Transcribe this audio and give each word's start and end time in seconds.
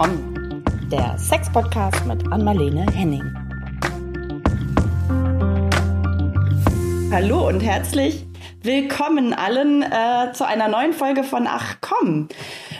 Komm, 0.00 0.62
der 0.92 1.18
Sex-Podcast 1.18 2.06
mit 2.06 2.30
Anmalene 2.30 2.86
Henning. 2.92 3.34
Hallo 7.10 7.48
und 7.48 7.58
herzlich 7.58 8.24
willkommen 8.62 9.34
allen 9.34 9.82
äh, 9.82 10.32
zu 10.34 10.46
einer 10.46 10.68
neuen 10.68 10.92
Folge 10.92 11.24
von 11.24 11.48
Ach 11.48 11.78
komm. 11.80 12.28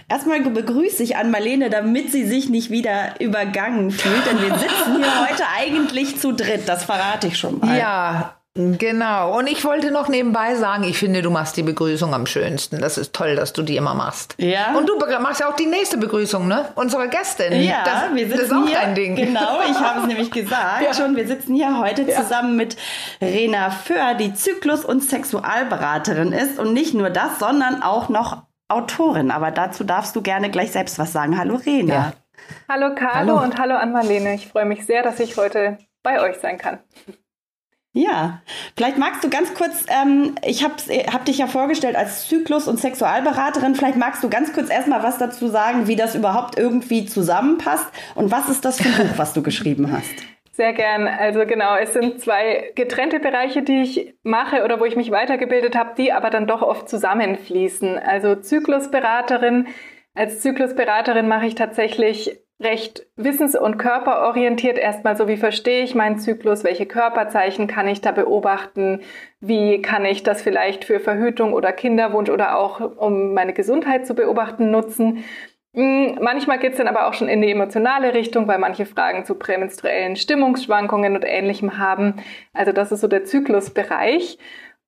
Erstmal 0.09 0.43
begrüße 0.43 1.03
ich 1.03 1.17
an 1.17 1.33
Marlene, 1.33 1.71
damit 1.71 2.13
sie 2.13 2.25
sich 2.25 2.51
nicht 2.51 2.71
wieder 2.71 3.19
übergangen 3.19 3.91
fühlt, 3.91 4.25
denn 4.25 4.41
wir 4.41 4.57
sitzen 4.57 4.99
hier 4.99 5.21
heute 5.29 5.43
eigentlich 5.59 6.21
zu 6.21 6.31
dritt, 6.31 6.69
das 6.69 6.85
verrate 6.85 7.27
ich 7.27 7.37
schon 7.37 7.59
mal. 7.59 7.77
Ja, 7.77 8.38
Genau. 8.59 9.39
Und 9.39 9.47
ich 9.47 9.65
wollte 9.65 9.93
noch 9.93 10.09
nebenbei 10.09 10.57
sagen, 10.57 10.83
ich 10.83 10.99
finde, 10.99 11.23
du 11.23 11.31
machst 11.31 11.57
die 11.57 11.63
Begrüßung 11.63 12.13
am 12.13 12.27
schönsten. 12.27 12.81
Das 12.81 12.99
ist 12.99 13.13
toll, 13.15 13.37
dass 13.37 13.53
du 13.53 13.63
die 13.63 13.77
immer 13.77 13.95
machst. 13.95 14.35
Ja. 14.39 14.75
Und 14.77 14.89
du 14.89 14.99
machst 15.21 15.41
ja 15.41 15.49
auch 15.49 15.55
die 15.55 15.67
nächste 15.67 15.97
Begrüßung, 15.97 16.49
ne? 16.49 16.65
Unsere 16.75 17.09
Gästin. 17.09 17.53
Ja, 17.63 17.85
das, 17.85 18.15
wir 18.15 18.27
sitzen 18.27 18.39
das 18.39 18.47
ist 18.49 18.53
auch 18.53 18.67
hier, 18.67 18.79
dein 18.81 18.95
Ding. 18.97 19.15
Genau, 19.15 19.61
ich 19.71 19.77
habe 19.81 20.01
es 20.01 20.07
nämlich 20.07 20.31
gesagt 20.33 20.83
Ja. 20.83 20.93
schon. 20.93 21.15
Wir 21.15 21.29
sitzen 21.29 21.55
hier 21.55 21.79
heute 21.79 22.03
Ja. 22.03 22.21
zusammen 22.21 22.57
mit 22.57 22.77
Rena 23.23 23.71
Föhr, 23.71 24.15
die 24.15 24.35
Zyklus- 24.35 24.85
und 24.85 25.05
Sexualberaterin 25.05 26.33
ist. 26.33 26.59
Und 26.59 26.73
nicht 26.73 26.95
nur 26.95 27.11
das, 27.11 27.39
sondern 27.39 27.83
auch 27.83 28.09
noch 28.09 28.43
Autorin. 28.67 29.31
Aber 29.31 29.53
dazu 29.53 29.85
darfst 29.85 30.17
du 30.17 30.21
gerne 30.23 30.51
gleich 30.51 30.73
selbst 30.73 30.99
was 30.99 31.13
sagen. 31.13 31.39
Hallo 31.39 31.61
Rena. 31.65 31.95
Ja. 31.95 32.13
Hallo 32.69 32.95
Caro 32.97 33.15
Hallo. 33.15 33.41
und 33.43 33.59
hallo 33.59 33.77
an 33.77 33.93
Marlene. 33.93 34.35
Ich 34.35 34.49
freue 34.49 34.65
mich 34.65 34.85
sehr, 34.85 35.03
dass 35.05 35.21
ich 35.21 35.37
heute 35.37 35.79
bei 36.03 36.21
euch 36.21 36.37
sein 36.41 36.59
kann. 36.59 36.79
Ja, 37.99 38.43
vielleicht 38.77 38.97
magst 38.97 39.25
du 39.25 39.29
ganz 39.29 39.55
kurz, 39.55 39.85
ähm, 39.89 40.37
ich 40.47 40.63
habe 40.63 40.75
hab 41.13 41.25
dich 41.25 41.39
ja 41.39 41.49
vorgestellt 41.49 41.97
als 41.97 42.29
Zyklus- 42.29 42.69
und 42.69 42.79
Sexualberaterin, 42.79 43.75
vielleicht 43.75 43.97
magst 43.97 44.23
du 44.23 44.31
ganz 44.31 44.53
kurz 44.53 44.71
erstmal 44.71 45.03
was 45.03 45.19
dazu 45.19 45.49
sagen, 45.49 45.89
wie 45.89 45.97
das 45.97 46.15
überhaupt 46.15 46.57
irgendwie 46.57 47.07
zusammenpasst 47.07 47.87
und 48.15 48.31
was 48.31 48.49
ist 48.49 48.65
das 48.65 48.81
für 48.81 48.89
ein 48.89 49.09
Buch, 49.09 49.19
was 49.19 49.33
du 49.33 49.43
geschrieben 49.43 49.91
hast? 49.91 50.15
Sehr 50.53 50.75
gern. 50.75 51.09
Also 51.09 51.41
genau, 51.45 51.75
es 51.75 51.93
sind 51.93 52.21
zwei 52.21 52.71
getrennte 52.77 53.19
Bereiche, 53.19 53.63
die 53.63 53.83
ich 53.83 54.15
mache 54.23 54.63
oder 54.63 54.79
wo 54.79 54.85
ich 54.85 54.95
mich 54.95 55.11
weitergebildet 55.11 55.77
habe, 55.77 55.95
die 55.99 56.13
aber 56.13 56.31
dann 56.31 56.47
doch 56.47 56.63
oft 56.63 56.89
zusammenfließen. 56.89 57.99
Also 57.99 58.37
Zyklusberaterin. 58.37 59.67
Als 60.15 60.41
Zyklusberaterin 60.41 61.27
mache 61.27 61.47
ich 61.47 61.57
tatsächlich 61.57 62.39
recht 62.61 63.07
wissens- 63.17 63.57
und 63.57 63.79
körperorientiert 63.79 64.79
erstmal 64.79 65.17
so, 65.17 65.29
wie 65.29 65.37
verstehe 65.37 65.85
ich 65.85 65.95
meinen 65.95 66.19
Zyklus, 66.19 66.65
welche 66.65 66.87
Körperzeichen 66.87 67.69
kann 67.69 67.87
ich 67.87 68.01
da 68.01 68.11
beobachten, 68.11 69.03
wie 69.41 69.81
kann 69.81 70.05
ich 70.05 70.25
das 70.25 70.43
vielleicht 70.43 70.85
für 70.85 70.99
Verhütung 70.99 71.53
oder 71.53 71.73
Kinderwunsch 71.73 72.31
oder 72.31 72.59
auch 72.59 72.81
um 72.97 73.33
meine 73.33 73.53
Gesundheit 73.53 74.07
zu 74.07 74.15
beobachten 74.15 74.73
nutzen. 74.73 75.25
Mm, 75.73 76.21
Manchmal 76.21 76.59
geht 76.59 76.73
es 76.73 76.79
dann 76.79 76.89
aber 76.89 77.07
auch 77.07 77.15
schon 77.15 77.29
in 77.29 77.43
die 77.43 77.53
emotionale 77.53 78.13
Richtung, 78.15 78.49
weil 78.49 78.59
manche 78.59 78.87
Fragen 78.87 79.25
zu 79.25 79.37
prämenstruellen 79.37 80.17
Stimmungsschwankungen 80.17 81.15
und 81.15 81.25
Ähnlichem 81.25 81.79
haben. 81.79 82.15
Also 82.53 82.73
das 82.73 82.91
ist 82.91 83.03
so 83.03 83.09
der 83.09 83.25
Zyklusbereich. 83.25 84.39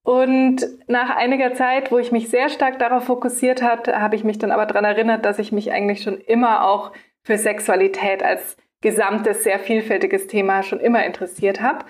Und 0.02 0.66
nach 0.88 1.14
einiger 1.14 1.54
Zeit, 1.54 1.92
wo 1.92 1.98
ich 1.98 2.10
mich 2.10 2.30
sehr 2.30 2.48
stark 2.48 2.78
darauf 2.78 3.04
fokussiert 3.04 3.62
hat, 3.62 3.86
habe 3.88 4.16
ich 4.16 4.24
mich 4.24 4.38
dann 4.38 4.50
aber 4.50 4.66
daran 4.66 4.84
erinnert, 4.84 5.24
dass 5.24 5.38
ich 5.38 5.52
mich 5.52 5.72
eigentlich 5.72 6.02
schon 6.02 6.18
immer 6.18 6.66
auch 6.66 6.92
für 7.22 7.38
Sexualität 7.38 8.22
als 8.22 8.56
gesamtes, 8.80 9.44
sehr 9.44 9.58
vielfältiges 9.58 10.26
Thema 10.26 10.62
schon 10.62 10.80
immer 10.80 11.04
interessiert 11.04 11.60
habe. 11.60 11.84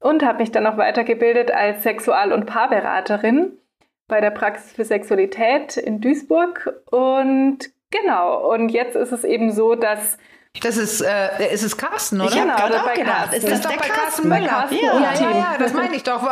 Und 0.00 0.22
habe 0.22 0.38
mich 0.38 0.52
dann 0.52 0.66
auch 0.66 0.76
weitergebildet 0.76 1.50
als 1.50 1.82
Sexual- 1.82 2.32
und 2.32 2.44
Paarberaterin 2.46 3.56
bei 4.06 4.20
der 4.20 4.30
Praxis 4.30 4.72
für 4.72 4.84
Sexualität 4.84 5.78
in 5.78 6.02
Duisburg. 6.02 6.74
Und 6.90 7.58
genau, 7.90 8.52
und 8.52 8.68
jetzt 8.68 8.96
ist 8.96 9.12
es 9.12 9.24
eben 9.24 9.50
so, 9.50 9.74
dass 9.74 10.18
Das 10.60 10.76
ist, 10.76 11.00
äh, 11.00 11.52
ist 11.54 11.62
es 11.62 11.78
Carsten, 11.78 12.20
oder? 12.20 12.30
Ich 12.30 12.38
habe 12.38 12.48
Genau, 12.48 12.56
gerade 12.58 12.72
das 12.74 12.82
auch 12.82 12.86
bei 12.86 12.94
gedacht, 12.96 13.16
Carsten. 13.30 13.36
ist 13.36 13.44
das 13.44 13.50
das 13.50 13.58
ist 13.60 13.64
doch 13.64 13.70
der 13.70 13.78
bei 13.78 13.86
Carsten 13.88 14.02
Carsten? 14.04 14.28
Möller. 14.28 14.68
Ja. 14.70 15.00
ja, 15.00 15.30
ja, 15.30 15.38
ja, 15.38 15.54
das 15.58 15.72
meine 15.72 15.94
ich 15.96 16.02
doch. 16.02 16.22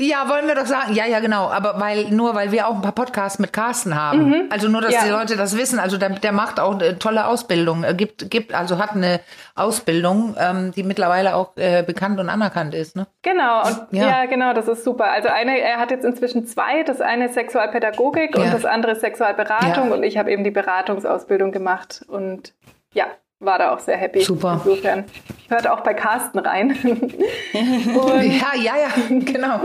Ja, 0.00 0.28
wollen 0.28 0.46
wir 0.46 0.54
doch 0.54 0.66
sagen. 0.66 0.94
Ja, 0.94 1.06
ja, 1.06 1.18
genau. 1.18 1.48
Aber 1.50 1.80
weil, 1.80 2.04
nur 2.10 2.34
weil 2.36 2.52
wir 2.52 2.68
auch 2.68 2.76
ein 2.76 2.82
paar 2.82 2.92
Podcasts 2.92 3.40
mit 3.40 3.52
Carsten 3.52 4.00
haben. 4.00 4.46
Also 4.48 4.68
nur, 4.68 4.80
dass 4.80 4.94
Ja. 4.94 5.02
die 5.04 5.10
Leute 5.10 5.36
das 5.36 5.56
wissen. 5.58 5.80
Also 5.80 5.98
der, 5.98 6.10
der 6.10 6.30
macht 6.30 6.60
auch 6.60 6.74
eine 6.74 7.00
tolle 7.00 7.26
Ausbildung. 7.26 7.82
Er 7.82 7.94
gibt, 7.94 8.30
gibt, 8.30 8.54
also 8.54 8.78
hat 8.78 8.92
eine 8.92 9.18
Ausbildung, 9.56 10.36
ähm, 10.38 10.70
die 10.70 10.84
mittlerweile 10.84 11.34
auch 11.34 11.56
äh, 11.56 11.82
bekannt 11.82 12.20
und 12.20 12.28
anerkannt 12.28 12.74
ist, 12.74 12.94
ne? 12.94 13.08
Genau, 13.22 13.66
und 13.66 13.88
Ja. 13.90 14.08
ja. 14.08 14.24
genau, 14.26 14.52
das 14.52 14.68
ist 14.68 14.84
super. 14.84 15.10
Also 15.10 15.28
eine, 15.30 15.58
er 15.58 15.78
hat 15.78 15.90
jetzt 15.90 16.04
inzwischen 16.04 16.46
zwei, 16.46 16.84
das 16.84 17.00
eine 17.00 17.26
ist 17.26 17.34
Sexualpädagogik 17.34 18.36
Ja. 18.36 18.44
und 18.44 18.54
das 18.54 18.64
andere 18.64 18.92
ist 18.92 19.00
Sexualberatung 19.00 19.90
und 19.90 20.04
ich 20.04 20.16
habe 20.16 20.30
eben 20.30 20.44
die 20.44 20.52
Beratungsausbildung 20.52 21.50
gemacht 21.50 22.04
und 22.08 22.54
ja, 22.92 23.06
war 23.40 23.58
da 23.58 23.74
auch 23.74 23.78
sehr 23.78 23.96
happy. 23.96 24.20
Super. 24.20 24.60
Insofern 24.64 25.04
hört 25.48 25.68
auch 25.68 25.80
bei 25.80 25.94
Carsten 25.94 26.38
rein. 26.38 26.76
Ja, 27.52 28.54
ja, 28.54 28.74
ja, 28.76 28.88
genau. 29.08 29.60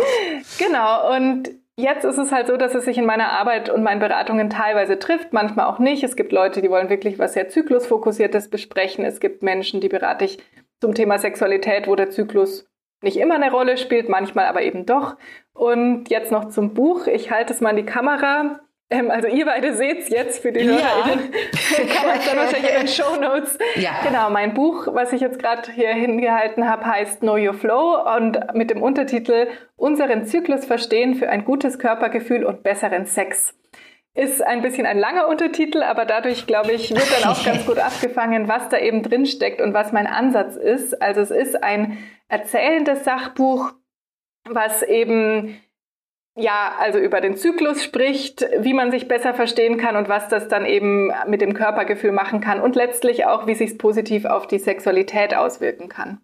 Genau, 0.58 1.16
und 1.16 1.50
jetzt 1.76 2.06
ist 2.06 2.18
es 2.18 2.32
halt 2.32 2.48
so, 2.48 2.58
dass 2.58 2.74
es 2.76 2.86
sich 2.86 2.98
in 2.98 3.06
meiner 3.06 3.32
Arbeit 3.32 3.70
und 3.70 3.84
meinen 3.84 4.00
Beratungen 4.00 4.50
teilweise 4.50 5.00
trifft, 5.00 5.34
manchmal 5.34 5.68
auch 5.68 5.80
nicht. 5.80 6.04
Es 6.04 6.16
gibt 6.16 6.32
Leute, 6.32 6.62
die 6.62 6.70
wollen 6.70 6.90
wirklich 6.90 7.20
was 7.20 7.34
sehr 7.34 7.50
zyklusfokussiertes 7.50 8.50
besprechen. 8.50 9.06
Es 9.06 9.20
gibt 9.20 9.44
Menschen, 9.44 9.82
die 9.82 9.90
berate 9.90 10.26
ich 10.26 10.40
zum 10.82 10.94
Thema 10.94 11.18
Sexualität, 11.20 11.88
wo 11.88 11.96
der 11.96 12.10
Zyklus 12.10 12.68
nicht 13.02 13.18
immer 13.18 13.36
eine 13.36 13.52
Rolle 13.52 13.78
spielt, 13.78 14.10
manchmal 14.10 14.46
aber 14.46 14.62
eben 14.62 14.86
doch. 14.86 15.18
Und 15.54 16.10
jetzt 16.10 16.32
noch 16.32 16.50
zum 16.50 16.74
Buch. 16.74 17.08
Ich 17.08 17.32
halte 17.32 17.54
es 17.54 17.62
mal 17.62 17.72
in 17.72 17.78
die 17.78 17.86
Kamera. 17.86 18.60
Ähm, 18.94 19.10
also 19.12 19.28
ihr 19.28 19.46
beide 19.46 19.74
seht 19.74 20.00
es 20.04 20.10
jetzt 20.10 20.42
für 20.42 20.52
die 20.52 20.62
Ja. 20.62 20.74
HörerInnen. 20.78 21.32
Kann 21.94 22.08
man 22.08 22.18
es 22.20 22.26
dann 22.26 22.38
wahrscheinlich 22.38 22.72
in 22.72 22.78
den 22.78 22.88
Shownotes. 22.88 23.58
Ja. 23.76 23.92
Genau, 24.06 24.30
mein 24.30 24.54
Buch, 24.54 24.88
was 24.94 25.12
ich 25.14 25.22
jetzt 25.22 25.40
gerade 25.40 25.72
hier 25.72 25.90
hingehalten 25.90 26.70
habe, 26.70 26.86
heißt 26.86 27.22
Know 27.22 27.36
Your 27.38 27.54
Flow 27.54 27.98
und 28.18 28.54
mit 28.54 28.70
dem 28.70 28.82
Untertitel 28.82 29.48
Unseren 29.76 30.26
Zyklus 30.26 30.66
verstehen 30.66 31.16
für 31.16 31.30
ein 31.30 31.44
gutes 31.44 31.80
Körpergefühl 31.80 32.46
und 32.46 32.64
besseren 32.64 33.06
Sex. 33.06 33.54
Ist 34.16 34.46
ein 34.46 34.62
bisschen 34.62 34.86
ein 34.86 35.00
langer 35.00 35.28
Untertitel, 35.28 35.82
aber 35.82 36.06
dadurch, 36.06 36.46
glaube 36.46 36.72
ich, 36.72 36.92
wird 36.92 37.08
dann 37.20 37.32
auch 37.32 37.44
ganz 37.46 37.66
gut 37.66 37.80
abgefangen, 37.80 38.48
was 38.48 38.70
da 38.70 38.78
eben 38.78 39.02
drin 39.02 39.26
steckt 39.26 39.60
und 39.60 39.74
was 39.74 39.92
mein 39.92 40.06
Ansatz 40.06 40.56
ist. 40.56 41.02
Also 41.02 41.22
es 41.22 41.32
ist 41.32 41.64
ein 41.64 41.98
erzählendes 42.28 43.04
Sachbuch, 43.04 43.72
was 44.48 44.84
eben 44.84 45.60
ja, 46.36 46.74
also 46.80 46.98
über 46.98 47.22
den 47.22 47.38
Zyklus 47.38 47.84
spricht, 47.84 48.46
wie 48.60 48.74
man 48.74 48.92
sich 48.92 49.08
besser 49.08 49.34
verstehen 49.34 49.78
kann 49.78 49.96
und 49.96 50.10
was 50.10 50.30
das 50.30 50.48
dann 50.48 50.66
eben 50.66 51.12
mit 51.28 51.42
dem 51.42 51.54
Körpergefühl 51.54 52.12
machen 52.12 52.42
kann 52.42 52.60
und 52.60 52.76
letztlich 52.76 53.26
auch, 53.26 53.46
wie 53.46 53.56
sich 53.56 53.72
es 53.72 53.78
positiv 53.78 54.26
auf 54.26 54.48
die 54.48 54.58
Sexualität 54.58 55.36
auswirken 55.36 55.90
kann. 55.90 56.22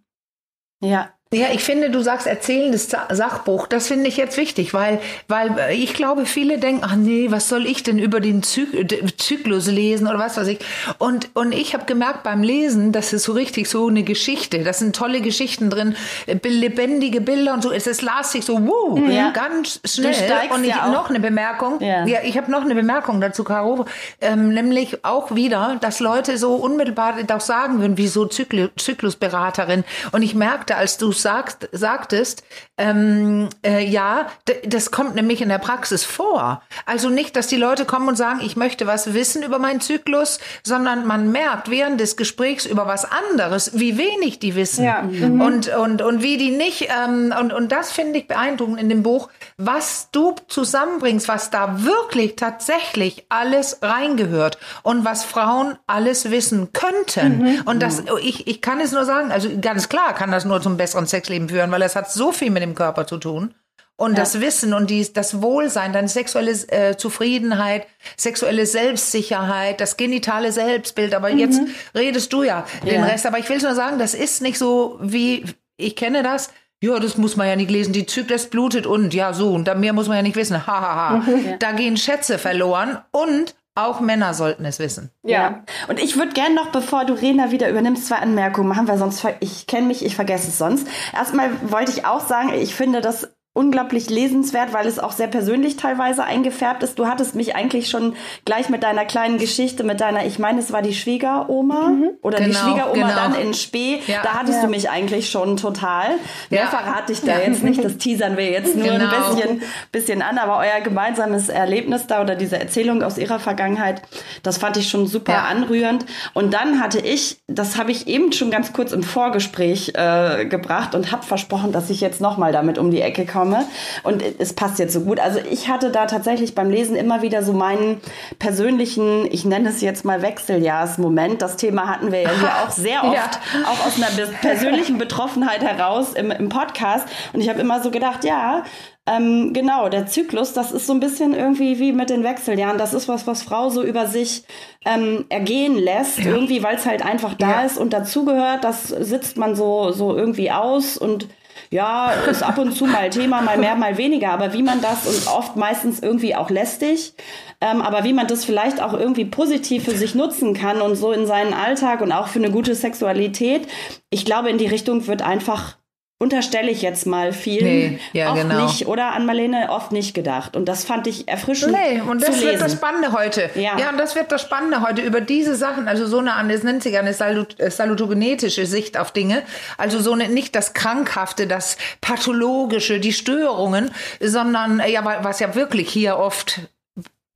Ja, 0.82 1.14
Ja, 1.32 1.50
ich 1.54 1.64
finde, 1.64 1.92
du 1.92 2.02
sagst 2.02 2.26
erzählendes 2.26 2.90
Sa- 2.90 3.06
Sachbuch. 3.12 3.68
Das 3.68 3.88
finde 3.88 4.08
ich 4.08 4.18
jetzt 4.18 4.36
wichtig, 4.36 4.74
weil, 4.74 5.00
weil 5.28 5.56
äh, 5.60 5.76
ich 5.76 5.94
glaube, 5.94 6.26
viele 6.26 6.58
denken, 6.58 6.82
ach 6.84 6.96
nee, 6.96 7.28
was 7.30 7.48
soll 7.48 7.68
ich 7.68 7.84
denn 7.84 8.00
über 8.00 8.20
den 8.20 8.42
Zyklus 8.42 9.68
lesen 9.68 10.08
oder 10.08 10.18
was 10.18 10.38
weiß 10.38 10.48
ich. 10.48 10.58
Und, 10.98 11.30
und 11.36 11.52
ich 11.54 11.76
habe 11.76 11.86
gemerkt 11.86 12.24
beim 12.24 12.42
Lesen, 12.42 12.92
das 12.94 13.14
ist 13.14 13.26
so 13.26 13.34
richtig 13.34 13.70
so 13.70 13.88
eine 13.90 14.02
Geschichte. 14.02 14.64
Da 14.64 14.74
sind 14.74 14.96
tolle 14.96 15.22
Geschichten 15.22 15.70
drin, 15.70 15.96
äh, 16.26 16.36
lebendige 16.48 17.22
Bilder 17.22 17.54
und 17.54 17.62
so. 17.62 17.72
Es 17.72 17.86
ist 17.86 18.02
las 18.02 18.32
sich 18.32 18.44
so, 18.44 18.66
wow, 18.66 18.98
Ja. 19.08 19.30
ganz 19.30 19.82
schnell. 19.86 20.16
Und 20.52 20.64
ich 20.64 20.72
ja 20.72 20.88
auch- 20.88 20.92
noch 20.94 21.10
eine 21.12 21.20
Bemerkung. 21.20 21.80
Ja. 21.80 22.08
ja 22.08 22.22
ich 22.24 22.38
habe 22.40 22.50
noch 22.50 22.62
eine 22.64 22.74
Bemerkung 22.74 23.22
dazu, 23.22 23.44
Caro. 23.44 23.86
Ähm, 24.20 24.50
nämlich 24.52 25.06
auch 25.06 25.36
wieder, 25.36 25.78
dass 25.80 26.00
Leute 26.00 26.40
so 26.40 26.56
unmittelbar 26.56 27.22
doch 27.22 27.40
sagen 27.42 27.82
würden, 27.82 28.00
wieso 28.00 28.26
Zyklu 28.26 28.70
Zyklusberaterin. 28.76 29.84
Und 30.12 30.24
ich 30.24 30.34
merkte, 30.34 30.76
als 30.76 30.98
du 30.98 31.12
sagst, 31.22 31.70
sagtest, 31.72 32.44
ähm, 32.78 33.50
äh, 33.66 33.84
ja, 33.86 34.28
das 34.66 34.92
kommt 34.92 35.16
nämlich 35.16 35.42
in 35.42 35.50
der 35.50 35.58
Praxis 35.58 36.04
vor. 36.04 36.62
Also 36.86 37.10
nicht, 37.10 37.36
dass 37.36 37.48
die 37.48 37.58
Leute 37.58 37.86
kommen 37.86 38.08
und 38.08 38.16
sagen, 38.16 38.40
ich 38.42 38.56
möchte 38.56 38.88
was 38.88 39.14
wissen 39.14 39.44
über 39.44 39.60
meinen 39.60 39.82
Zyklus, 39.82 40.40
sondern 40.64 41.06
man 41.06 41.32
merkt 41.32 41.70
während 41.70 42.00
des 42.00 42.18
Gesprächs 42.18 42.66
über 42.66 42.88
was 42.88 43.06
anderes, 43.06 43.78
wie 43.78 43.98
wenig 43.98 44.40
die 44.40 44.56
wissen. 44.56 44.86
Ja. 44.86 45.02
Und, 45.02 45.68
und, 45.68 46.02
und 46.02 46.24
wie 46.24 46.38
die 46.38 46.52
nicht, 46.52 46.90
ähm, 46.90 47.34
und, 47.40 47.54
und 47.54 47.72
das 47.72 47.92
finde 47.92 48.20
ich 48.20 48.28
beeindruckend 48.28 48.80
in 48.80 48.90
dem 48.90 49.04
Buch, 49.04 49.30
was 49.58 50.10
du 50.12 50.36
zusammenbringst, 50.48 51.28
was 51.28 51.50
da 51.50 51.84
wirklich 51.84 52.36
tatsächlich 52.36 53.26
alles 53.30 53.80
reingehört 53.82 54.58
und 54.84 55.06
was 55.06 55.24
Frauen 55.24 55.78
alles 55.88 56.32
wissen 56.32 56.72
könnten. 56.74 57.62
Und 57.66 57.82
das, 57.82 58.04
ich, 58.22 58.48
ich 58.48 58.62
kann 58.62 58.80
es 58.80 58.92
nur 58.92 59.06
sagen, 59.06 59.32
also 59.32 59.50
ganz 59.60 59.90
klar 59.90 60.14
kann 60.14 60.32
das 60.32 60.46
nur 60.46 60.62
zum 60.62 60.78
besseren 60.78 61.08
Sexleben 61.10 61.50
führen, 61.50 61.72
weil 61.72 61.82
es 61.82 61.96
hat 61.96 62.12
so 62.12 62.32
viel 62.32 62.50
mit 62.52 62.64
dem 62.64 62.76
Körper 62.76 63.06
zu 63.06 63.18
tun. 63.18 63.54
Und 63.98 64.18
das 64.18 64.40
Wissen 64.40 64.74
und 64.74 64.90
die, 64.90 65.12
das 65.12 65.42
Wohlsein, 65.42 65.92
deine 65.92 66.08
sexuelle 66.08 66.52
äh, 66.70 66.96
Zufriedenheit, 66.96 67.86
sexuelle 68.16 68.66
Selbstsicherheit, 68.66 69.82
das 69.82 69.98
genitale 69.98 70.54
Selbstbild. 70.54 71.14
Aber 71.14 71.30
jetzt 71.30 71.60
redest 71.94 72.32
du 72.32 72.44
ja 72.44 72.66
den 72.86 73.02
Ja. 73.02 73.06
Rest. 73.06 73.26
Aber 73.26 73.40
ich 73.40 73.50
will 73.50 73.58
nur 73.58 73.76
sagen, 73.76 74.00
das 74.00 74.14
ist 74.14 74.42
nicht 74.42 74.58
so 74.58 74.98
wie, 75.02 75.44
ich 75.76 75.98
kenne 75.98 76.24
das. 76.24 76.50
Ja, 76.82 76.98
das 76.98 77.18
muss 77.18 77.36
man 77.36 77.50
ja 77.50 77.58
nicht 77.58 77.70
lesen. 77.72 77.92
Die 77.92 78.06
Zyklus 78.06 78.46
blutet 78.48 78.88
und 78.88 79.14
ja, 79.14 79.34
so. 79.34 79.52
Und 79.52 79.66
da 79.68 79.76
mehr 79.76 79.92
muss 79.92 80.08
man 80.08 80.16
ja 80.16 80.24
nicht 80.24 80.38
wissen. 80.38 80.66
Hahaha. 80.66 81.22
Da 81.60 81.74
gehen 81.74 81.98
Schätze 81.98 82.38
verloren. 82.40 83.00
Und 83.12 83.54
Auch 83.76 84.00
Männer 84.02 84.34
sollten 84.34 84.66
es 84.66 84.80
wissen. 84.80 85.12
Ja. 85.24 85.32
ja. 85.32 85.64
Und 85.88 86.00
ich 86.00 86.18
würde 86.18 86.34
gerne 86.34 86.56
noch, 86.56 86.68
bevor 86.72 87.06
du 87.06 87.14
Rena 87.14 87.52
wieder 87.52 87.70
übernimmst, 87.70 88.08
zwei 88.08 88.18
Anmerkungen 88.18 88.68
machen, 88.68 88.88
weil 88.88 88.98
sonst, 88.98 89.26
ich 89.40 89.68
kenne 89.68 89.88
mich, 89.88 90.04
ich 90.04 90.16
vergesse 90.16 90.50
es 90.50 90.58
sonst. 90.58 90.88
Erstmal 91.14 91.50
wollte 91.72 91.92
ich 91.92 92.06
auch 92.06 92.20
sagen, 92.20 92.54
ich 92.54 92.76
finde 92.76 93.02
das 93.02 93.30
unglaublich 93.54 94.10
lesenswert, 94.10 94.74
weil 94.74 94.86
es 94.86 95.00
auch 95.00 95.12
sehr 95.12 95.28
persönlich 95.28 95.76
teilweise 95.76 96.24
eingefärbt 96.24 96.84
ist. 96.84 97.00
Du 97.00 97.08
hattest 97.08 97.34
mich 97.34 97.56
eigentlich 97.56 97.90
schon 97.90 98.16
gleich 98.46 98.70
mit 98.70 98.84
deiner 98.84 99.06
kleinen 99.06 99.40
Geschichte, 99.40 99.84
mit 99.84 100.02
deiner, 100.02 100.26
ich 100.26 100.38
meine, 100.38 100.60
es 100.60 100.72
war 100.72 100.84
die 100.84 100.94
Schwiegeroma 100.94 101.90
mhm. 101.90 102.10
oder 102.22 102.38
genau, 102.38 102.50
die 102.50 102.56
Schwiegeroma 102.56 103.08
genau. 103.08 103.16
dann 103.16 103.36
in 103.36 103.54
Spee. 103.56 104.02
Ja. 104.06 104.22
Da 104.22 104.36
hattest 104.36 104.60
ja. 104.60 104.66
du 104.66 104.70
mich 104.70 104.90
eigentlich 104.90 105.32
schon 105.32 105.58
total. 105.58 106.10
Mehr 106.52 106.62
ja. 106.62 106.68
verrate 106.68 107.12
ich 107.12 107.22
da 107.22 107.40
jetzt 107.40 107.64
nicht. 107.64 107.84
Das 107.84 107.98
teasern 107.98 108.38
wir 108.38 108.50
jetzt 108.52 108.76
nur 108.76 108.88
genau. 108.88 109.06
ein 109.06 109.36
bisschen, 109.36 109.62
bisschen 109.92 110.22
an. 110.22 110.38
Aber 110.38 110.60
euer 110.60 110.82
gemeinsames 110.82 111.50
Erlebnis 111.50 112.06
da 112.06 112.22
oder 112.22 112.36
diese 112.36 112.60
Erzählung 112.60 113.02
aus 113.02 113.18
ihrer 113.18 113.40
Vergangenheit, 113.40 114.04
das 114.44 114.60
fand 114.60 114.78
ich 114.78 114.90
schon 114.90 115.08
super 115.08 115.46
anrührend. 115.46 116.06
Und 116.36 116.54
dann 116.54 116.80
hatte 116.80 117.00
ich, 117.00 117.42
das 117.48 117.78
habe 117.78 117.92
ich 117.92 118.08
eben 118.08 118.32
schon 118.32 118.52
ganz 118.52 118.74
kurz 118.74 118.92
im 118.92 119.02
Vorgespräch 119.02 119.94
äh, 119.96 120.46
gebracht 120.46 120.94
und 120.94 121.12
habe 121.12 121.26
versprochen, 121.26 121.72
dass 121.72 121.90
ich 121.90 122.00
jetzt 122.00 122.22
nochmal 122.22 122.52
damit 122.52 122.78
um 122.78 122.92
die 122.92 123.02
Ecke 123.02 123.26
komme 123.26 123.39
komme. 123.40 123.66
Und 124.04 124.24
es 124.38 124.54
passt 124.54 124.80
jetzt 124.80 124.94
so 124.94 125.02
gut. 125.02 125.20
Also 125.20 125.40
ich 125.50 125.70
hatte 125.70 125.92
da 125.92 126.06
tatsächlich 126.06 126.56
beim 126.56 126.70
Lesen 126.70 126.96
immer 126.96 127.22
wieder 127.22 127.44
so 127.44 127.54
meinen 127.54 128.02
persönlichen, 128.38 129.28
ich 129.32 129.46
nenne 129.46 129.70
es 129.70 129.82
jetzt 129.82 130.06
mal 130.06 130.22
Wechseljahrsmoment. 130.22 131.42
Das 131.42 131.56
Thema 131.56 131.88
hatten 131.88 132.12
wir 132.12 132.22
ja 132.22 132.30
hier 132.30 132.52
auch 132.64 132.72
sehr 132.72 133.04
oft, 133.04 133.16
ja. 133.16 133.30
auch 133.66 133.86
aus 133.86 133.96
einer 133.98 134.28
persönlichen 134.42 134.98
Betroffenheit 134.98 135.62
heraus 135.62 136.14
im, 136.14 136.32
im 136.32 136.50
Podcast. 136.50 137.08
Und 137.34 137.42
ich 137.42 137.50
habe 137.50 137.62
immer 137.62 137.82
so 137.82 137.92
gedacht, 137.92 138.24
ja, 138.24 138.64
ähm, 139.08 139.54
genau, 139.54 139.90
der 139.90 140.06
Zyklus, 140.06 140.54
das 140.54 140.72
ist 140.72 140.86
so 140.86 140.94
ein 140.94 141.00
bisschen 141.00 141.34
irgendwie 141.34 141.80
wie 141.80 141.94
mit 141.94 142.10
den 142.10 142.24
Wechseljahren. 142.24 142.78
Das 142.78 142.94
ist 142.94 143.08
was, 143.08 143.26
was 143.26 143.42
Frau 143.42 143.70
so 143.70 143.82
über 143.84 144.06
sich 144.06 144.44
ähm, 144.86 145.26
ergehen 145.30 145.76
lässt, 145.76 146.20
ja. 146.20 146.32
irgendwie, 146.32 146.62
weil 146.62 146.76
es 146.76 146.86
halt 146.86 147.04
einfach 147.04 147.34
da 147.34 147.62
ja. 147.62 147.62
ist 147.62 147.78
und 147.78 147.92
dazugehört. 147.92 148.64
Das 148.64 148.90
sitzt 148.90 149.38
man 149.38 149.56
so, 149.56 149.92
so 149.92 150.16
irgendwie 150.16 150.52
aus 150.52 150.98
und 150.98 151.28
ja, 151.72 152.12
ist 152.30 152.42
ab 152.44 152.58
und 152.58 152.74
zu 152.74 152.86
mal 152.86 153.10
Thema, 153.10 153.42
mal 153.42 153.58
mehr, 153.58 153.76
mal 153.76 153.98
weniger, 153.98 154.32
aber 154.32 154.54
wie 154.54 154.64
man 154.64 154.82
das 154.82 155.06
und 155.06 155.28
oft 155.28 155.56
meistens 155.56 156.00
irgendwie 156.00 156.36
auch 156.36 156.50
lästig, 156.50 157.14
ähm, 157.62 157.82
aber 157.82 158.04
wie 158.04 158.14
man 158.14 158.28
das 158.28 158.46
vielleicht 158.46 158.82
auch 158.82 158.94
irgendwie 158.94 159.26
positiv 159.26 159.86
für 159.86 159.96
sich 159.96 160.16
nutzen 160.16 160.54
kann 160.54 160.82
und 160.82 160.96
so 160.96 161.12
in 161.12 161.28
seinen 161.28 161.54
Alltag 161.54 162.02
und 162.02 162.12
auch 162.12 162.28
für 162.28 162.40
eine 162.40 162.52
gute 162.52 162.74
Sexualität, 162.74 163.68
ich 164.10 164.26
glaube, 164.26 164.50
in 164.50 164.58
die 164.58 164.68
Richtung 164.68 165.06
wird 165.08 165.22
einfach 165.22 165.79
unterstelle 166.22 166.70
ich 166.70 166.82
jetzt 166.82 167.06
mal 167.06 167.32
vielen, 167.32 167.94
nee, 167.94 168.00
ja, 168.12 168.34
oft 168.34 168.42
genau. 168.42 168.66
nicht, 168.66 168.88
oder 168.88 169.14
an 169.14 169.26
Marlene 169.26 169.70
oft 169.70 169.94
nicht 169.94 170.14
gedacht. 170.14 170.58
Und 170.58 170.66
das 170.66 170.84
fand 170.84 171.08
ich 171.08 171.30
erfrischend. 171.30 171.72
Nee, 171.72 172.02
und 172.02 172.22
das 172.22 172.42
wird 172.42 172.62
das 172.62 172.74
Spannende 172.74 173.14
heute. 173.14 173.50
Ja. 173.56 173.78
ja, 173.80 173.90
und 173.90 173.98
das 173.98 174.16
wird 174.16 174.30
das 174.30 174.42
Spannende 174.42 174.82
heute 174.82 175.02
über 175.02 175.22
diese 175.22 175.56
Sachen, 175.56 175.88
also 175.88 176.06
so 176.06 176.20
eine, 176.20 176.54
es 176.54 176.64
nennt 176.64 176.84
sich 176.84 176.98
eine 176.98 177.14
Salut, 177.14 177.58
äh, 177.58 177.72
salutogenetische 177.72 178.66
Sicht 178.66 178.98
auf 178.98 179.12
Dinge, 179.12 179.44
also 179.78 180.02
so 180.02 180.12
eine, 180.12 180.28
nicht 180.28 180.56
das 180.56 180.74
Krankhafte, 180.74 181.48
das 181.48 181.78
Pathologische, 182.02 183.00
die 183.00 183.14
Störungen, 183.14 183.92
sondern, 184.20 184.84
ja, 184.88 185.24
was 185.24 185.40
ja 185.40 185.56
wirklich 185.56 185.90
hier 185.90 186.18
oft 186.18 186.60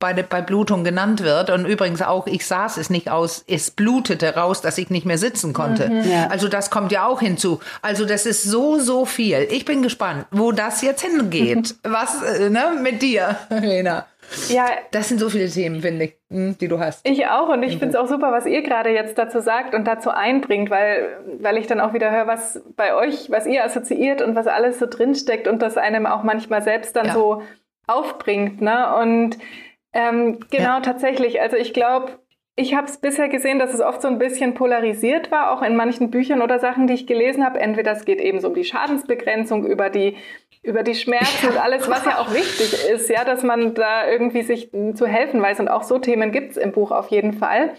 bei, 0.04 0.22
bei 0.22 0.42
Blutung 0.42 0.84
genannt 0.84 1.22
wird. 1.22 1.48
Und 1.48 1.64
übrigens 1.64 2.02
auch, 2.02 2.26
ich 2.26 2.46
saß 2.46 2.76
es 2.76 2.90
nicht 2.90 3.10
aus, 3.10 3.42
es 3.48 3.70
blutete 3.70 4.34
raus, 4.34 4.60
dass 4.60 4.76
ich 4.76 4.90
nicht 4.90 5.06
mehr 5.06 5.16
sitzen 5.16 5.54
konnte. 5.54 5.88
Mhm, 5.88 6.10
ja. 6.10 6.26
Also 6.26 6.48
das 6.48 6.68
kommt 6.68 6.92
ja 6.92 7.06
auch 7.06 7.20
hinzu. 7.20 7.60
Also 7.80 8.04
das 8.04 8.26
ist 8.26 8.42
so, 8.42 8.78
so 8.78 9.06
viel. 9.06 9.48
Ich 9.50 9.64
bin 9.64 9.80
gespannt, 9.82 10.26
wo 10.30 10.52
das 10.52 10.82
jetzt 10.82 11.00
hingeht. 11.00 11.76
Was 11.82 12.22
äh, 12.22 12.50
ne, 12.50 12.78
mit 12.82 13.00
dir, 13.00 13.36
Rena? 13.50 14.04
Ja, 14.48 14.66
das 14.90 15.08
sind 15.08 15.20
so 15.20 15.30
viele 15.30 15.48
Themen, 15.48 15.80
finde 15.80 16.04
ich, 16.06 16.16
hm, 16.30 16.58
die 16.58 16.68
du 16.68 16.78
hast. 16.80 17.06
Ich 17.08 17.26
auch 17.26 17.48
und 17.48 17.62
ich 17.62 17.78
finde 17.78 17.88
es 17.88 17.94
auch 17.94 18.08
super, 18.08 18.32
was 18.32 18.46
ihr 18.46 18.62
gerade 18.62 18.90
jetzt 18.90 19.18
dazu 19.18 19.40
sagt 19.40 19.74
und 19.74 19.86
dazu 19.86 20.10
einbringt, 20.10 20.70
weil, 20.70 21.18
weil 21.40 21.58
ich 21.58 21.66
dann 21.66 21.78
auch 21.78 21.92
wieder 21.92 22.10
höre, 22.10 22.26
was 22.26 22.62
bei 22.74 22.94
euch, 22.94 23.30
was 23.30 23.46
ihr 23.46 23.64
assoziiert 23.64 24.22
und 24.22 24.34
was 24.34 24.46
alles 24.46 24.78
so 24.78 24.86
drinsteckt 24.86 25.46
und 25.46 25.60
das 25.60 25.76
einem 25.76 26.06
auch 26.06 26.22
manchmal 26.22 26.62
selbst 26.62 26.96
dann 26.96 27.06
ja. 27.06 27.12
so 27.12 27.42
aufbringt. 27.86 28.60
Ne? 28.60 28.96
Und 28.96 29.38
ähm, 29.94 30.40
genau, 30.50 30.64
ja. 30.64 30.80
tatsächlich. 30.80 31.40
Also 31.40 31.56
ich 31.56 31.72
glaube, 31.72 32.18
ich 32.56 32.74
habe 32.74 32.86
es 32.86 32.98
bisher 32.98 33.28
gesehen, 33.28 33.58
dass 33.58 33.74
es 33.74 33.80
oft 33.80 34.02
so 34.02 34.08
ein 34.08 34.18
bisschen 34.18 34.54
polarisiert 34.54 35.30
war, 35.30 35.52
auch 35.52 35.62
in 35.62 35.74
manchen 35.74 36.10
Büchern 36.10 36.42
oder 36.42 36.58
Sachen, 36.58 36.86
die 36.86 36.94
ich 36.94 37.06
gelesen 37.06 37.44
habe. 37.44 37.60
Entweder 37.60 37.92
es 37.92 38.04
geht 38.04 38.20
eben 38.20 38.40
so 38.40 38.48
um 38.48 38.54
die 38.54 38.64
Schadensbegrenzung, 38.64 39.66
über 39.66 39.90
die 39.90 40.16
über 40.64 40.82
die 40.82 40.94
Schmerzen 40.94 41.48
und 41.48 41.62
alles, 41.62 41.90
was 41.90 42.06
ja 42.06 42.18
auch 42.18 42.32
wichtig 42.32 42.88
ist, 42.88 43.10
ja, 43.10 43.24
dass 43.24 43.42
man 43.42 43.74
da 43.74 44.08
irgendwie 44.08 44.42
sich 44.42 44.70
zu 44.94 45.06
helfen 45.06 45.42
weiß. 45.42 45.60
Und 45.60 45.68
auch 45.68 45.82
so 45.82 45.98
Themen 45.98 46.32
gibt 46.32 46.52
es 46.52 46.56
im 46.56 46.72
Buch 46.72 46.90
auf 46.90 47.08
jeden 47.08 47.34
Fall. 47.34 47.74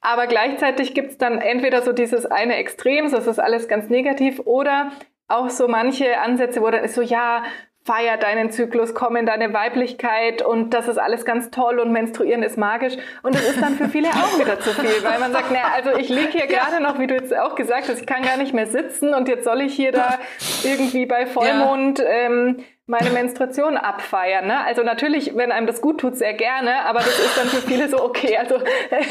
Aber 0.00 0.28
gleichzeitig 0.28 0.94
gibt 0.94 1.10
es 1.10 1.18
dann 1.18 1.40
entweder 1.40 1.82
so 1.82 1.92
dieses 1.92 2.24
eine 2.24 2.56
Extrem, 2.56 3.08
so 3.08 3.16
ist 3.16 3.26
das 3.26 3.40
alles 3.40 3.66
ganz 3.66 3.88
negativ, 3.88 4.40
oder 4.44 4.92
auch 5.26 5.50
so 5.50 5.66
manche 5.66 6.20
Ansätze, 6.20 6.62
wo 6.62 6.70
dann 6.70 6.84
ist 6.84 6.94
so, 6.94 7.02
ja, 7.02 7.42
feier 7.84 8.16
deinen 8.16 8.50
Zyklus, 8.50 8.94
komm 8.94 9.16
in 9.16 9.26
deine 9.26 9.52
Weiblichkeit 9.52 10.42
und 10.42 10.72
das 10.72 10.86
ist 10.86 10.98
alles 10.98 11.24
ganz 11.24 11.50
toll 11.50 11.80
und 11.80 11.90
menstruieren 11.90 12.42
ist 12.42 12.56
magisch. 12.56 12.94
Und 13.22 13.34
es 13.34 13.48
ist 13.48 13.60
dann 13.60 13.74
für 13.74 13.88
viele 13.88 14.08
auch 14.08 14.38
wieder 14.38 14.60
zu 14.60 14.70
viel, 14.70 15.02
weil 15.02 15.18
man 15.18 15.32
sagt, 15.32 15.50
naja, 15.50 15.72
also 15.74 15.90
ich 15.98 16.08
liege 16.08 16.30
hier 16.30 16.46
gerade 16.46 16.80
noch, 16.80 17.00
wie 17.00 17.08
du 17.08 17.14
jetzt 17.14 17.36
auch 17.36 17.56
gesagt 17.56 17.88
hast, 17.88 18.00
ich 18.00 18.06
kann 18.06 18.22
gar 18.22 18.36
nicht 18.36 18.54
mehr 18.54 18.66
sitzen 18.66 19.14
und 19.14 19.28
jetzt 19.28 19.44
soll 19.44 19.62
ich 19.62 19.74
hier 19.74 19.90
da 19.90 20.18
irgendwie 20.62 21.06
bei 21.06 21.26
Vollmond 21.26 21.98
ja. 21.98 22.04
ähm, 22.06 22.64
meine 22.86 23.10
Menstruation 23.10 23.76
abfeiern. 23.76 24.46
Ne? 24.46 24.64
Also 24.64 24.82
natürlich, 24.82 25.36
wenn 25.36 25.50
einem 25.50 25.66
das 25.66 25.80
gut 25.80 26.00
tut, 26.00 26.16
sehr 26.16 26.34
gerne, 26.34 26.84
aber 26.84 27.00
das 27.00 27.18
ist 27.18 27.36
dann 27.36 27.48
für 27.48 27.66
viele 27.66 27.88
so, 27.88 28.02
okay, 28.02 28.36
also 28.36 28.58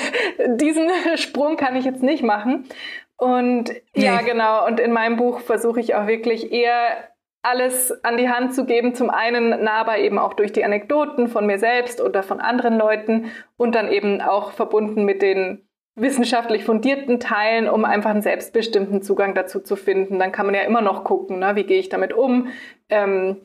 diesen 0.56 0.90
Sprung 1.16 1.58
kann 1.58 1.76
ich 1.76 1.84
jetzt 1.84 2.04
nicht 2.04 2.24
machen. 2.24 2.70
Und 3.18 3.70
nee. 3.94 4.06
ja, 4.06 4.22
genau. 4.22 4.66
Und 4.66 4.80
in 4.80 4.92
meinem 4.92 5.16
Buch 5.16 5.42
versuche 5.42 5.80
ich 5.80 5.94
auch 5.94 6.08
wirklich 6.08 6.52
eher 6.52 7.11
alles 7.44 7.92
an 8.04 8.18
die 8.18 8.30
Hand 8.30 8.54
zu 8.54 8.66
geben. 8.66 8.94
Zum 8.94 9.10
einen 9.10 9.64
nahbar 9.64 9.98
eben 9.98 10.20
auch 10.20 10.34
durch 10.34 10.52
die 10.52 10.64
Anekdoten 10.64 11.28
von 11.28 11.46
mir 11.46 11.60
selbst 11.60 12.02
oder 12.02 12.24
von 12.24 12.40
anderen 12.40 12.78
Leuten 12.78 13.32
und 13.58 13.76
dann 13.76 13.92
eben 13.92 14.22
auch 14.22 14.52
verbunden 14.52 15.06
mit 15.06 15.22
den 15.22 15.68
wissenschaftlich 15.96 16.64
fundierten 16.64 17.20
Teilen, 17.20 17.68
um 17.68 17.84
einfach 17.84 18.12
einen 18.12 18.22
selbstbestimmten 18.22 19.02
Zugang 19.02 19.34
dazu 19.34 19.60
zu 19.60 19.76
finden. 19.76 20.20
Dann 20.20 20.32
kann 20.32 20.46
man 20.46 20.56
ja 20.56 20.62
immer 20.62 20.82
noch 20.82 21.04
gucken, 21.04 21.40
ne, 21.40 21.56
wie 21.56 21.64
gehe 21.64 21.80
ich 21.80 21.90
damit 21.90 22.14
um. 22.14 22.48
Ähm, 22.90 23.42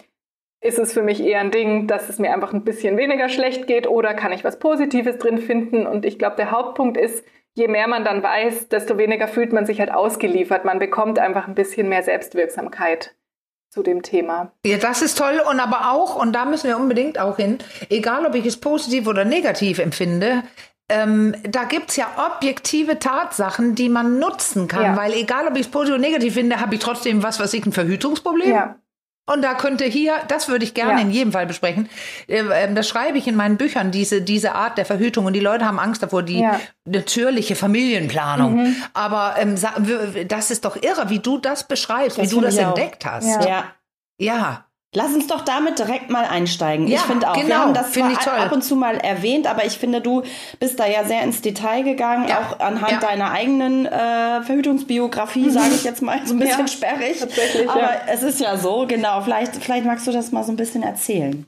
ist 0.61 0.79
es 0.79 0.93
für 0.93 1.03
mich 1.03 1.23
eher 1.23 1.41
ein 1.41 1.51
Ding, 1.51 1.87
dass 1.87 2.09
es 2.09 2.19
mir 2.19 2.33
einfach 2.33 2.53
ein 2.53 2.65
bisschen 2.65 2.97
weniger 2.97 3.29
schlecht 3.29 3.67
geht 3.67 3.87
oder 3.87 4.15
kann 4.15 4.33
ich 4.33 4.45
was 4.45 4.59
Positives 4.59 5.19
drin 5.19 5.39
finden? 5.39 5.87
Und 5.87 6.05
ich 6.05 6.19
glaube, 6.19 6.37
der 6.37 6.51
Hauptpunkt 6.51 6.97
ist, 6.97 7.25
je 7.55 7.69
mehr 7.69 7.89
man 7.89 8.05
dann 8.05 8.23
weiß, 8.23 8.69
desto 8.69 8.97
weniger 8.97 9.29
fühlt 9.29 9.53
man 9.53 9.67
sich 9.67 9.81
halt 9.81 9.93
ausgeliefert. 9.93 10.65
Man 10.65 10.79
bekommt 10.79 11.19
einfach 11.19 11.49
ein 11.49 11.55
bisschen 11.55 11.89
mehr 11.89 12.03
Selbstwirksamkeit 12.03 13.16
zu 13.77 13.83
dem 13.83 14.03
Thema. 14.03 14.53
Ja, 14.65 14.79
das 14.79 15.03
ist 15.03 15.19
toll 15.19 15.39
und 15.51 15.61
aber 15.61 15.93
auch, 15.93 16.17
und 16.17 16.33
da 16.33 16.47
müssen 16.47 16.67
wir 16.67 16.79
unbedingt 16.79 17.19
auch 17.19 17.37
hin, 17.37 17.59
egal 17.91 18.25
ob 18.25 18.35
ich 18.35 18.47
es 18.47 18.57
positiv 18.57 19.07
oder 19.07 19.27
negativ 19.27 19.79
empfinde, 19.79 20.45
ähm, 20.89 21.35
da 21.43 21.65
gibt 21.65 21.91
es 21.91 21.97
ja 21.97 22.07
objektive 22.17 22.99
Tatsachen, 22.99 23.75
die 23.75 23.91
man 23.91 24.19
nutzen 24.19 24.67
kann, 24.67 24.83
ja. 24.83 24.97
weil 24.97 25.13
egal 25.13 25.47
ob 25.47 25.57
ich 25.57 25.67
es 25.67 25.69
positiv 25.69 25.97
oder 25.97 26.03
negativ 26.03 26.35
finde, 26.35 26.59
habe 26.59 26.77
ich 26.77 26.81
trotzdem 26.81 27.23
was, 27.23 27.39
was 27.39 27.53
ich 27.53 27.67
ein 27.67 27.73
Verhütungsproblem. 27.73 28.49
Ja. 28.49 28.77
Und 29.27 29.43
da 29.43 29.55
könnte 29.55 29.85
hier, 29.85 30.15
das 30.29 30.49
würde 30.49 30.65
ich 30.65 30.73
gerne 30.73 30.93
ja. 30.93 31.01
in 31.01 31.11
jedem 31.11 31.33
Fall 31.33 31.47
besprechen. 31.47 31.89
Äh, 32.29 32.45
ähm, 32.53 32.75
das 32.77 32.89
schreibe 32.89 33.19
ich 33.19 33.27
in 33.27 33.35
meinen 33.35 33.57
Büchern, 33.57 33.91
diese, 33.91 34.23
diese 34.23 34.55
Art 34.55 34.79
der 34.79 34.87
Verhütung. 34.87 35.27
Und 35.27 35.33
die 35.33 35.41
Leute 35.41 35.65
haben 35.65 35.81
Angst 35.81 36.03
davor, 36.03 36.23
die 36.23 36.41
ja. 36.41 36.61
natürliche 36.85 37.57
Familienplanung. 37.57 38.63
Mhm. 38.63 38.77
Aber 38.95 39.35
ähm, 39.39 39.57
das 40.29 40.51
ist 40.53 40.65
doch 40.65 40.81
irre, 40.81 41.11
wie 41.11 41.19
du 41.19 41.39
das 41.39 41.67
beschreibst, 41.67 42.19
das 42.19 42.31
wie 42.31 42.35
du 42.35 42.41
das 42.41 42.57
entdeckt 42.57 43.05
hast. 43.05 43.45
Ja. 43.45 43.73
ja. 44.19 44.66
Lass 44.97 45.13
uns 45.13 45.27
doch 45.27 45.43
damit 45.43 45.79
direkt 45.79 46.09
mal 46.09 46.25
einsteigen. 46.25 46.87
Ja, 46.87 46.97
ich 46.97 47.03
finde 47.03 47.29
auch, 47.29 47.35
genau, 47.35 47.49
wir 47.49 47.59
haben 47.59 47.75
das 47.75 47.93
zwar 47.93 48.39
ab 48.39 48.51
und 48.51 48.63
zu 48.63 48.77
mal 48.77 48.97
erwähnt, 48.97 49.47
aber 49.47 49.67
ich 49.67 49.77
finde, 49.77 50.01
du 50.01 50.23
bist 50.59 50.81
da 50.81 50.87
ja 50.87 51.05
sehr 51.05 51.23
ins 51.23 51.43
Detail 51.43 51.83
gegangen, 51.83 52.27
ja, 52.27 52.39
auch 52.39 52.61
anhand 52.61 52.93
ja. 52.93 53.01
deiner 53.01 53.31
eigenen 53.31 53.85
äh, 53.85 54.41
Verhütungsbiografie, 54.41 55.51
sage 55.51 55.75
ich 55.75 55.85
jetzt 55.85 56.01
mal, 56.01 56.21
so 56.25 56.33
ein 56.33 56.39
bisschen 56.39 56.61
ja, 56.61 56.69
sperrig. 56.69 57.19
Tatsächlich, 57.19 57.69
aber 57.69 57.91
es 58.09 58.23
ist 58.23 58.41
ja 58.41 58.57
so, 58.57 58.87
genau. 58.89 59.21
Vielleicht, 59.21 59.57
vielleicht 59.57 59.85
magst 59.85 60.07
du 60.07 60.13
das 60.13 60.33
mal 60.33 60.45
so 60.45 60.53
ein 60.53 60.57
bisschen 60.57 60.83
erzählen. 60.83 61.45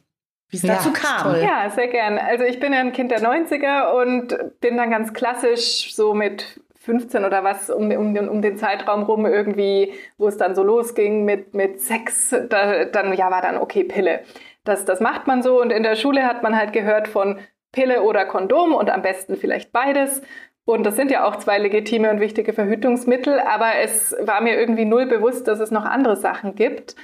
Wie 0.50 0.58
es 0.58 0.62
dazu 0.62 0.92
kam. 0.92 1.22
Toll. 1.22 1.42
Ja, 1.42 1.70
sehr 1.70 1.88
gern. 1.88 2.18
Also 2.18 2.44
ich 2.44 2.60
bin 2.60 2.74
ja 2.74 2.80
ein 2.80 2.92
Kind 2.92 3.10
der 3.10 3.22
90er 3.22 3.92
und 4.02 4.60
bin 4.60 4.76
dann 4.76 4.90
ganz 4.90 5.14
klassisch 5.14 5.94
so 5.94 6.12
mit 6.12 6.60
15 6.88 7.26
oder 7.26 7.44
was 7.44 7.68
um, 7.68 7.90
um, 7.90 8.16
um 8.16 8.40
den 8.40 8.56
Zeitraum 8.56 9.02
rum 9.02 9.26
irgendwie, 9.26 9.92
wo 10.16 10.26
es 10.26 10.38
dann 10.38 10.54
so 10.54 10.62
losging 10.62 11.26
mit, 11.26 11.52
mit 11.52 11.82
Sex, 11.82 12.34
da, 12.48 12.86
dann 12.86 13.12
ja 13.12 13.30
war 13.30 13.42
dann 13.42 13.58
okay, 13.58 13.84
Pille. 13.84 14.20
Das, 14.64 14.86
das 14.86 15.00
macht 15.00 15.26
man 15.26 15.42
so 15.42 15.60
und 15.60 15.70
in 15.70 15.82
der 15.82 15.96
Schule 15.96 16.24
hat 16.24 16.42
man 16.42 16.56
halt 16.56 16.72
gehört 16.72 17.08
von 17.08 17.38
Pille 17.72 18.02
oder 18.02 18.24
Kondom 18.24 18.74
und 18.74 18.88
am 18.88 19.02
besten 19.02 19.36
vielleicht 19.36 19.70
beides. 19.70 20.22
Und 20.64 20.84
das 20.84 20.96
sind 20.96 21.10
ja 21.10 21.24
auch 21.26 21.36
zwei 21.36 21.58
legitime 21.58 22.10
und 22.10 22.20
wichtige 22.20 22.54
Verhütungsmittel, 22.54 23.38
aber 23.38 23.76
es 23.82 24.16
war 24.20 24.40
mir 24.40 24.58
irgendwie 24.58 24.86
null 24.86 25.06
bewusst, 25.06 25.46
dass 25.46 25.60
es 25.60 25.70
noch 25.70 25.84
andere 25.84 26.16
Sachen 26.16 26.54
gibt. 26.54 26.96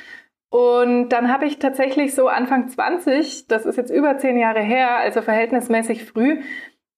Und 0.51 1.11
dann 1.11 1.31
habe 1.33 1.47
ich 1.47 1.59
tatsächlich 1.59 2.15
so 2.15 2.29
Anfang 2.29 2.69
20, 2.69 3.49
das 3.49 3.67
ist 3.67 3.77
jetzt 3.77 3.91
über 3.91 4.17
zehn 4.17 4.39
Jahre 4.39 4.61
her, 4.61 4.97
also 4.97 5.21
verhältnismäßig 5.21 6.05
früh, 6.05 6.43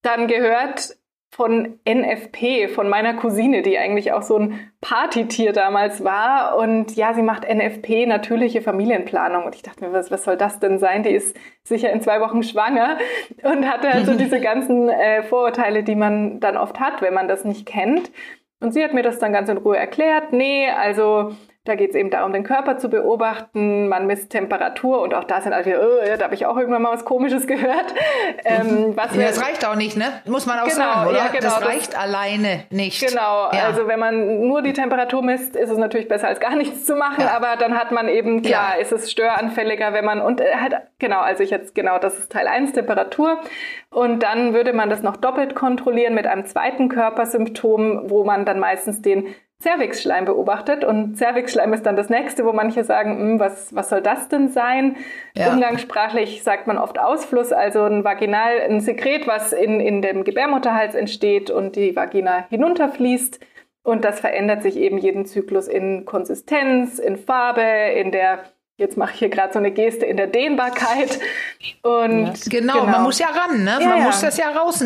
dann 0.03 0.29
gehört 0.29 0.97
von 1.37 1.79
NFP, 1.87 2.69
von 2.69 2.89
meiner 2.89 3.13
Cousine, 3.13 3.61
die 3.61 3.77
eigentlich 3.77 4.13
auch 4.13 4.23
so 4.23 4.39
ein 4.39 4.71
Partytier 4.81 5.53
damals 5.53 6.03
war. 6.03 6.57
Und 6.57 6.97
ja, 6.97 7.13
sie 7.13 7.21
macht 7.21 7.45
NFP, 7.47 8.07
natürliche 8.07 8.63
Familienplanung. 8.63 9.45
Und 9.45 9.55
ich 9.55 9.61
dachte 9.61 9.85
mir, 9.85 9.93
was, 9.93 10.11
was 10.11 10.25
soll 10.25 10.39
das 10.39 10.61
denn 10.61 10.79
sein? 10.79 11.03
Die 11.03 11.11
ist 11.11 11.37
sicher 11.63 11.93
in 11.93 12.01
zwei 12.01 12.23
Wochen 12.23 12.43
schwanger 12.43 12.97
und 13.43 13.71
hatte 13.71 13.91
also 13.91 14.15
diese 14.19 14.41
ganzen 14.41 14.89
äh, 14.89 15.25
Vorurteile, 15.25 15.83
die 15.83 15.95
man 15.95 16.41
dann 16.41 16.57
oft 16.57 16.81
hat, 16.81 17.03
wenn 17.03 17.13
man 17.13 17.29
das 17.29 17.45
nicht 17.45 17.67
kennt. 17.67 18.11
Und 18.61 18.73
sie 18.73 18.83
hat 18.83 18.95
mir 18.95 19.03
das 19.03 19.19
dann 19.19 19.35
ganz 19.35 19.51
in 19.51 19.59
Ruhe 19.59 19.77
erklärt. 19.77 20.33
Nee, 20.33 20.71
also 20.71 21.33
da 21.67 21.75
geht 21.75 21.91
es 21.91 21.97
eben 21.97 22.11
darum, 22.11 22.33
den 22.33 22.45
Körper 22.45 22.79
zu 22.79 22.89
beobachten. 22.89 23.89
Man 23.89 24.07
misst 24.07 24.31
Temperatur 24.31 25.03
und 25.03 25.15
auch 25.15 25.25
da 25.25 25.41
sind 25.41 25.53
alle, 25.53 25.81
oh, 25.81 26.17
da 26.17 26.25
habe 26.25 26.35
ich 26.35 26.47
auch 26.47 26.57
irgendwann 26.57 26.83
mal 26.83 26.93
was 26.93 27.05
Komisches 27.05 27.47
gehört. 27.47 27.95
Ähm, 28.45 28.97
was 28.97 29.15
ja, 29.15 29.23
das 29.23 29.43
reicht 29.43 29.67
auch 29.67 29.75
nicht, 29.75 29.97
ne? 29.97 30.07
Muss 30.25 30.47
man 30.47 30.59
auch 30.61 30.65
genau, 30.65 30.77
sagen, 30.77 31.11
oder? 31.11 31.19
Ja, 31.19 31.27
genau, 31.29 31.41
das 31.41 31.67
reicht 31.67 31.93
das, 31.93 32.01
alleine 32.01 32.65
nicht. 32.71 33.07
Genau, 33.07 33.51
ja. 33.53 33.67
also 33.67 33.89
wenn 33.89 33.99
man 33.99 34.47
nur 34.47 34.63
die 34.63 34.73
Temperatur 34.73 35.23
misst, 35.23 35.57
ist 35.57 35.71
es 35.71 35.79
natürlich 35.79 36.09
besser 36.09 36.29
als 36.29 36.41
gar 36.41 36.55
nichts 36.55 36.85
zu 36.85 36.95
machen, 36.95 37.23
ja. 37.23 37.35
aber 37.35 37.57
dann 37.57 37.77
hat 37.77 37.91
man 37.91 38.09
eben, 38.09 38.43
klar, 38.43 38.79
ist 38.79 38.93
es 38.93 39.11
störanfälliger, 39.11 39.93
wenn 39.93 40.05
man, 40.05 40.21
und 40.21 40.41
äh, 40.41 40.57
halt, 40.61 40.75
genau, 40.99 41.21
also 41.21 41.43
ich 41.43 41.51
jetzt, 41.51 41.75
genau, 41.75 41.99
das 41.99 42.19
ist 42.19 42.33
Teil 42.33 42.47
1, 42.47 42.73
Temperatur. 42.73 43.41
Und 43.91 44.23
dann 44.23 44.53
würde 44.53 44.73
man 44.73 44.91
das 44.91 45.03
noch 45.03 45.17
doppelt 45.17 45.55
kontrollieren 45.55 46.15
mit 46.15 46.27
einem 46.27 46.45
zweiten 46.45 46.89
Körpersymptom, 46.89 48.11
wo 48.11 48.25
man 48.25 48.45
dann 48.45 48.61
meistens 48.61 49.01
den 49.01 49.35
Zervixschleim 49.59 50.27
beobachtet. 50.27 50.85
Und 50.85 51.17
Zervixschleim 51.17 51.73
ist 51.73 51.87
dann 51.87 51.97
das 51.97 52.11
nächste, 52.11 52.45
wo 52.45 52.53
manche 52.53 52.85
sagen, 52.85 53.19
hm, 53.19 53.41
was, 53.41 53.75
was 53.75 53.89
soll 53.89 54.03
das 54.03 54.29
denn 54.29 54.49
sein? 54.49 54.97
Ja. 55.35 55.53
Umgangssprachlich 55.53 56.43
sagt 56.43 56.67
man 56.67 56.79
oft 56.79 56.99
Ausfluss, 56.99 57.53
also 57.53 57.85
ein 57.85 58.05
Vaginal, 58.05 58.61
ein 58.61 58.81
Sekret, 58.81 59.27
was 59.27 59.53
in, 59.53 59.81
in 59.81 60.03
dem 60.03 60.25
Gebärmutterhals 60.25 60.95
entsteht 60.95 61.51
und 61.51 61.77
die 61.77 61.97
Vagina 61.97 62.47
hinunterfließt. 62.51 63.41
Und 63.83 64.05
das 64.05 64.21
verändert 64.21 64.63
sich 64.63 64.77
eben 64.77 64.99
jeden 64.99 65.27
Zyklus 65.27 65.69
in 65.69 66.05
Konsistenz, 66.05 66.99
in 66.99 67.17
Farbe, 67.17 67.63
in 67.95 68.11
der 68.11 68.41
Jetzt 68.79 68.99
mache 68.99 69.13
ich 69.15 69.19
hier 69.21 69.31
gerade 69.31 69.55
so 69.55 69.59
eine 69.59 69.71
Geste 69.71 70.05
in 70.05 70.19
der 70.19 70.27
Dehnbarkeit. 70.27 71.19
Und 71.83 72.27
ja. 72.27 72.33
genau, 72.47 72.81
genau, 72.81 72.87
man 72.87 73.03
muss 73.03 73.19
ja 73.19 73.29
ran, 73.29 73.65
ne? 73.65 73.79
Ja, 73.81 73.89
man 73.89 73.99
ja. 73.99 74.05
muss 74.05 74.21
das 74.21 74.37
ja 74.37 74.51
raus, 74.51 74.85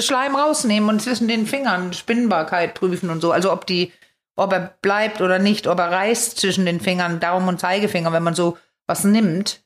Schleim 0.00 0.34
rausnehmen 0.34 0.88
und 0.88 1.02
zwischen 1.02 1.28
den 1.28 1.46
Fingern 1.46 1.92
Spinnbarkeit 1.92 2.72
prüfen 2.72 3.10
und 3.10 3.20
so. 3.20 3.30
Also 3.30 3.52
ob 3.52 3.66
die, 3.66 3.92
ob 4.34 4.52
er 4.52 4.74
bleibt 4.80 5.20
oder 5.20 5.38
nicht, 5.38 5.66
ob 5.66 5.78
er 5.78 5.90
reißt 5.90 6.38
zwischen 6.38 6.64
den 6.64 6.80
Fingern, 6.80 7.20
Daumen 7.20 7.48
und 7.48 7.60
Zeigefinger, 7.60 8.12
wenn 8.12 8.22
man 8.22 8.34
so 8.34 8.56
was 8.86 9.04
nimmt, 9.04 9.60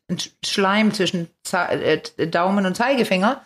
Schleim 0.45 0.93
zwischen 0.93 1.31
äh, 1.53 2.01
Daumen 2.27 2.67
und 2.67 2.77
Zeigefinger, 2.77 3.43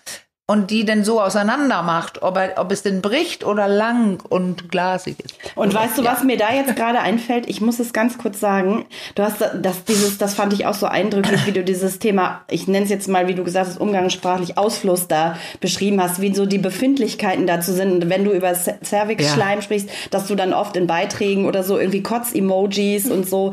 und 0.49 0.71
die 0.71 0.85
denn 0.85 1.03
so 1.03 1.21
auseinander 1.21 1.83
macht, 1.83 2.23
ob, 2.23 2.37
er, 2.37 2.53
ob 2.59 2.71
es 2.71 2.85
denn 2.85 3.03
bricht 3.03 3.45
oder 3.45 3.67
lang 3.67 4.23
und 4.29 4.71
glasig 4.71 5.17
ist. 5.19 5.35
Und 5.57 5.75
weißt 5.75 5.99
du, 5.99 6.05
was 6.05 6.23
mir 6.23 6.37
da 6.37 6.53
jetzt 6.55 6.77
gerade 6.77 7.01
einfällt? 7.01 7.49
Ich 7.49 7.61
muss 7.61 7.81
es 7.81 7.93
ganz 7.93 8.17
kurz 8.17 8.39
sagen. 8.39 8.87
Du 9.17 9.25
hast 9.25 9.41
das, 9.41 9.85
dieses, 9.85 10.19
das 10.19 10.35
fand 10.35 10.53
ich 10.53 10.65
auch 10.67 10.75
so 10.75 10.87
eindrücklich, 10.87 11.47
wie 11.47 11.53
du 11.53 11.65
dieses 11.65 11.99
Thema, 11.99 12.45
ich 12.49 12.69
nenne 12.69 12.85
es 12.85 12.91
jetzt 12.91 13.09
mal, 13.09 13.27
wie 13.27 13.35
du 13.35 13.43
gesagt 13.43 13.67
hast, 13.67 13.81
umgangssprachlich 13.81 14.57
Ausfluss 14.57 15.09
da 15.09 15.37
beschrieben 15.59 16.01
hast, 16.01 16.21
wie 16.21 16.33
so 16.33 16.47
die 16.47 16.59
Befindlichkeiten 16.59 17.49
dazu 17.49 17.73
sind. 17.73 17.91
Und 17.91 18.09
wenn 18.09 18.25
du 18.25 18.31
über 18.31 18.55
Cervix-Schleim 18.55 19.59
ja. 19.59 19.63
sprichst, 19.63 19.89
dass 20.13 20.29
du 20.29 20.37
dann 20.37 20.53
oft 20.53 20.77
in 20.77 20.87
Beiträgen 20.87 21.47
oder 21.47 21.65
so 21.65 21.77
irgendwie 21.77 22.05
Kotz-Emojis 22.05 23.11
und 23.11 23.29
so. 23.29 23.53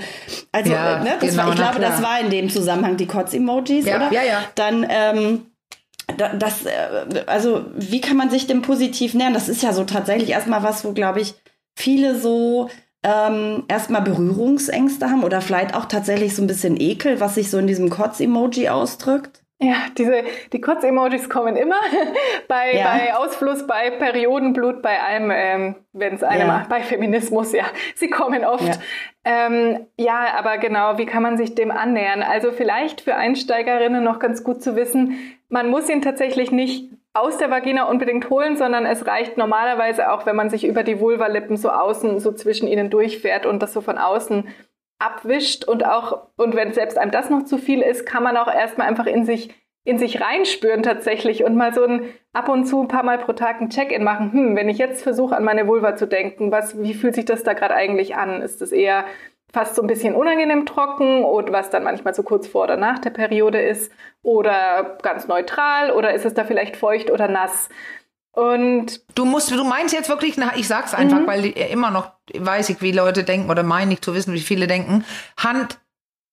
Also, 0.52 0.72
ja, 0.72 1.00
ne, 1.00 1.14
das 1.20 1.32
genau, 1.32 1.44
war, 1.44 1.50
ich 1.50 1.56
glaube, 1.56 1.80
klar. 1.80 1.90
das 1.90 2.04
war 2.04 2.20
in 2.20 2.30
dem 2.30 2.52
Zusammenhang 2.52 2.98
die 2.98 3.08
Kotz-Emojis, 3.08 3.88
ja, 3.88 3.96
oder? 3.96 4.14
Ja, 4.14 4.22
ja. 4.22 4.44
Dann, 4.54 4.86
ähm, 4.88 5.46
das, 6.18 6.66
äh, 6.66 7.24
also 7.28 7.66
wie 7.76 8.02
kann 8.02 8.18
man 8.18 8.30
sich 8.30 8.48
dem 8.48 8.62
positiv 8.62 9.14
nähern? 9.14 9.34
Das 9.34 9.50
ist 9.50 9.64
ja 9.64 9.74
so 9.74 9.84
tatsächlich 9.84 10.30
erstmal 10.30 10.64
was, 10.64 10.86
wo, 10.86 10.94
glaube 10.94 11.22
ich, 11.22 11.36
viele 11.76 12.16
so 12.16 12.70
ähm, 13.04 13.64
erstmal 13.68 14.02
Berührungsängste 14.02 15.10
haben 15.10 15.24
oder 15.24 15.42
vielleicht 15.42 15.76
auch 15.76 15.86
tatsächlich 15.86 16.36
so 16.36 16.42
ein 16.42 16.48
bisschen 16.48 16.80
Ekel, 16.80 17.20
was 17.20 17.36
sich 17.36 17.50
so 17.50 17.58
in 17.58 17.68
diesem 17.68 17.90
Kotz-Emoji 17.90 18.70
ausdrückt. 18.70 19.44
Ja, 19.64 19.76
diese, 19.98 20.24
die 20.52 20.60
Kotz-Emojis 20.60 21.30
kommen 21.30 21.56
immer. 21.56 21.80
bei, 22.48 22.76
ja. 22.76 22.84
bei 22.84 23.16
Ausfluss, 23.16 23.66
bei 23.66 23.92
Periodenblut, 23.92 24.82
bei 24.82 25.00
allem, 25.00 25.32
ähm, 25.34 25.76
wenn 25.94 26.16
es 26.16 26.24
einem, 26.24 26.48
ja. 26.48 26.66
bei 26.68 26.82
Feminismus, 26.82 27.54
ja, 27.54 27.66
sie 27.96 28.10
kommen 28.10 28.44
oft. 28.44 28.68
Ja. 28.68 28.74
Ähm, 29.26 29.88
ja, 29.98 30.34
aber 30.38 30.58
genau, 30.58 30.98
wie 30.98 31.06
kann 31.06 31.24
man 31.24 31.38
sich 31.38 31.56
dem 31.56 31.72
annähern? 31.72 32.24
Also 32.24 32.52
vielleicht 32.52 33.02
für 33.02 33.16
Einsteigerinnen 33.16 34.04
noch 34.04 34.20
ganz 34.20 34.44
gut 34.44 34.62
zu 34.62 34.76
wissen, 34.76 35.18
man 35.54 35.70
muss 35.70 35.88
ihn 35.88 36.02
tatsächlich 36.02 36.52
nicht 36.52 36.92
aus 37.14 37.38
der 37.38 37.52
Vagina 37.52 37.84
unbedingt 37.84 38.32
holen, 38.32 38.58
sondern 38.58 38.88
es 38.88 39.06
reicht 39.06 39.38
normalerweise 39.38 40.12
auch, 40.12 40.26
wenn 40.26 40.36
man 40.36 40.50
sich 40.50 40.66
über 40.66 40.82
die 40.82 41.00
Vulvalippen 41.00 41.58
so 41.58 41.70
außen, 41.70 42.20
so 42.20 42.32
zwischen 42.32 42.68
ihnen 42.68 42.90
durchfährt 42.90 43.46
und 43.46 43.62
das 43.62 43.72
so 43.72 43.82
von 43.82 44.00
außen 44.00 44.48
abwischt 44.98 45.64
und 45.66 45.86
auch, 45.86 46.30
und 46.38 46.56
wenn 46.56 46.74
selbst 46.74 46.98
einem 46.98 47.12
das 47.12 47.30
noch 47.30 47.46
zu 47.46 47.60
viel 47.60 47.82
ist, 47.82 48.08
kann 48.08 48.24
man 48.24 48.36
auch 48.36 48.52
erstmal 48.52 48.88
einfach 48.88 49.06
in 49.06 49.26
sich, 49.26 49.54
in 49.84 50.00
sich 50.00 50.22
reinspüren 50.22 50.82
tatsächlich 50.82 51.44
und 51.44 51.56
mal 51.56 51.72
so 51.72 51.84
ein 51.84 52.10
ab 52.32 52.50
und 52.50 52.66
zu 52.66 52.82
ein 52.82 52.88
paar 52.88 53.04
Mal 53.04 53.20
pro 53.20 53.34
Tag 53.34 53.62
ein 53.62 53.70
Check-in 53.70 54.04
machen. 54.04 54.34
Hm, 54.34 54.56
wenn 54.56 54.70
ich 54.70 54.80
jetzt 54.80 55.04
versuche, 55.04 55.38
an 55.38 55.44
meine 55.44 55.68
Vulva 55.68 55.96
zu 55.96 56.08
denken, 56.08 56.52
was, 56.52 56.82
wie 56.82 56.96
fühlt 56.96 57.14
sich 57.14 57.26
das 57.26 57.44
da 57.44 57.54
gerade 57.54 57.76
eigentlich 57.76 58.16
an? 58.16 58.42
Ist 58.42 58.62
das 58.62 58.72
eher 58.72 59.06
fast 59.54 59.76
so 59.76 59.82
ein 59.82 59.88
bisschen 59.88 60.16
unangenehm 60.16 60.66
trocken 60.66 61.24
und 61.24 61.52
was 61.52 61.70
dann 61.70 61.84
manchmal 61.84 62.16
so 62.16 62.24
kurz 62.24 62.48
vor 62.48 62.64
oder 62.64 62.76
nach 62.76 63.00
der 63.00 63.12
Periode 63.12 63.62
ist 63.62 63.92
oder 64.24 64.98
ganz 65.04 65.28
neutral 65.28 65.92
oder 65.92 66.14
ist 66.14 66.26
es 66.26 66.34
da 66.34 66.44
vielleicht 66.44 66.76
feucht 66.76 67.12
oder 67.12 67.28
nass? 67.28 67.70
Und 68.32 69.02
du 69.14 69.26
musst, 69.26 69.52
du 69.52 69.64
meinst 69.64 69.94
jetzt 69.94 70.10
wirklich, 70.10 70.40
ich 70.56 70.68
sag's 70.68 70.96
einfach, 70.96 71.20
mhm. 71.20 71.28
weil 71.28 71.46
immer 71.46 71.92
noch 71.92 72.14
weiß 72.36 72.70
ich, 72.70 72.82
wie 72.82 72.92
Leute 72.92 73.24
denken 73.24 73.52
oder 73.52 73.62
meinen 73.62 73.90
nicht 73.90 74.04
zu 74.04 74.16
wissen, 74.16 74.34
wie 74.34 74.40
viele 74.40 74.66
denken. 74.66 75.06
Hand 75.38 75.80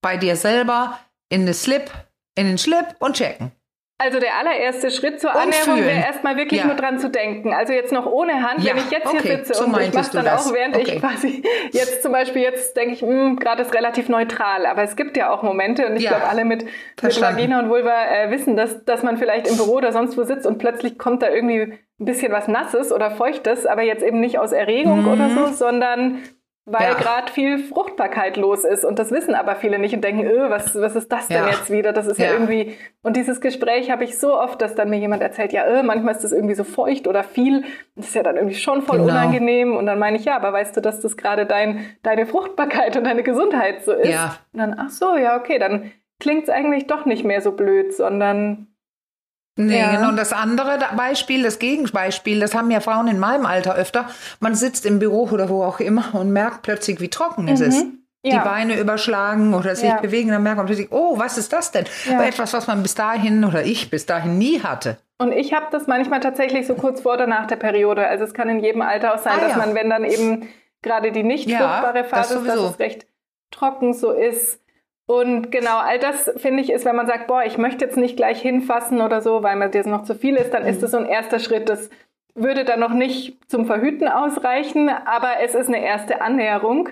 bei 0.01 0.17
dir 0.17 0.35
selber 0.37 0.99
in 1.29 1.45
den 1.45 1.55
Slip, 1.55 1.91
in 2.37 2.47
den 2.47 2.57
Slip 2.57 2.97
und 3.01 3.17
checken. 3.17 3.53
Also 4.03 4.19
der 4.19 4.39
allererste 4.39 4.91
Schritt 4.91 5.21
zur 5.21 5.37
Annäherung 5.37 5.77
wäre 5.77 6.07
erstmal 6.07 6.39
wirklich 6.39 6.61
ja. 6.61 6.67
nur 6.67 6.75
dran 6.75 6.99
zu 6.99 7.11
denken. 7.11 7.53
Also 7.53 7.75
jetzt 7.75 7.93
noch 7.93 8.07
ohne 8.07 8.33
Hand, 8.49 8.65
ja, 8.65 8.75
wenn 8.75 8.79
ich 8.79 8.91
jetzt 8.91 9.05
okay. 9.05 9.19
hier 9.21 9.37
sitze 9.37 9.53
so 9.53 9.65
und 9.65 9.79
ich 9.79 9.93
mache 9.93 10.11
dann 10.15 10.27
auch, 10.27 10.55
während 10.55 10.75
okay. 10.75 10.93
ich 10.95 11.01
quasi 11.01 11.43
jetzt 11.73 12.03
zum 12.03 12.13
Beispiel 12.13 12.41
jetzt 12.41 12.75
denke 12.79 12.95
ich, 12.95 13.03
hm, 13.03 13.37
gerade 13.37 13.61
ist 13.61 13.75
relativ 13.75 14.09
neutral, 14.09 14.65
aber 14.65 14.83
es 14.83 14.97
gibt 14.97 15.19
ja 15.19 15.31
auch 15.31 15.43
Momente 15.43 15.87
und 15.87 15.97
ich 15.97 16.05
ja. 16.05 16.13
glaube 16.13 16.29
alle 16.29 16.47
mit, 16.47 16.65
mit 17.03 17.21
Vagina 17.21 17.59
und 17.59 17.69
Vulva 17.69 18.07
äh, 18.07 18.31
wissen, 18.31 18.57
dass, 18.57 18.87
dass 18.87 19.03
man 19.03 19.19
vielleicht 19.19 19.47
im 19.47 19.59
Büro 19.59 19.75
oder 19.75 19.93
sonst 19.93 20.17
wo 20.17 20.25
sitzt 20.25 20.47
und 20.47 20.57
plötzlich 20.57 20.97
kommt 20.97 21.21
da 21.23 21.29
irgendwie 21.29 21.61
ein 21.61 22.05
bisschen 22.07 22.33
was 22.33 22.49
Nasses 22.49 22.93
oder 22.93 23.11
Feuchtes, 23.11 23.67
aber 23.67 23.83
jetzt 23.83 24.03
eben 24.03 24.21
nicht 24.21 24.39
aus 24.39 24.53
Erregung 24.53 25.03
mhm. 25.03 25.09
oder 25.09 25.29
so, 25.29 25.47
sondern 25.53 26.23
weil 26.73 26.93
ja. 26.93 26.95
gerade 26.95 27.33
viel 27.33 27.59
Fruchtbarkeit 27.59 28.37
los 28.37 28.65
ist. 28.65 28.85
Und 28.85 28.99
das 28.99 29.11
wissen 29.11 29.35
aber 29.35 29.57
viele 29.57 29.79
nicht 29.79 29.95
und 29.95 30.05
denken, 30.05 30.25
öh, 30.25 30.51
was, 30.51 30.75
was 30.81 30.95
ist 30.95 31.11
das 31.11 31.27
denn 31.27 31.39
ja. 31.39 31.49
jetzt 31.49 31.71
wieder? 31.71 31.93
Das 31.93 32.07
ist 32.07 32.19
ja. 32.19 32.27
ja, 32.27 32.33
irgendwie. 32.35 32.77
Und 33.03 33.17
dieses 33.17 33.41
Gespräch 33.41 33.91
habe 33.91 34.05
ich 34.05 34.19
so 34.19 34.39
oft, 34.39 34.63
dass 34.63 34.77
dann 34.77 34.89
mir 34.89 34.99
jemand 34.99 35.23
erzählt, 35.23 35.53
ja, 35.53 35.67
öh, 35.67 35.83
manchmal 35.83 36.15
ist 36.15 36.23
das 36.23 36.33
irgendwie 36.33 36.55
so 36.55 36.65
feucht 36.65 37.09
oder 37.09 37.25
viel. 37.25 37.65
Das 37.97 38.07
ist 38.07 38.15
ja 38.15 38.23
dann 38.23 38.37
irgendwie 38.37 38.57
schon 38.57 38.83
voll 38.83 38.99
genau. 38.99 39.11
unangenehm. 39.11 39.77
Und 39.77 39.87
dann 39.87 39.99
meine 39.99 40.17
ich, 40.17 40.25
ja, 40.25 40.37
aber 40.37 40.53
weißt 40.53 40.77
du, 40.77 40.81
dass 40.81 41.01
das 41.01 41.17
gerade 41.17 41.45
dein, 41.45 41.85
deine 42.03 42.27
Fruchtbarkeit 42.27 42.97
und 42.97 43.05
deine 43.05 43.25
Gesundheit 43.25 43.83
so 43.83 43.93
ist? 43.93 44.11
Ja. 44.11 44.37
Und 44.53 44.61
dann, 44.61 44.77
ach 44.79 44.91
so, 44.91 45.17
ja, 45.17 45.37
okay, 45.37 45.59
dann 45.59 45.91
klingt 46.21 46.45
es 46.45 46.51
eigentlich 46.51 46.87
doch 46.87 47.05
nicht 47.05 47.25
mehr 47.25 47.41
so 47.41 47.53
blöd, 47.53 47.93
sondern 47.93 48.69
Nee, 49.67 49.81
ja. 49.81 49.97
genau. 49.97 50.09
Und 50.11 50.17
das 50.17 50.33
andere 50.33 50.79
Beispiel, 50.97 51.43
das 51.43 51.59
Gegenbeispiel, 51.59 52.41
das 52.41 52.55
haben 52.55 52.71
ja 52.71 52.81
Frauen 52.81 53.09
in 53.09 53.19
meinem 53.19 53.47
Alter 53.47 53.75
öfter. 53.75 54.09
Man 54.41 54.55
sitzt 54.55 54.87
im 54.87 54.99
Büro 54.99 55.29
oder 55.31 55.49
wo 55.49 55.63
auch 55.63 55.81
immer 55.81 56.15
und 56.15 56.33
merkt 56.33 56.63
plötzlich, 56.63 57.01
wie 57.01 57.09
trocken 57.09 57.43
mhm. 57.43 57.49
es 57.49 57.61
ist. 57.61 57.87
Ja. 58.23 58.39
Die 58.39 58.49
Beine 58.49 58.79
überschlagen 58.79 59.55
oder 59.55 59.75
sich 59.75 59.89
ja. 59.89 59.99
bewegen, 59.99 60.29
dann 60.29 60.43
merkt 60.43 60.59
man 60.59 60.67
plötzlich, 60.67 60.89
oh, 60.93 61.19
was 61.19 61.39
ist 61.39 61.55
das 61.55 61.73
denn? 61.73 61.87
Ja. 62.09 62.23
Etwas, 62.23 62.53
was 62.53 62.67
man 62.67 62.83
bis 62.83 62.95
dahin 62.95 63.45
oder 63.47 63.65
ich 63.65 63.89
bis 63.89 64.05
dahin 64.05 64.37
nie 64.37 64.61
hatte. 64.61 64.99
Und 65.17 65.33
ich 65.33 65.55
habe 65.55 65.67
das 65.71 65.87
manchmal 65.87 66.21
tatsächlich 66.21 66.67
so 66.67 66.75
kurz 66.75 67.01
vor 67.01 67.15
oder 67.15 67.27
nach 67.27 67.47
der 67.47 67.57
Periode. 67.57 68.07
Also 68.07 68.25
es 68.25 68.35
kann 68.35 68.51
in 68.51 68.61
jedem 68.61 68.83
Alter 68.83 69.15
auch 69.15 69.19
sein, 69.19 69.39
ah, 69.39 69.49
dass 69.49 69.57
man, 69.57 69.75
wenn 69.75 69.89
dann 69.89 70.05
eben 70.05 70.49
gerade 70.83 71.13
die 71.13 71.23
nicht 71.23 71.51
fruchtbare 71.51 72.05
Phase 72.05 72.35
ist, 72.37 72.47
dass 72.47 72.61
es 72.61 72.79
recht 72.79 73.07
trocken 73.51 73.95
so 73.95 74.13
ist. 74.13 74.60
Und 75.11 75.51
genau, 75.51 75.79
all 75.79 75.99
das 75.99 76.31
finde 76.37 76.63
ich 76.63 76.71
ist, 76.71 76.85
wenn 76.85 76.95
man 76.95 77.09
sagt, 77.09 77.27
boah, 77.27 77.43
ich 77.43 77.59
möchte 77.59 77.85
jetzt 77.85 77.97
nicht 77.97 78.17
gleich 78.17 78.41
hinfassen 78.41 79.01
oder 79.01 79.21
so, 79.21 79.43
weil 79.43 79.57
mir 79.57 79.69
das 79.69 79.85
noch 79.85 80.05
zu 80.05 80.15
viel 80.15 80.37
ist, 80.37 80.55
dann 80.55 80.63
mhm. 80.63 80.69
ist 80.69 80.85
das 80.85 80.93
so 80.93 80.99
ein 80.99 81.07
erster 81.07 81.41
Schritt. 81.41 81.69
Das 81.69 81.91
würde 82.37 82.65
dann 82.65 82.79
noch 82.79 82.93
nicht 82.93 83.37
zum 83.51 83.67
Verhüten 83.67 84.07
ausreichen, 84.07 84.89
aber 84.89 85.41
es 85.43 85.57
ist 85.57 85.67
eine 85.67 85.85
erste 85.85 86.21
Annäherung. 86.21 86.91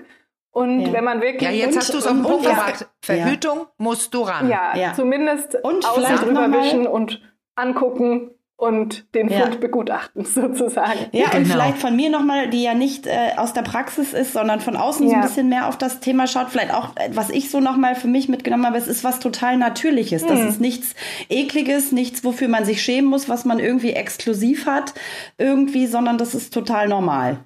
Und 0.51 0.81
ja. 0.81 0.91
wenn 0.91 1.05
man 1.05 1.21
wirklich. 1.21 1.49
Ja, 1.49 1.55
jetzt 1.55 1.77
hast 1.77 1.93
du 1.93 1.97
es 1.97 2.07
auf 2.07 2.11
den 2.11 2.23
Punkt 2.23 2.43
gebracht. 2.43 2.89
Verhütung 3.01 3.59
ja. 3.59 3.67
musst 3.77 4.13
du 4.13 4.23
ran. 4.23 4.49
Ja, 4.49 4.75
ja. 4.75 4.93
zumindest 4.93 5.55
und 5.63 5.87
außen 5.87 6.17
drüber 6.17 6.51
wischen 6.51 6.87
und 6.87 7.21
angucken 7.55 8.31
und 8.59 9.15
den 9.15 9.29
Fund 9.29 9.53
ja. 9.53 9.59
begutachten 9.59 10.25
sozusagen. 10.25 10.99
Ja, 11.13 11.29
genau. 11.29 11.37
und 11.37 11.45
vielleicht 11.45 11.77
von 11.77 11.95
mir 11.95 12.09
nochmal, 12.09 12.49
die 12.49 12.61
ja 12.61 12.73
nicht 12.73 13.07
äh, 13.07 13.31
aus 13.37 13.53
der 13.53 13.61
Praxis 13.61 14.13
ist, 14.13 14.33
sondern 14.33 14.59
von 14.59 14.75
außen 14.75 15.05
ja. 15.05 15.09
so 15.09 15.15
ein 15.15 15.21
bisschen 15.21 15.47
mehr 15.49 15.67
auf 15.67 15.77
das 15.77 16.01
Thema 16.01 16.27
schaut. 16.27 16.49
Vielleicht 16.49 16.73
auch, 16.73 16.89
äh, 16.97 17.09
was 17.13 17.29
ich 17.29 17.51
so 17.51 17.61
nochmal 17.61 17.95
für 17.95 18.09
mich 18.09 18.27
mitgenommen 18.27 18.65
habe, 18.65 18.77
es 18.77 18.87
ist 18.87 19.05
was 19.05 19.21
total 19.21 19.55
Natürliches. 19.55 20.23
Hm. 20.23 20.27
Das 20.27 20.41
ist 20.41 20.59
nichts 20.59 20.93
Ekliges, 21.29 21.93
nichts, 21.93 22.25
wofür 22.25 22.49
man 22.49 22.65
sich 22.65 22.81
schämen 22.81 23.09
muss, 23.09 23.29
was 23.29 23.45
man 23.45 23.59
irgendwie 23.59 23.93
exklusiv 23.93 24.65
hat, 24.65 24.93
irgendwie, 25.37 25.87
sondern 25.87 26.17
das 26.17 26.35
ist 26.35 26.53
total 26.53 26.89
normal. 26.89 27.37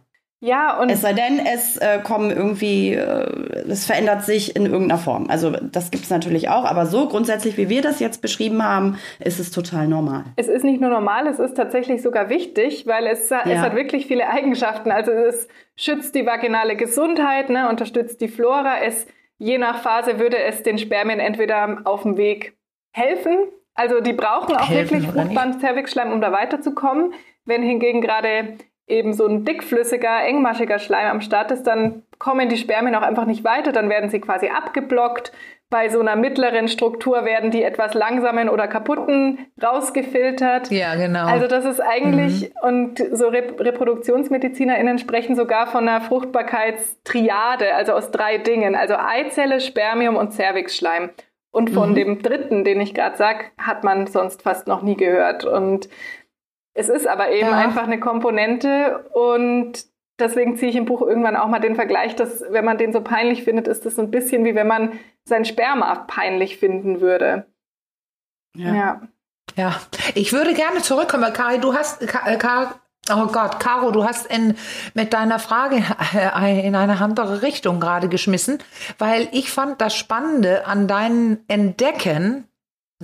Ja, 0.44 0.78
und. 0.78 0.90
Es 0.90 1.00
sei 1.00 1.14
denn, 1.14 1.40
es 1.40 1.78
äh, 1.78 2.00
kommen 2.04 2.30
irgendwie, 2.30 2.96
äh, 2.96 3.43
es 3.68 3.86
verändert 3.86 4.24
sich 4.24 4.56
in 4.56 4.66
irgendeiner 4.66 5.00
Form. 5.00 5.30
Also 5.30 5.52
das 5.52 5.92
gibt 5.92 6.04
es 6.04 6.10
natürlich 6.10 6.50
auch, 6.50 6.66
aber 6.66 6.86
so 6.86 7.08
grundsätzlich, 7.08 7.58
wie 7.58 7.70
wir 7.70 7.82
das 7.82 8.00
jetzt 8.00 8.22
beschrieben 8.22 8.64
haben, 8.64 8.98
ist 9.20 9.40
es 9.40 9.52
total 9.52 9.88
normal. 9.88 10.26
Es 10.36 10.48
ist 10.48 10.64
nicht 10.64 10.82
nur 10.82 10.90
normal, 10.90 11.28
es 11.28 11.40
ist 11.40 11.56
tatsächlich 11.56 12.02
sogar 12.02 12.30
wichtig, 12.30 12.88
weil 12.88 13.08
es, 13.08 13.30
ja. 13.30 13.42
es 13.46 13.60
hat 13.60 13.76
wirklich 13.76 14.08
viele 14.08 14.30
Eigenschaften. 14.30 14.92
Also 14.92 15.12
es 15.12 15.48
schützt 15.76 16.16
die 16.16 16.26
vaginale 16.26 16.76
Gesundheit, 16.76 17.50
ne, 17.50 17.70
unterstützt 17.70 18.22
die 18.22 18.28
Flora. 18.28 18.82
Es, 18.84 19.08
je 19.38 19.58
nach 19.58 19.82
Phase 19.82 20.20
würde 20.20 20.38
es 20.38 20.64
den 20.64 20.78
Spermien 20.78 21.20
entweder 21.20 21.82
auf 21.86 22.04
dem 22.04 22.18
Weg 22.18 22.58
helfen. 22.92 23.38
Also 23.76 24.02
die 24.02 24.14
brauchen 24.14 24.56
auch 24.56 24.70
helfen, 24.70 25.02
wirklich 25.02 25.12
fruchtbaren 25.12 25.60
Zervixschleim, 25.60 26.12
um 26.12 26.22
da 26.22 26.32
weiterzukommen. 26.32 27.14
Wenn 27.46 27.64
hingegen 27.64 28.02
gerade 28.02 28.58
eben 28.88 29.14
so 29.14 29.26
ein 29.26 29.46
dickflüssiger, 29.46 30.24
engmaschiger 30.26 30.80
Schleim 30.80 31.08
am 31.08 31.22
Start 31.22 31.52
ist, 31.52 31.64
dann 31.64 32.04
kommen 32.20 32.50
die 32.50 32.58
Spermien 32.58 32.96
auch 32.96 33.02
einfach 33.02 33.26
nicht 33.26 33.44
weiter, 33.44 33.72
dann 33.72 33.90
werden 33.90 34.10
sie 34.10 34.20
quasi 34.20 34.50
abgeblockt. 34.50 35.32
Bei 35.70 35.90
so 35.90 36.00
einer 36.00 36.16
mittleren 36.16 36.68
Struktur 36.68 37.26
werden 37.26 37.50
die 37.50 37.64
etwas 37.64 37.96
langsamen 37.96 38.48
oder 38.48 38.68
kaputten 38.68 39.48
rausgefiltert. 39.62 40.70
Ja, 40.70 40.94
genau. 40.94 41.26
Also 41.26 41.48
das 41.48 41.66
ist 41.66 41.80
eigentlich, 41.80 42.44
mhm. 42.44 42.68
und 42.68 43.04
so 43.12 43.28
Rep 43.28 43.60
ReproduktionsmedizinerInnen 43.60 45.00
sprechen 45.00 45.36
sogar 45.36 45.66
von 45.66 45.88
einer 45.88 46.02
Fruchtbarkeitstriade, 46.02 47.74
also 47.74 47.94
aus 47.94 48.12
drei 48.12 48.38
Dingen. 48.38 48.76
Also 48.76 48.96
Eizelle, 48.96 49.60
Spermium 49.62 50.16
und 50.16 50.34
Cervixschleim. 50.34 51.10
Und 51.50 51.70
von 51.70 51.92
mhm. 51.92 51.96
dem 51.96 52.22
dritten, 52.22 52.64
den 52.64 52.82
ich 52.82 52.94
gerade 52.94 53.16
sag, 53.16 53.52
hat 53.58 53.84
man 53.84 54.08
sonst 54.08 54.42
fast 54.44 54.68
noch 54.68 54.82
nie 54.82 54.96
gehört. 54.96 55.44
Und 55.46 55.88
es 56.74 56.90
ist 56.90 57.08
aber 57.08 57.32
eben 57.32 57.50
ja. 57.50 57.58
einfach 57.58 57.84
eine 57.84 58.00
Komponente 58.00 59.06
und 59.14 59.86
deswegen 60.20 60.58
ziehe 60.58 60.72
ich 60.72 60.76
im 60.76 60.86
Buch 60.86 61.02
irgendwann 61.02 61.36
auch 61.36 61.48
mal 61.48 61.60
den 61.60 61.76
Vergleich, 61.76 62.16
dass 62.16 62.44
wenn 62.50 62.66
man 62.66 62.78
den 62.78 62.94
so 62.94 63.02
peinlich 63.02 63.44
findet, 63.44 63.68
ist 63.68 63.86
das 63.86 63.96
so 63.96 64.02
ein 64.02 64.12
bisschen 64.12 64.46
wie 64.46 64.56
wenn 64.56 64.68
man 64.68 65.00
sein 65.26 65.46
Sperma 65.46 65.96
peinlich 66.08 66.58
finden 66.58 67.02
würde. 67.02 67.46
Ja. 68.56 68.76
Ja, 68.76 69.02
ja. 69.56 69.76
ich 70.16 70.34
würde 70.34 70.54
gerne 70.54 70.82
zurückkommen. 70.82 71.32
Kari, 71.34 71.60
du 71.60 71.74
hast, 71.74 72.06
Kar, 72.08 72.80
oh 73.12 73.28
Gott, 73.28 73.60
Caro, 73.60 73.92
du 73.92 74.04
hast 74.04 74.28
in, 74.28 74.56
mit 74.94 75.14
deiner 75.14 75.40
Frage 75.40 75.84
äh, 76.14 76.66
in 76.66 76.76
eine 76.76 77.00
andere 77.00 77.42
Richtung 77.42 77.80
gerade 77.80 78.10
geschmissen, 78.10 78.60
weil 78.98 79.28
ich 79.32 79.52
fand 79.52 79.82
das 79.82 79.96
Spannende 79.96 80.66
an 80.68 80.88
deinem 80.88 81.40
Entdecken, 81.48 82.48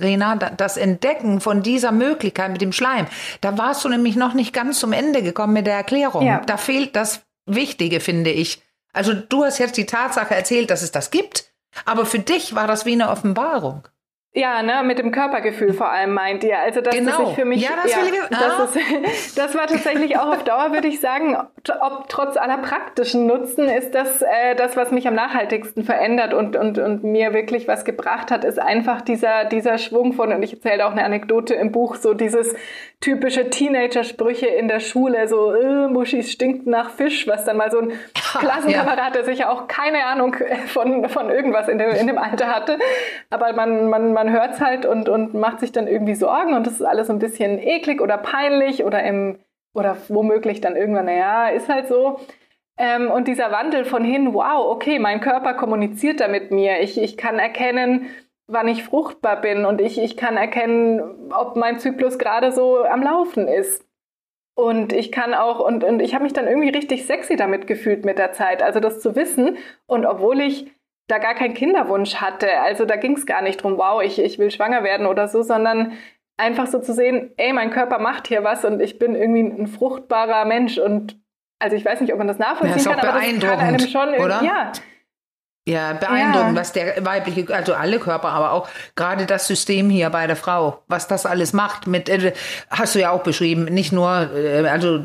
Rena, 0.00 0.36
das 0.36 0.76
Entdecken 0.76 1.40
von 1.40 1.62
dieser 1.62 1.92
Möglichkeit 1.92 2.52
mit 2.52 2.60
dem 2.60 2.72
Schleim, 2.72 3.06
da 3.40 3.58
warst 3.58 3.84
du 3.84 3.88
nämlich 3.88 4.16
noch 4.16 4.34
nicht 4.34 4.52
ganz 4.52 4.80
zum 4.80 4.92
Ende 4.92 5.22
gekommen 5.22 5.52
mit 5.52 5.66
der 5.66 5.74
Erklärung. 5.74 6.26
Ja. 6.26 6.40
Da 6.40 6.56
fehlt 6.56 6.96
das 6.96 7.22
Wichtige, 7.46 8.00
finde 8.00 8.30
ich. 8.30 8.62
Also 8.92 9.14
du 9.14 9.44
hast 9.44 9.58
jetzt 9.58 9.76
die 9.76 9.86
Tatsache 9.86 10.34
erzählt, 10.34 10.70
dass 10.70 10.82
es 10.82 10.92
das 10.92 11.10
gibt, 11.10 11.52
aber 11.84 12.06
für 12.06 12.18
dich 12.18 12.54
war 12.54 12.66
das 12.66 12.86
wie 12.86 12.92
eine 12.92 13.10
Offenbarung. 13.10 13.86
Ja, 14.32 14.62
ne, 14.62 14.84
mit 14.84 15.00
dem 15.00 15.10
Körpergefühl 15.10 15.72
vor 15.72 15.90
allem 15.90 16.14
meint 16.14 16.44
ihr. 16.44 16.56
Also 16.56 16.80
das 16.80 16.94
genau. 16.94 17.30
ist 17.30 17.34
für 17.34 17.44
mich. 17.44 17.62
Ja, 17.62 17.70
das, 17.82 17.90
ja, 17.90 17.98
ich, 18.04 18.22
ah. 18.22 18.28
das, 18.30 18.76
ist, 18.76 19.38
das 19.38 19.56
war 19.56 19.66
tatsächlich 19.66 20.18
auch 20.18 20.28
auf 20.28 20.44
Dauer, 20.44 20.72
würde 20.72 20.86
ich 20.86 21.00
sagen, 21.00 21.36
ob 21.36 22.08
trotz 22.08 22.36
aller 22.36 22.58
praktischen 22.58 23.26
Nutzen 23.26 23.68
ist 23.68 23.92
das 23.92 24.22
äh, 24.22 24.54
das, 24.54 24.76
was 24.76 24.92
mich 24.92 25.08
am 25.08 25.14
nachhaltigsten 25.14 25.82
verändert 25.82 26.32
und, 26.32 26.54
und, 26.54 26.78
und 26.78 27.02
mir 27.02 27.34
wirklich 27.34 27.66
was 27.66 27.84
gebracht 27.84 28.30
hat, 28.30 28.44
ist 28.44 28.60
einfach 28.60 29.00
dieser, 29.00 29.46
dieser 29.46 29.78
Schwung 29.78 30.12
von, 30.12 30.32
und 30.32 30.44
ich 30.44 30.52
erzähle 30.52 30.86
auch 30.86 30.92
eine 30.92 31.04
Anekdote 31.04 31.54
im 31.54 31.72
Buch, 31.72 31.96
so 31.96 32.14
dieses 32.14 32.54
typische 33.00 33.48
Teenager-Sprüche 33.48 34.46
in 34.46 34.68
der 34.68 34.78
Schule, 34.80 35.26
so 35.26 35.52
äh, 35.54 35.88
Muschis 35.88 36.30
stinkt 36.30 36.66
nach 36.66 36.90
Fisch, 36.90 37.26
was 37.26 37.46
dann 37.46 37.56
mal 37.56 37.70
so 37.70 37.80
ein 37.80 37.92
Klassenkamerad, 38.14 38.98
ja. 38.98 39.10
der 39.10 39.24
sicher 39.24 39.50
auch 39.50 39.66
keine 39.66 40.04
Ahnung 40.04 40.36
von, 40.66 41.08
von 41.08 41.30
irgendwas 41.30 41.68
in 41.68 41.78
dem, 41.78 41.90
in 41.90 42.06
dem 42.06 42.18
Alter 42.18 42.48
hatte. 42.48 42.78
Aber 43.30 43.52
man, 43.54 43.88
man, 43.88 44.12
man 44.12 44.19
hört 44.28 44.54
es 44.54 44.60
halt 44.60 44.84
und, 44.84 45.08
und 45.08 45.32
macht 45.32 45.60
sich 45.60 45.72
dann 45.72 45.86
irgendwie 45.86 46.14
Sorgen 46.14 46.52
und 46.52 46.66
das 46.66 46.74
ist 46.74 46.82
alles 46.82 47.06
so 47.06 47.14
ein 47.14 47.18
bisschen 47.18 47.58
eklig 47.58 48.02
oder 48.02 48.18
peinlich 48.18 48.84
oder 48.84 49.02
im 49.02 49.38
oder 49.72 49.96
womöglich 50.08 50.60
dann 50.60 50.76
irgendwann, 50.76 51.06
naja, 51.06 51.48
ist 51.48 51.68
halt 51.68 51.86
so. 51.88 52.18
Ähm, 52.76 53.10
und 53.10 53.28
dieser 53.28 53.52
Wandel 53.52 53.84
von 53.84 54.04
hin, 54.04 54.34
wow, 54.34 54.66
okay, 54.66 54.98
mein 54.98 55.20
Körper 55.20 55.54
kommuniziert 55.54 56.20
da 56.20 56.28
mit 56.28 56.50
mir. 56.50 56.80
Ich, 56.80 57.00
ich 57.00 57.16
kann 57.16 57.38
erkennen, 57.38 58.06
wann 58.46 58.68
ich 58.68 58.82
fruchtbar 58.84 59.40
bin 59.40 59.64
und 59.64 59.80
ich, 59.80 59.98
ich 59.98 60.16
kann 60.16 60.36
erkennen, 60.36 61.30
ob 61.32 61.56
mein 61.56 61.78
Zyklus 61.78 62.18
gerade 62.18 62.52
so 62.52 62.82
am 62.84 63.02
Laufen 63.02 63.48
ist. 63.48 63.86
Und 64.54 64.92
ich 64.92 65.12
kann 65.12 65.34
auch, 65.34 65.60
und, 65.60 65.84
und 65.84 66.00
ich 66.00 66.14
habe 66.14 66.24
mich 66.24 66.32
dann 66.32 66.46
irgendwie 66.46 66.70
richtig 66.70 67.06
sexy 67.06 67.36
damit 67.36 67.66
gefühlt 67.66 68.04
mit 68.04 68.18
der 68.18 68.32
Zeit. 68.32 68.62
Also 68.62 68.80
das 68.80 69.00
zu 69.00 69.14
wissen. 69.14 69.56
Und 69.86 70.04
obwohl 70.04 70.40
ich 70.40 70.70
da 71.10 71.18
gar 71.18 71.34
keinen 71.34 71.54
Kinderwunsch 71.54 72.16
hatte. 72.16 72.60
Also 72.60 72.84
da 72.84 72.96
ging 72.96 73.16
es 73.16 73.26
gar 73.26 73.42
nicht 73.42 73.62
drum, 73.62 73.78
wow, 73.78 74.02
ich, 74.02 74.18
ich 74.18 74.38
will 74.38 74.50
schwanger 74.50 74.84
werden 74.84 75.06
oder 75.06 75.28
so, 75.28 75.42
sondern 75.42 75.92
einfach 76.36 76.66
so 76.66 76.80
zu 76.80 76.92
sehen, 76.92 77.32
ey, 77.36 77.52
mein 77.52 77.70
Körper 77.70 77.98
macht 77.98 78.28
hier 78.28 78.44
was 78.44 78.64
und 78.64 78.80
ich 78.80 78.98
bin 78.98 79.14
irgendwie 79.14 79.40
ein 79.40 79.66
fruchtbarer 79.66 80.44
Mensch 80.44 80.78
und 80.78 81.18
also 81.58 81.76
ich 81.76 81.84
weiß 81.84 82.00
nicht, 82.00 82.12
ob 82.12 82.18
man 82.18 82.26
das 82.26 82.38
nachvollziehen 82.38 82.78
ja, 82.78 82.94
kann, 82.94 83.08
aber 83.08 83.20
das 83.20 83.40
kann 83.40 83.60
einem 83.60 83.78
schon 83.80 84.08
oder? 84.14 84.42
ja, 84.42 84.72
ja, 85.68 85.92
beeindruckend, 85.92 86.56
ja. 86.56 86.60
was 86.60 86.72
der 86.72 87.04
weibliche, 87.04 87.54
also 87.54 87.74
alle 87.74 87.98
Körper, 87.98 88.30
aber 88.30 88.52
auch 88.52 88.68
gerade 88.96 89.26
das 89.26 89.46
System 89.46 89.90
hier 89.90 90.08
bei 90.10 90.26
der 90.26 90.36
Frau, 90.36 90.82
was 90.88 91.06
das 91.06 91.26
alles 91.26 91.52
macht. 91.52 91.86
Mit, 91.86 92.08
äh, 92.08 92.32
hast 92.70 92.94
du 92.94 93.00
ja 93.00 93.10
auch 93.10 93.22
beschrieben, 93.22 93.66
nicht 93.66 93.92
nur, 93.92 94.30
äh, 94.34 94.66
also 94.68 94.98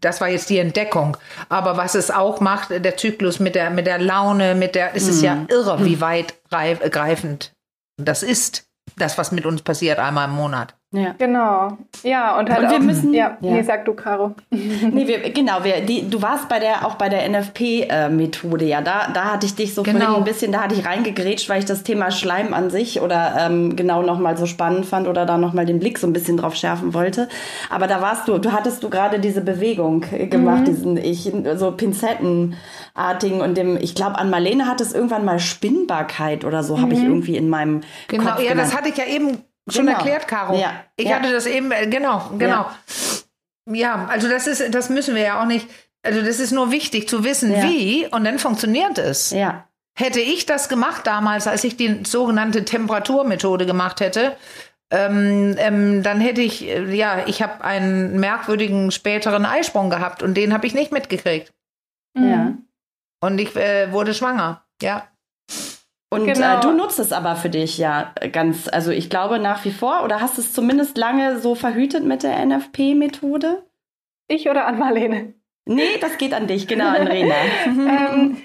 das 0.00 0.20
war 0.20 0.28
jetzt 0.28 0.48
die 0.48 0.58
Entdeckung, 0.58 1.16
aber 1.48 1.76
was 1.76 1.94
es 1.94 2.10
auch 2.10 2.40
macht, 2.40 2.70
der 2.70 2.96
Zyklus 2.96 3.40
mit 3.40 3.54
der 3.54 3.70
mit 3.70 3.86
der 3.86 3.98
Laune, 3.98 4.54
mit 4.54 4.74
der, 4.74 4.94
es 4.94 5.04
mhm. 5.04 5.10
ist 5.10 5.22
ja 5.22 5.34
mhm. 5.34 5.46
irre, 5.48 5.84
wie 5.84 6.00
weit 6.00 6.34
greifend 6.50 7.52
das 8.00 8.22
ist, 8.22 8.68
das 8.96 9.18
was 9.18 9.32
mit 9.32 9.44
uns 9.44 9.62
passiert 9.62 9.98
einmal 9.98 10.28
im 10.28 10.34
Monat. 10.34 10.74
Ja. 10.92 11.14
Genau. 11.18 11.76
Ja, 12.04 12.38
und 12.38 12.48
halt 12.48 12.62
und 12.62 12.70
wir 12.70 12.78
auch, 12.78 12.82
müssen. 12.82 13.12
Ja, 13.12 13.36
ja. 13.40 13.50
Nee, 13.52 13.62
sag 13.62 13.84
du, 13.84 13.94
Caro. 13.94 14.34
nee, 14.50 15.06
wir, 15.06 15.30
genau, 15.30 15.64
wir, 15.64 15.80
die, 15.80 16.08
du 16.08 16.22
warst 16.22 16.48
bei 16.48 16.60
der, 16.60 16.86
auch 16.86 16.94
bei 16.94 17.08
der 17.08 17.28
NFP-Methode, 17.28 18.64
ja. 18.64 18.80
Da, 18.80 19.08
da 19.12 19.32
hatte 19.32 19.46
ich 19.46 19.56
dich 19.56 19.74
so 19.74 19.82
genau. 19.82 19.98
vorhin 19.98 20.16
ein 20.16 20.24
bisschen, 20.24 20.52
da 20.52 20.62
hatte 20.62 20.76
ich 20.76 20.86
reingegrätscht, 20.86 21.48
weil 21.48 21.58
ich 21.58 21.64
das 21.64 21.82
Thema 21.82 22.12
Schleim 22.12 22.54
an 22.54 22.70
sich 22.70 23.00
oder 23.00 23.34
ähm, 23.36 23.74
genau 23.74 24.02
nochmal 24.02 24.36
so 24.36 24.46
spannend 24.46 24.86
fand 24.86 25.08
oder 25.08 25.26
da 25.26 25.38
nochmal 25.38 25.66
den 25.66 25.80
Blick 25.80 25.98
so 25.98 26.06
ein 26.06 26.12
bisschen 26.12 26.36
drauf 26.36 26.54
schärfen 26.54 26.94
wollte. 26.94 27.28
Aber 27.68 27.88
da 27.88 28.00
warst 28.00 28.28
du, 28.28 28.38
du 28.38 28.52
hattest 28.52 28.84
du 28.84 28.88
gerade 28.88 29.18
diese 29.18 29.40
Bewegung 29.40 30.04
gemacht, 30.30 30.60
mhm. 30.60 30.64
diesen, 30.64 30.96
ich, 30.96 31.32
so 31.56 31.72
Pinzettenartigen 31.72 33.40
und 33.40 33.56
dem, 33.56 33.76
ich 33.76 33.96
glaube, 33.96 34.18
an 34.18 34.30
Marlene 34.30 34.68
hat 34.68 34.80
es 34.80 34.94
irgendwann 34.94 35.24
mal 35.24 35.40
Spinnbarkeit 35.40 36.44
oder 36.44 36.62
so, 36.62 36.76
mhm. 36.76 36.82
habe 36.82 36.94
ich 36.94 37.02
irgendwie 37.02 37.36
in 37.36 37.48
meinem. 37.48 37.80
Genau, 38.06 38.22
Kopf 38.22 38.40
ja, 38.40 38.50
genannt. 38.50 38.68
das 38.68 38.76
hatte 38.76 38.88
ich 38.88 38.96
ja 38.96 39.04
eben 39.04 39.38
schon 39.68 39.86
genau. 39.86 39.98
erklärt, 39.98 40.28
Caro. 40.28 40.58
Ja. 40.58 40.84
Ich 40.96 41.08
ja. 41.08 41.16
hatte 41.16 41.32
das 41.32 41.46
eben, 41.46 41.70
äh, 41.72 41.86
genau, 41.86 42.30
genau. 42.38 42.70
Ja. 43.66 43.74
ja. 43.74 44.06
also 44.06 44.28
das 44.28 44.46
ist, 44.46 44.74
das 44.74 44.88
müssen 44.88 45.14
wir 45.14 45.22
ja 45.22 45.40
auch 45.40 45.46
nicht. 45.46 45.68
Also 46.02 46.22
das 46.22 46.38
ist 46.38 46.52
nur 46.52 46.70
wichtig 46.70 47.08
zu 47.08 47.24
wissen, 47.24 47.52
wie, 47.62 48.06
und 48.06 48.24
dann 48.24 48.38
funktioniert 48.38 48.96
es. 48.96 49.30
Ja. 49.30 49.66
Hätte 49.98 50.20
ich 50.20 50.46
das 50.46 50.68
gemacht 50.68 51.06
damals, 51.06 51.48
als 51.48 51.64
ich 51.64 51.76
die 51.76 52.02
sogenannte 52.06 52.64
Temperaturmethode 52.64 53.66
gemacht 53.66 54.00
hätte, 54.00 54.36
ähm, 54.90 55.56
ähm, 55.58 56.02
dann 56.04 56.20
hätte 56.20 56.42
ich, 56.42 56.68
äh, 56.68 56.94
ja, 56.94 57.26
ich 57.26 57.42
habe 57.42 57.64
einen 57.64 58.20
merkwürdigen 58.20 58.92
späteren 58.92 59.44
Eisprung 59.44 59.90
gehabt 59.90 60.22
und 60.22 60.34
den 60.34 60.52
habe 60.52 60.66
ich 60.66 60.74
nicht 60.74 60.92
mitgekriegt. 60.92 61.52
Ja. 62.16 62.54
Und 63.20 63.38
ich 63.38 63.56
äh, 63.56 63.90
wurde 63.92 64.14
schwanger, 64.14 64.64
ja. 64.80 65.08
Und 66.10 66.28
äh, 66.28 66.32
genau. 66.32 66.58
äh, 66.58 66.60
du 66.60 66.72
nutzt 66.72 66.98
es 66.98 67.12
aber 67.12 67.36
für 67.36 67.50
dich 67.50 67.78
ja 67.78 68.12
ganz, 68.32 68.68
also 68.68 68.90
ich 68.90 69.10
glaube 69.10 69.38
nach 69.38 69.64
wie 69.64 69.72
vor, 69.72 70.04
oder 70.04 70.20
hast 70.20 70.38
es 70.38 70.52
zumindest 70.52 70.96
lange 70.96 71.38
so 71.38 71.54
verhütet 71.54 72.04
mit 72.04 72.22
der 72.22 72.44
NFP-Methode? 72.44 73.64
Ich 74.28 74.48
oder 74.48 74.66
an 74.66 74.78
Marlene? 74.78 75.34
Nee, 75.66 75.98
das 76.00 76.16
geht 76.16 76.32
an 76.32 76.46
dich, 76.46 76.68
genau, 76.68 76.88
an 76.88 77.08
Rena. 77.08 77.34
ähm, 77.66 78.36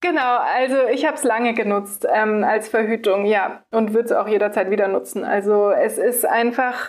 genau, 0.00 0.38
also 0.38 0.76
ich 0.90 1.04
habe 1.04 1.16
es 1.16 1.24
lange 1.24 1.52
genutzt 1.52 2.06
ähm, 2.10 2.42
als 2.42 2.68
Verhütung, 2.68 3.26
ja, 3.26 3.64
und 3.70 3.92
würde 3.92 4.06
es 4.06 4.12
auch 4.12 4.26
jederzeit 4.26 4.70
wieder 4.70 4.88
nutzen. 4.88 5.22
Also 5.22 5.70
es 5.70 5.98
ist 5.98 6.26
einfach, 6.26 6.88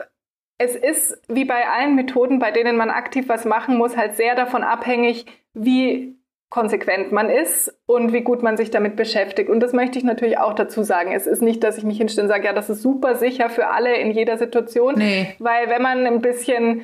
es 0.58 0.78
ist 0.78 1.22
wie 1.28 1.44
bei 1.44 1.68
allen 1.68 1.96
Methoden, 1.96 2.40
bei 2.40 2.52
denen 2.52 2.78
man 2.78 2.90
aktiv 2.90 3.28
was 3.28 3.44
machen 3.44 3.78
muss, 3.78 3.98
halt 3.98 4.16
sehr 4.16 4.36
davon 4.36 4.64
abhängig, 4.64 5.26
wie 5.54 6.16
konsequent 6.52 7.14
man 7.14 7.30
ist 7.30 7.74
und 7.86 8.12
wie 8.12 8.22
gut 8.22 8.44
man 8.44 8.58
sich 8.58 8.70
damit 8.70 8.98
beschäftigt. 8.98 9.50
Und 9.50 9.62
das 9.62 9.72
möchte 9.72 9.98
ich 9.98 10.04
natürlich 10.04 10.38
auch 10.38 10.54
dazu 10.54 10.84
sagen. 10.84 11.14
Es 11.14 11.26
ist 11.26 11.42
nicht, 11.42 11.64
dass 11.64 11.78
ich 11.78 11.86
mich 11.86 11.98
hinstelle 11.98 12.26
und 12.26 12.30
sage, 12.30 12.46
ja, 12.46 12.54
das 12.54 12.70
ist 12.70 12.82
super 12.82 13.16
sicher 13.16 13.50
für 13.50 13.68
alle 13.68 13.96
in 13.96 14.12
jeder 14.12 14.38
Situation. 14.38 14.96
Nee. 14.98 15.34
Weil 15.40 15.70
wenn 15.70 15.82
man 15.82 16.06
ein 16.06 16.22
bisschen, 16.22 16.82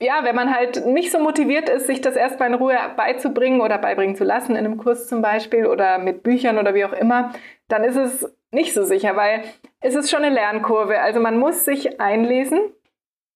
ja, 0.00 0.20
wenn 0.24 0.34
man 0.34 0.52
halt 0.52 0.86
nicht 0.86 1.12
so 1.12 1.18
motiviert 1.18 1.68
ist, 1.68 1.86
sich 1.86 2.00
das 2.00 2.16
erstmal 2.16 2.48
in 2.48 2.54
Ruhe 2.54 2.76
beizubringen 2.96 3.60
oder 3.60 3.76
beibringen 3.76 4.16
zu 4.16 4.24
lassen, 4.24 4.52
in 4.52 4.64
einem 4.64 4.78
Kurs 4.78 5.06
zum 5.08 5.20
Beispiel 5.20 5.66
oder 5.66 5.98
mit 5.98 6.22
Büchern 6.22 6.58
oder 6.58 6.74
wie 6.74 6.86
auch 6.86 6.94
immer, 6.94 7.32
dann 7.68 7.84
ist 7.84 7.96
es 7.96 8.34
nicht 8.50 8.72
so 8.72 8.82
sicher, 8.82 9.14
weil 9.14 9.42
es 9.80 9.94
ist 9.94 10.10
schon 10.10 10.24
eine 10.24 10.34
Lernkurve. 10.34 11.00
Also 11.00 11.20
man 11.20 11.38
muss 11.38 11.66
sich 11.66 12.00
einlesen, 12.00 12.60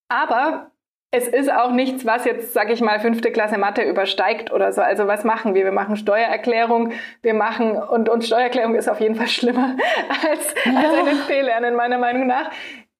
aber 0.08 0.70
es 1.16 1.28
ist 1.28 1.50
auch 1.50 1.72
nichts, 1.72 2.04
was 2.04 2.24
jetzt, 2.26 2.52
sag 2.52 2.70
ich 2.70 2.80
mal, 2.80 3.00
fünfte 3.00 3.32
Klasse 3.32 3.56
Mathe 3.56 3.82
übersteigt 3.82 4.52
oder 4.52 4.72
so. 4.72 4.82
Also 4.82 5.06
was 5.06 5.24
machen 5.24 5.54
wir? 5.54 5.64
Wir 5.64 5.72
machen 5.72 5.96
Steuererklärung, 5.96 6.92
wir 7.22 7.34
machen, 7.34 7.76
und, 7.76 8.08
und 8.08 8.24
Steuererklärung 8.24 8.74
ist 8.74 8.88
auf 8.88 9.00
jeden 9.00 9.14
Fall 9.14 9.28
schlimmer 9.36 9.76
als, 10.30 10.54
ja. 10.64 10.72
als 10.78 11.10
NFP-Lernen, 11.10 11.74
meiner 11.74 11.98
Meinung 11.98 12.26
nach. 12.26 12.50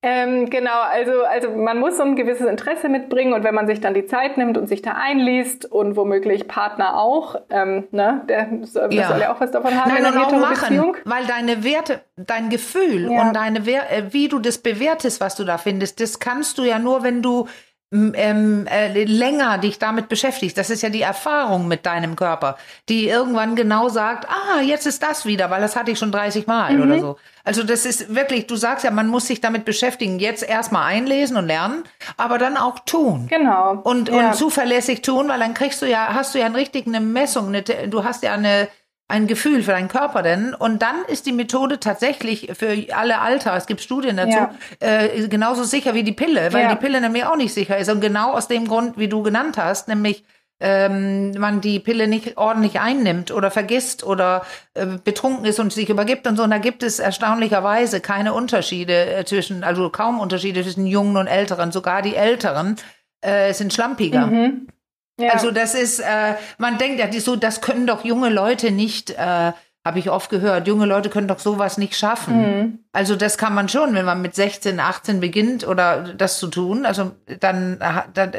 Ähm, 0.02 0.50
genau, 0.50 0.82
also, 0.82 1.24
also 1.24 1.50
man 1.50 1.80
muss 1.80 1.96
so 1.96 2.04
ein 2.04 2.14
gewisses 2.14 2.46
Interesse 2.46 2.88
mitbringen 2.88 3.32
und 3.32 3.42
wenn 3.42 3.54
man 3.54 3.66
sich 3.66 3.80
dann 3.80 3.92
die 3.92 4.06
Zeit 4.06 4.36
nimmt 4.38 4.56
und 4.56 4.68
sich 4.68 4.80
da 4.80 4.92
einliest 4.92 5.64
und 5.64 5.96
womöglich 5.96 6.46
Partner 6.46 6.96
auch, 6.96 7.34
ähm, 7.50 7.88
ne, 7.90 8.22
der 8.28 8.48
soll 8.62 8.94
ja. 8.94 9.18
ja 9.18 9.34
auch 9.34 9.40
was 9.40 9.50
davon 9.50 9.74
haben. 9.74 9.90
Nein, 9.92 10.06
und 10.06 10.16
auch 10.16 10.30
machen, 10.30 10.96
weil 11.04 11.26
deine 11.26 11.64
Werte, 11.64 12.02
dein 12.14 12.50
Gefühl 12.50 13.10
ja. 13.10 13.22
und 13.22 13.34
deine 13.34 13.58
äh, 13.58 14.04
wie 14.10 14.28
du 14.28 14.38
das 14.38 14.58
bewertest, 14.58 15.20
was 15.20 15.34
du 15.34 15.42
da 15.42 15.58
findest, 15.58 15.98
das 16.00 16.20
kannst 16.20 16.58
du 16.58 16.62
ja 16.62 16.78
nur, 16.78 17.02
wenn 17.02 17.20
du 17.20 17.48
ähm, 17.92 18.66
äh, 18.66 19.04
länger 19.04 19.58
dich 19.58 19.78
damit 19.78 20.08
beschäftigst. 20.08 20.58
Das 20.58 20.70
ist 20.70 20.82
ja 20.82 20.88
die 20.88 21.02
Erfahrung 21.02 21.68
mit 21.68 21.86
deinem 21.86 22.16
Körper, 22.16 22.56
die 22.88 23.08
irgendwann 23.08 23.54
genau 23.54 23.88
sagt, 23.88 24.28
ah, 24.28 24.60
jetzt 24.60 24.86
ist 24.86 25.02
das 25.02 25.24
wieder, 25.24 25.50
weil 25.50 25.60
das 25.60 25.76
hatte 25.76 25.92
ich 25.92 25.98
schon 25.98 26.10
30 26.10 26.46
Mal 26.48 26.74
mhm. 26.74 26.82
oder 26.82 27.00
so. 27.00 27.16
Also 27.44 27.62
das 27.62 27.86
ist 27.86 28.12
wirklich, 28.12 28.48
du 28.48 28.56
sagst 28.56 28.84
ja, 28.84 28.90
man 28.90 29.06
muss 29.06 29.28
sich 29.28 29.40
damit 29.40 29.64
beschäftigen, 29.64 30.18
jetzt 30.18 30.42
erstmal 30.42 30.86
einlesen 30.86 31.36
und 31.36 31.46
lernen, 31.46 31.84
aber 32.16 32.38
dann 32.38 32.56
auch 32.56 32.80
tun. 32.80 33.28
Genau. 33.28 33.80
Und, 33.84 34.08
ja. 34.08 34.30
und 34.30 34.34
zuverlässig 34.34 35.02
tun, 35.02 35.28
weil 35.28 35.38
dann 35.38 35.54
kriegst 35.54 35.80
du 35.80 35.86
ja, 35.86 36.08
hast 36.12 36.34
du 36.34 36.40
ja 36.40 36.48
richtig 36.48 36.88
eine 36.88 37.00
Messung, 37.00 37.48
eine, 37.48 37.62
du 37.62 38.02
hast 38.02 38.24
ja 38.24 38.32
eine, 38.32 38.68
ein 39.08 39.26
Gefühl 39.26 39.62
für 39.62 39.70
deinen 39.70 39.88
Körper 39.88 40.22
denn. 40.22 40.54
Und 40.54 40.82
dann 40.82 41.04
ist 41.06 41.26
die 41.26 41.32
Methode 41.32 41.78
tatsächlich 41.78 42.50
für 42.58 42.76
alle 42.94 43.20
Alter, 43.20 43.54
es 43.56 43.66
gibt 43.66 43.80
Studien 43.80 44.16
dazu, 44.16 44.36
ja. 44.36 44.50
äh, 44.80 45.28
genauso 45.28 45.64
sicher 45.64 45.94
wie 45.94 46.02
die 46.02 46.12
Pille, 46.12 46.52
weil 46.52 46.64
ja. 46.64 46.74
die 46.74 46.80
Pille 46.80 47.00
nämlich 47.00 47.24
auch 47.24 47.36
nicht 47.36 47.54
sicher 47.54 47.78
ist. 47.78 47.88
Und 47.90 48.00
genau 48.00 48.32
aus 48.32 48.48
dem 48.48 48.66
Grund, 48.66 48.98
wie 48.98 49.08
du 49.08 49.22
genannt 49.22 49.58
hast, 49.58 49.88
nämlich 49.88 50.24
ähm, 50.58 51.32
man 51.32 51.60
die 51.60 51.80
Pille 51.80 52.08
nicht 52.08 52.38
ordentlich 52.38 52.80
einnimmt 52.80 53.30
oder 53.30 53.50
vergisst 53.50 54.04
oder 54.04 54.44
äh, 54.74 54.86
betrunken 54.86 55.44
ist 55.44 55.60
und 55.60 55.72
sich 55.72 55.88
übergibt 55.90 56.26
und 56.26 56.36
so. 56.36 56.42
Und 56.42 56.50
da 56.50 56.58
gibt 56.58 56.82
es 56.82 56.98
erstaunlicherweise 56.98 58.00
keine 58.00 58.32
Unterschiede 58.32 59.14
äh, 59.14 59.24
zwischen, 59.24 59.64
also 59.64 59.90
kaum 59.90 60.18
Unterschiede 60.18 60.62
zwischen 60.62 60.86
Jungen 60.86 61.16
und 61.16 61.26
Älteren. 61.26 61.72
Sogar 61.72 62.00
die 62.00 62.16
Älteren 62.16 62.76
äh, 63.20 63.52
sind 63.52 63.74
schlampiger. 63.74 64.26
Mhm. 64.26 64.68
Ja. 65.18 65.32
Also 65.32 65.50
das 65.50 65.74
ist, 65.74 66.00
äh, 66.00 66.34
man 66.58 66.78
denkt 66.78 67.00
ja, 67.00 67.20
so, 67.20 67.36
das 67.36 67.60
können 67.60 67.86
doch 67.86 68.04
junge 68.04 68.28
Leute 68.28 68.70
nicht, 68.70 69.10
äh, 69.10 69.52
habe 69.84 69.98
ich 69.98 70.10
oft 70.10 70.30
gehört, 70.30 70.66
junge 70.66 70.84
Leute 70.84 71.08
können 71.10 71.28
doch 71.28 71.38
sowas 71.38 71.78
nicht 71.78 71.96
schaffen. 71.96 72.40
Mhm. 72.40 72.78
Also 72.92 73.16
das 73.16 73.38
kann 73.38 73.54
man 73.54 73.68
schon, 73.68 73.94
wenn 73.94 74.04
man 74.04 74.20
mit 74.20 74.34
16, 74.34 74.80
18 74.80 75.20
beginnt 75.20 75.66
oder 75.66 76.12
das 76.14 76.38
zu 76.38 76.48
tun. 76.48 76.84
Also 76.84 77.12
dann, 77.40 77.78
dann 78.12 78.32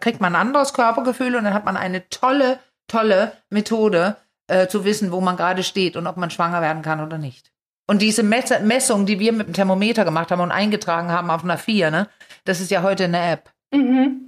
kriegt 0.00 0.20
man 0.20 0.34
ein 0.34 0.40
anderes 0.40 0.74
Körpergefühl 0.74 1.36
und 1.36 1.44
dann 1.44 1.54
hat 1.54 1.64
man 1.64 1.76
eine 1.76 2.08
tolle, 2.08 2.58
tolle 2.88 3.32
Methode 3.48 4.16
äh, 4.48 4.66
zu 4.66 4.84
wissen, 4.84 5.12
wo 5.12 5.20
man 5.20 5.36
gerade 5.36 5.62
steht 5.62 5.96
und 5.96 6.06
ob 6.06 6.16
man 6.16 6.30
schwanger 6.30 6.60
werden 6.60 6.82
kann 6.82 7.00
oder 7.00 7.16
nicht. 7.16 7.52
Und 7.86 8.02
diese 8.02 8.22
Messung, 8.22 9.06
die 9.06 9.18
wir 9.18 9.32
mit 9.32 9.46
dem 9.46 9.54
Thermometer 9.54 10.04
gemacht 10.04 10.30
haben 10.30 10.40
und 10.40 10.50
eingetragen 10.50 11.10
haben 11.10 11.30
auf 11.30 11.42
einer 11.42 11.56
4, 11.56 11.90
ne, 11.90 12.08
das 12.44 12.60
ist 12.60 12.70
ja 12.70 12.82
heute 12.82 13.04
eine 13.04 13.30
App. 13.30 13.50
Mhm. 13.72 14.27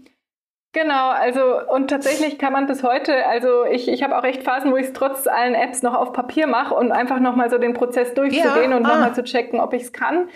Genau, 0.72 1.10
also 1.10 1.40
und 1.68 1.88
tatsächlich 1.90 2.38
kann 2.38 2.52
man 2.52 2.66
bis 2.66 2.84
heute, 2.84 3.26
also 3.26 3.64
ich, 3.64 3.88
ich 3.88 4.04
habe 4.04 4.16
auch 4.16 4.22
echt 4.22 4.44
Phasen, 4.44 4.70
wo 4.70 4.76
ich 4.76 4.86
es 4.86 4.92
trotz 4.92 5.26
allen 5.26 5.54
Apps 5.54 5.82
noch 5.82 5.94
auf 5.94 6.12
Papier 6.12 6.46
mache 6.46 6.74
und 6.74 6.92
einfach 6.92 7.18
nochmal 7.18 7.50
so 7.50 7.58
den 7.58 7.74
Prozess 7.74 8.14
durchzugehen 8.14 8.70
ja, 8.70 8.76
und 8.76 8.86
ah. 8.86 8.88
nochmal 8.88 9.14
zu 9.14 9.24
checken, 9.24 9.58
ob 9.58 9.72
ich 9.72 9.82
es 9.82 9.92
kann. 9.92 10.28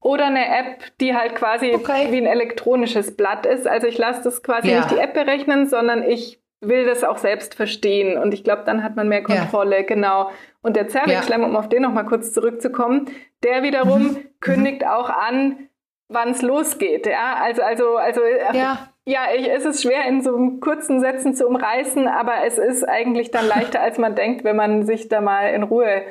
Oder 0.00 0.26
eine 0.26 0.46
App, 0.46 0.84
die 1.00 1.14
halt 1.16 1.34
quasi 1.34 1.72
okay. 1.74 2.08
wie 2.10 2.18
ein 2.18 2.26
elektronisches 2.26 3.16
Blatt 3.16 3.46
ist. 3.46 3.66
Also 3.66 3.86
ich 3.86 3.98
lasse 3.98 4.22
das 4.22 4.42
quasi 4.42 4.70
ja. 4.70 4.78
nicht 4.78 4.90
die 4.90 4.98
App 4.98 5.14
berechnen, 5.14 5.66
sondern 5.66 6.02
ich 6.02 6.40
will 6.60 6.84
das 6.86 7.02
auch 7.02 7.18
selbst 7.18 7.54
verstehen. 7.54 8.18
Und 8.18 8.34
ich 8.34 8.44
glaube, 8.44 8.62
dann 8.66 8.84
hat 8.84 8.94
man 8.94 9.08
mehr 9.08 9.22
Kontrolle, 9.22 9.78
ja. 9.78 9.82
genau. 9.82 10.30
Und 10.60 10.76
der 10.76 10.88
Zervixschleim, 10.88 11.42
um 11.42 11.56
auf 11.56 11.68
den 11.68 11.82
nochmal 11.82 12.04
kurz 12.04 12.32
zurückzukommen, 12.32 13.06
der 13.42 13.62
wiederum 13.62 14.02
mhm. 14.02 14.26
kündigt 14.40 14.86
auch 14.86 15.08
an, 15.08 15.67
wann 16.08 16.30
es 16.30 16.42
losgeht. 16.42 17.06
Ja, 17.06 17.36
also, 17.40 17.62
also, 17.62 17.96
also 17.96 18.20
ja. 18.52 18.88
Ja, 19.08 19.28
ich, 19.34 19.48
es 19.48 19.64
ist 19.64 19.82
schwer 19.82 20.04
in 20.06 20.20
so 20.20 20.36
kurzen 20.60 21.00
Sätzen 21.00 21.34
zu 21.34 21.46
umreißen, 21.46 22.06
aber 22.08 22.44
es 22.44 22.58
ist 22.58 22.86
eigentlich 22.86 23.30
dann 23.30 23.48
leichter, 23.48 23.80
als 23.80 23.96
man 23.96 24.14
denkt, 24.14 24.44
wenn 24.44 24.54
man 24.54 24.84
sich 24.84 25.08
da 25.08 25.22
mal 25.22 25.48
in 25.54 25.62
Ruhe 25.62 26.02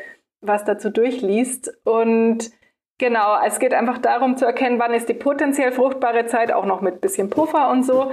was 0.42 0.66
dazu 0.66 0.90
durchliest. 0.90 1.72
Und 1.84 2.50
genau, 2.98 3.38
es 3.46 3.60
geht 3.60 3.76
einfach 3.76 4.00
darum 4.00 4.36
zu 4.36 4.46
erkennen, 4.46 4.80
wann 4.80 4.96
ist 4.96 5.10
die 5.10 5.14
potenziell 5.14 5.72
fruchtbare 5.72 6.26
Zeit, 6.26 6.52
auch 6.52 6.66
noch 6.66 6.82
mit 6.82 7.00
bisschen 7.00 7.30
Puffer 7.30 7.70
und 7.70 7.84
so. 7.84 8.12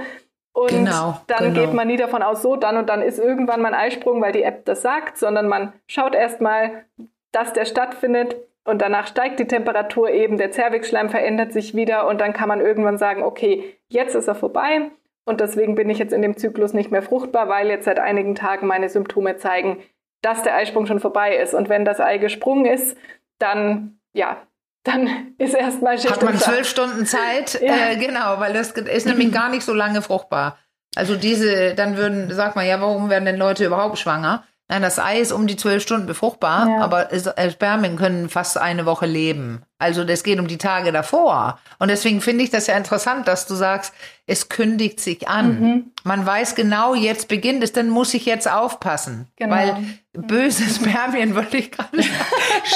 Und 0.53 0.69
genau, 0.69 1.17
dann 1.25 1.53
genau. 1.53 1.61
geht 1.61 1.73
man 1.73 1.87
nie 1.87 1.97
davon 1.97 2.21
aus, 2.21 2.43
so 2.43 2.55
dann 2.55 2.77
und 2.77 2.87
dann 2.87 3.01
ist 3.01 3.17
irgendwann 3.17 3.63
mein 3.63 3.73
Eisprung, 3.73 4.21
weil 4.21 4.33
die 4.33 4.43
App 4.43 4.65
das 4.65 4.83
sagt, 4.83 5.17
sondern 5.17 5.47
man 5.47 5.73
schaut 5.87 6.13
erstmal, 6.13 6.85
dass 7.31 7.53
der 7.53 7.65
stattfindet 7.65 8.35
und 8.65 8.81
danach 8.81 9.07
steigt 9.07 9.39
die 9.39 9.47
Temperatur 9.47 10.09
eben, 10.09 10.37
der 10.37 10.51
Zervixschleim 10.51 11.09
verändert 11.09 11.53
sich 11.53 11.75
wieder 11.75 12.07
und 12.07 12.19
dann 12.19 12.33
kann 12.33 12.49
man 12.49 12.59
irgendwann 12.59 12.97
sagen, 12.97 13.23
okay, 13.23 13.77
jetzt 13.87 14.15
ist 14.15 14.27
er 14.27 14.35
vorbei 14.35 14.91
und 15.25 15.39
deswegen 15.39 15.75
bin 15.75 15.89
ich 15.89 15.97
jetzt 15.97 16.13
in 16.13 16.21
dem 16.21 16.37
Zyklus 16.37 16.73
nicht 16.73 16.91
mehr 16.91 17.01
fruchtbar, 17.01 17.49
weil 17.49 17.67
jetzt 17.67 17.85
seit 17.85 17.99
einigen 17.99 18.35
Tagen 18.35 18.67
meine 18.67 18.89
Symptome 18.89 19.37
zeigen, 19.37 19.77
dass 20.21 20.43
der 20.43 20.55
Eisprung 20.55 20.85
schon 20.85 20.99
vorbei 20.99 21.35
ist. 21.35 21.53
Und 21.53 21.69
wenn 21.69 21.85
das 21.85 21.99
Ei 21.99 22.17
gesprungen 22.17 22.65
ist, 22.65 22.97
dann, 23.39 23.99
ja, 24.13 24.37
dann 24.83 25.33
ist 25.37 25.55
erstmal 25.55 25.97
Schicht 25.97 26.11
Hat 26.11 26.23
man 26.23 26.37
zwölf 26.37 26.67
Stunden 26.67 27.05
Zeit, 27.05 27.59
ja. 27.61 27.91
äh, 27.91 27.95
genau, 27.97 28.39
weil 28.39 28.53
das 28.53 28.71
ist 28.71 29.07
nämlich 29.07 29.31
gar 29.31 29.49
nicht 29.49 29.63
so 29.63 29.73
lange 29.73 30.01
fruchtbar. 30.01 30.59
Also 30.95 31.15
diese, 31.15 31.73
dann 31.73 31.97
würden, 31.97 32.31
sagt 32.31 32.55
man 32.55 32.65
ja, 32.65 32.79
warum 32.79 33.09
werden 33.09 33.25
denn 33.25 33.37
Leute 33.37 33.65
überhaupt 33.65 33.97
schwanger? 33.97 34.43
Nein, 34.67 34.81
das 34.81 34.97
Ei 34.99 35.19
ist 35.19 35.31
um 35.31 35.45
die 35.45 35.57
zwölf 35.57 35.83
Stunden 35.83 36.07
befruchtbar, 36.07 36.67
ja. 36.67 36.81
aber 36.81 37.09
Spermien 37.51 37.97
können 37.97 38.29
fast 38.29 38.57
eine 38.57 38.85
Woche 38.85 39.05
leben. 39.05 39.63
Also 39.77 40.05
das 40.05 40.23
geht 40.23 40.39
um 40.39 40.47
die 40.47 40.57
Tage 40.57 40.91
davor. 40.93 41.59
Und 41.79 41.89
deswegen 41.89 42.21
finde 42.21 42.45
ich 42.45 42.49
das 42.49 42.67
ja 42.67 42.77
interessant, 42.77 43.27
dass 43.27 43.45
du 43.45 43.55
sagst, 43.55 43.93
es 44.25 44.49
kündigt 44.49 44.99
sich 44.99 45.27
an. 45.27 45.59
Mhm. 45.59 45.91
Man 46.03 46.25
weiß 46.25 46.55
genau, 46.55 46.95
jetzt 46.95 47.27
beginnt 47.27 47.63
es, 47.63 47.73
dann 47.73 47.89
muss 47.89 48.13
ich 48.13 48.25
jetzt 48.25 48.49
aufpassen. 48.49 49.27
Genau. 49.35 49.53
Weil 49.53 49.75
böse 50.13 50.63
Spermien, 50.73 51.35
würde 51.35 51.57
ich 51.57 51.71
gerade 51.71 52.01
sagen, 52.01 52.15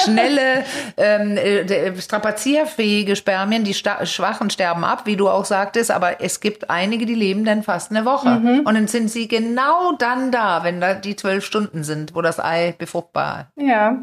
schnelle, 0.04 0.64
ähm, 0.98 1.36
äh, 1.36 2.00
strapazierfähige 2.00 3.16
Spermien, 3.16 3.64
die 3.64 3.74
schwachen 3.74 4.50
sterben 4.50 4.84
ab, 4.84 5.06
wie 5.06 5.16
du 5.16 5.28
auch 5.28 5.46
sagtest, 5.46 5.90
aber 5.90 6.20
es 6.20 6.40
gibt 6.40 6.70
einige, 6.70 7.06
die 7.06 7.14
leben 7.14 7.44
dann 7.44 7.62
fast 7.62 7.90
eine 7.90 8.04
Woche. 8.04 8.28
Mhm. 8.28 8.60
Und 8.66 8.74
dann 8.74 8.88
sind 8.88 9.10
sie 9.10 9.26
genau 9.26 9.92
dann 9.92 10.30
da, 10.30 10.64
wenn 10.64 10.80
da 10.80 10.94
die 10.94 11.16
zwölf 11.16 11.44
Stunden 11.44 11.82
sind, 11.82 12.14
wo 12.14 12.20
das 12.20 12.38
Ei 12.38 12.74
befruchtbar 12.78 13.50
ja. 13.56 13.98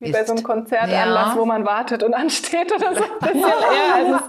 Wie 0.00 0.12
bei 0.12 0.24
so 0.24 0.32
einem 0.32 0.44
Konzertanlass, 0.44 1.34
ja. 1.34 1.36
wo 1.36 1.44
man 1.44 1.66
wartet 1.66 2.04
und 2.04 2.14
ansteht 2.18 2.72
oder 2.72 2.94
so 2.94 3.02
ein 3.02 3.32
bisschen 3.32 3.42
eher. 3.48 3.94
Also 3.96 4.24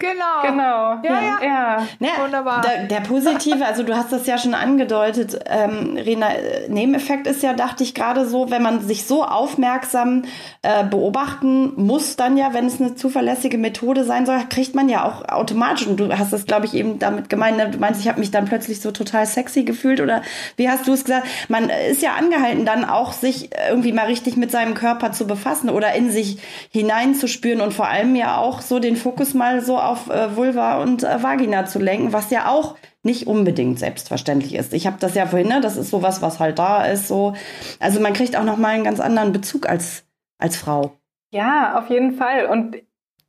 genau. 0.00 0.42
Genau. 0.42 0.98
Ja, 1.04 1.22
ja. 1.22 1.38
ja. 1.40 1.86
ja 2.00 2.10
Wunderbar. 2.20 2.62
Der, 2.62 2.86
der, 2.88 3.00
positive, 3.00 3.64
also 3.64 3.84
du 3.84 3.96
hast 3.96 4.12
das 4.12 4.26
ja 4.26 4.38
schon 4.38 4.54
angedeutet, 4.54 5.38
ähm, 5.46 5.96
Rena, 5.96 6.30
Nebeneffekt 6.68 7.28
ist 7.28 7.44
ja, 7.44 7.52
dachte 7.52 7.84
ich 7.84 7.94
gerade 7.94 8.26
so, 8.26 8.50
wenn 8.50 8.62
man 8.62 8.80
sich 8.80 9.06
so 9.06 9.24
aufmerksam 9.24 10.24
äh, 10.62 10.82
beobachten 10.82 11.74
muss, 11.76 12.16
dann 12.16 12.36
ja, 12.36 12.52
wenn 12.52 12.66
es 12.66 12.80
eine 12.80 12.96
zuverlässige 12.96 13.56
Methode 13.56 14.02
sein 14.02 14.26
soll, 14.26 14.40
kriegt 14.50 14.74
man 14.74 14.88
ja 14.88 15.04
auch 15.04 15.28
automatisch, 15.28 15.86
und 15.86 16.00
du 16.00 16.18
hast 16.18 16.32
das, 16.32 16.44
glaube 16.44 16.66
ich, 16.66 16.74
eben 16.74 16.98
damit 16.98 17.28
gemeint, 17.28 17.56
ne, 17.56 17.70
du 17.70 17.78
meinst, 17.78 18.00
ich 18.00 18.08
habe 18.08 18.18
mich 18.18 18.32
dann 18.32 18.46
plötzlich 18.46 18.80
so 18.80 18.90
total 18.90 19.26
sexy 19.26 19.62
gefühlt 19.62 20.00
oder 20.00 20.22
wie 20.56 20.68
hast 20.68 20.88
du 20.88 20.92
es 20.92 21.04
gesagt? 21.04 21.28
Man 21.48 21.70
ist 21.70 22.02
ja 22.02 22.14
angehalten, 22.14 22.64
dann 22.66 22.84
auch 22.84 23.12
sich 23.12 23.50
irgendwie 23.68 23.92
mal 23.92 24.06
richtig 24.06 24.36
mit 24.36 24.50
seinem 24.50 24.74
Körper 24.74 25.03
Körper 25.04 25.12
zu 25.12 25.26
befassen 25.26 25.70
oder 25.70 25.94
in 25.94 26.10
sich 26.10 26.38
hineinzuspüren 26.70 27.60
und 27.60 27.74
vor 27.74 27.88
allem 27.88 28.14
ja 28.16 28.38
auch 28.38 28.60
so 28.60 28.78
den 28.78 28.96
Fokus 28.96 29.34
mal 29.34 29.60
so 29.60 29.78
auf 29.78 30.08
äh, 30.08 30.36
Vulva 30.36 30.82
und 30.82 31.02
äh, 31.02 31.22
Vagina 31.22 31.66
zu 31.66 31.78
lenken, 31.78 32.12
was 32.12 32.30
ja 32.30 32.48
auch 32.48 32.76
nicht 33.02 33.26
unbedingt 33.26 33.78
selbstverständlich 33.78 34.54
ist. 34.54 34.72
Ich 34.72 34.86
habe 34.86 34.96
das 34.98 35.14
ja 35.14 35.26
vorhin, 35.26 35.48
ne? 35.48 35.60
das 35.60 35.76
ist 35.76 35.90
sowas, 35.90 36.22
was 36.22 36.40
halt 36.40 36.58
da 36.58 36.84
ist, 36.86 37.08
so. 37.08 37.34
Also 37.80 38.00
man 38.00 38.14
kriegt 38.14 38.36
auch 38.36 38.44
noch 38.44 38.56
mal 38.56 38.68
einen 38.68 38.84
ganz 38.84 39.00
anderen 39.00 39.32
Bezug 39.32 39.68
als 39.68 40.04
als 40.38 40.56
Frau. 40.56 40.92
Ja, 41.30 41.78
auf 41.78 41.90
jeden 41.90 42.12
Fall 42.12 42.46
und 42.46 42.76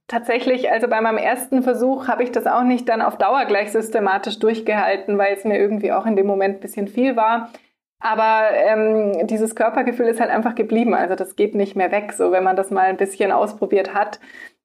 Tatsächlich, 0.07 0.69
also 0.69 0.87
bei 0.87 1.01
meinem 1.01 1.17
ersten 1.17 1.63
Versuch 1.63 2.07
habe 2.07 2.21
ich 2.21 2.31
das 2.31 2.45
auch 2.45 2.61
nicht 2.61 2.87
dann 2.87 3.01
auf 3.01 3.17
Dauer 3.17 3.45
gleich 3.45 3.71
systematisch 3.71 4.37
durchgehalten, 4.37 5.17
weil 5.17 5.33
es 5.33 5.45
mir 5.45 5.57
irgendwie 5.57 5.91
auch 5.91 6.05
in 6.05 6.15
dem 6.15 6.27
Moment 6.27 6.57
ein 6.57 6.59
bisschen 6.59 6.87
viel 6.87 7.15
war. 7.15 7.49
Aber 8.05 8.51
ähm, 8.53 9.25
dieses 9.25 9.55
Körpergefühl 9.55 10.05
ist 10.05 10.19
halt 10.19 10.29
einfach 10.29 10.53
geblieben. 10.53 10.93
Also 10.93 11.15
das 11.15 11.35
geht 11.35 11.55
nicht 11.55 11.75
mehr 11.75 11.91
weg, 11.91 12.13
so 12.13 12.31
wenn 12.31 12.43
man 12.43 12.55
das 12.55 12.69
mal 12.69 12.83
ein 12.83 12.97
bisschen 12.97 13.31
ausprobiert 13.31 13.95
hat. 13.95 14.19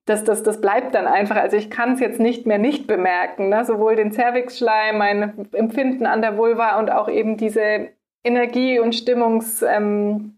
Das, 0.05 0.24
das, 0.24 0.42
das 0.42 0.61
bleibt 0.61 0.94
dann 0.94 1.07
einfach. 1.07 1.37
Also 1.37 1.57
ich 1.57 1.70
kann 1.70 1.94
es 1.94 2.00
jetzt 2.00 2.20
nicht 2.20 2.44
mehr 2.44 2.59
nicht 2.59 2.87
bemerken. 2.87 3.48
Ne? 3.48 3.64
Sowohl 3.64 3.96
den 3.96 4.12
Cervixschleim, 4.12 4.98
mein 4.98 5.48
Empfinden 5.55 6.05
an 6.05 6.20
der 6.20 6.37
Vulva 6.37 6.79
und 6.79 6.90
auch 6.92 7.09
eben 7.09 7.38
diese 7.38 7.88
Energie- 8.22 8.79
und 8.79 8.94
Stimmungsschwankungen. 8.94 10.35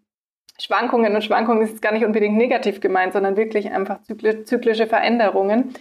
Ähm, 1.11 1.15
und 1.17 1.25
Schwankungen 1.25 1.63
ist 1.63 1.71
jetzt 1.71 1.83
gar 1.83 1.93
nicht 1.93 2.05
unbedingt 2.05 2.37
negativ 2.37 2.81
gemeint, 2.81 3.15
sondern 3.15 3.37
wirklich 3.37 3.73
einfach 3.73 3.99
zyklische 4.45 4.87
Veränderungen. 4.87 5.75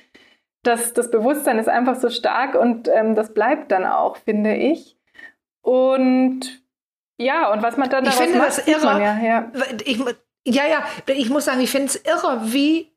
Das, 0.64 0.94
das 0.94 1.12
Bewusstsein 1.12 1.60
ist 1.60 1.70
einfach 1.70 1.98
so 1.98 2.10
stark 2.10 2.56
und 2.56 2.90
ähm, 2.92 3.14
das 3.14 3.36
bleibt 3.36 3.72
dann 3.72 3.86
auch, 3.86 4.18
finde 4.18 4.56
ich. 4.56 4.98
Und 5.62 6.61
ja, 7.22 7.52
und 7.52 7.62
was 7.62 7.78
man 7.78 7.90
dann 7.90 8.04
daraus 8.04 8.20
ich 8.20 8.26
finde 8.26 8.40
macht, 8.40 8.58
das 8.58 8.68
irre. 8.68 9.02
Ja, 9.02 9.20
ja. 9.20 9.52
Ich, 9.86 9.98
ja, 10.46 10.64
ja, 10.66 10.84
ich 11.08 11.30
muss 11.30 11.46
sagen, 11.46 11.62
ich 11.62 11.72
finde 11.72 11.88
es 11.88 11.96
irre, 11.96 12.42
wie 12.46 12.92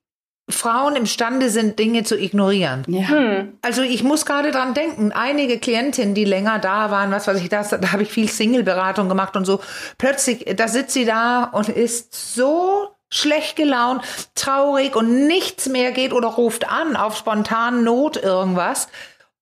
Frauen 0.50 0.94
imstande 0.94 1.48
sind, 1.48 1.78
Dinge 1.78 2.04
zu 2.04 2.18
ignorieren. 2.18 2.84
Ja. 2.86 3.08
Hm. 3.08 3.58
Also 3.62 3.82
ich 3.82 4.02
muss 4.02 4.26
gerade 4.26 4.50
dran 4.50 4.74
denken, 4.74 5.12
einige 5.12 5.58
Klientinnen, 5.58 6.14
die 6.14 6.26
länger 6.26 6.58
da 6.58 6.90
waren, 6.90 7.10
was 7.10 7.26
weiß 7.26 7.40
ich, 7.40 7.48
das, 7.48 7.70
da 7.70 7.92
habe 7.92 8.02
ich 8.02 8.10
viel 8.10 8.28
Single-Beratung 8.28 9.08
gemacht 9.08 9.36
und 9.36 9.46
so, 9.46 9.60
plötzlich, 9.96 10.44
da 10.56 10.68
sitzt 10.68 10.92
sie 10.92 11.06
da 11.06 11.44
und 11.44 11.70
ist 11.70 12.34
so 12.34 12.90
schlecht 13.10 13.56
gelaunt, 13.56 14.02
traurig 14.34 14.96
und 14.96 15.26
nichts 15.26 15.68
mehr 15.68 15.92
geht 15.92 16.12
oder 16.12 16.28
ruft 16.28 16.68
an 16.68 16.96
auf 16.96 17.16
spontanen 17.16 17.84
Not 17.84 18.16
irgendwas. 18.16 18.88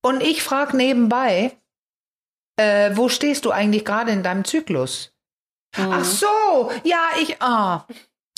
Und 0.02 0.22
ich 0.22 0.42
frage 0.42 0.76
nebenbei, 0.76 1.52
äh, 2.62 2.96
wo 2.96 3.08
stehst 3.08 3.44
du 3.44 3.50
eigentlich 3.50 3.84
gerade 3.84 4.12
in 4.12 4.22
deinem 4.22 4.44
Zyklus? 4.44 5.12
Mhm. 5.76 5.92
Ach 5.92 6.04
so, 6.04 6.70
ja, 6.84 7.10
ich, 7.20 7.40
ah. 7.40 7.86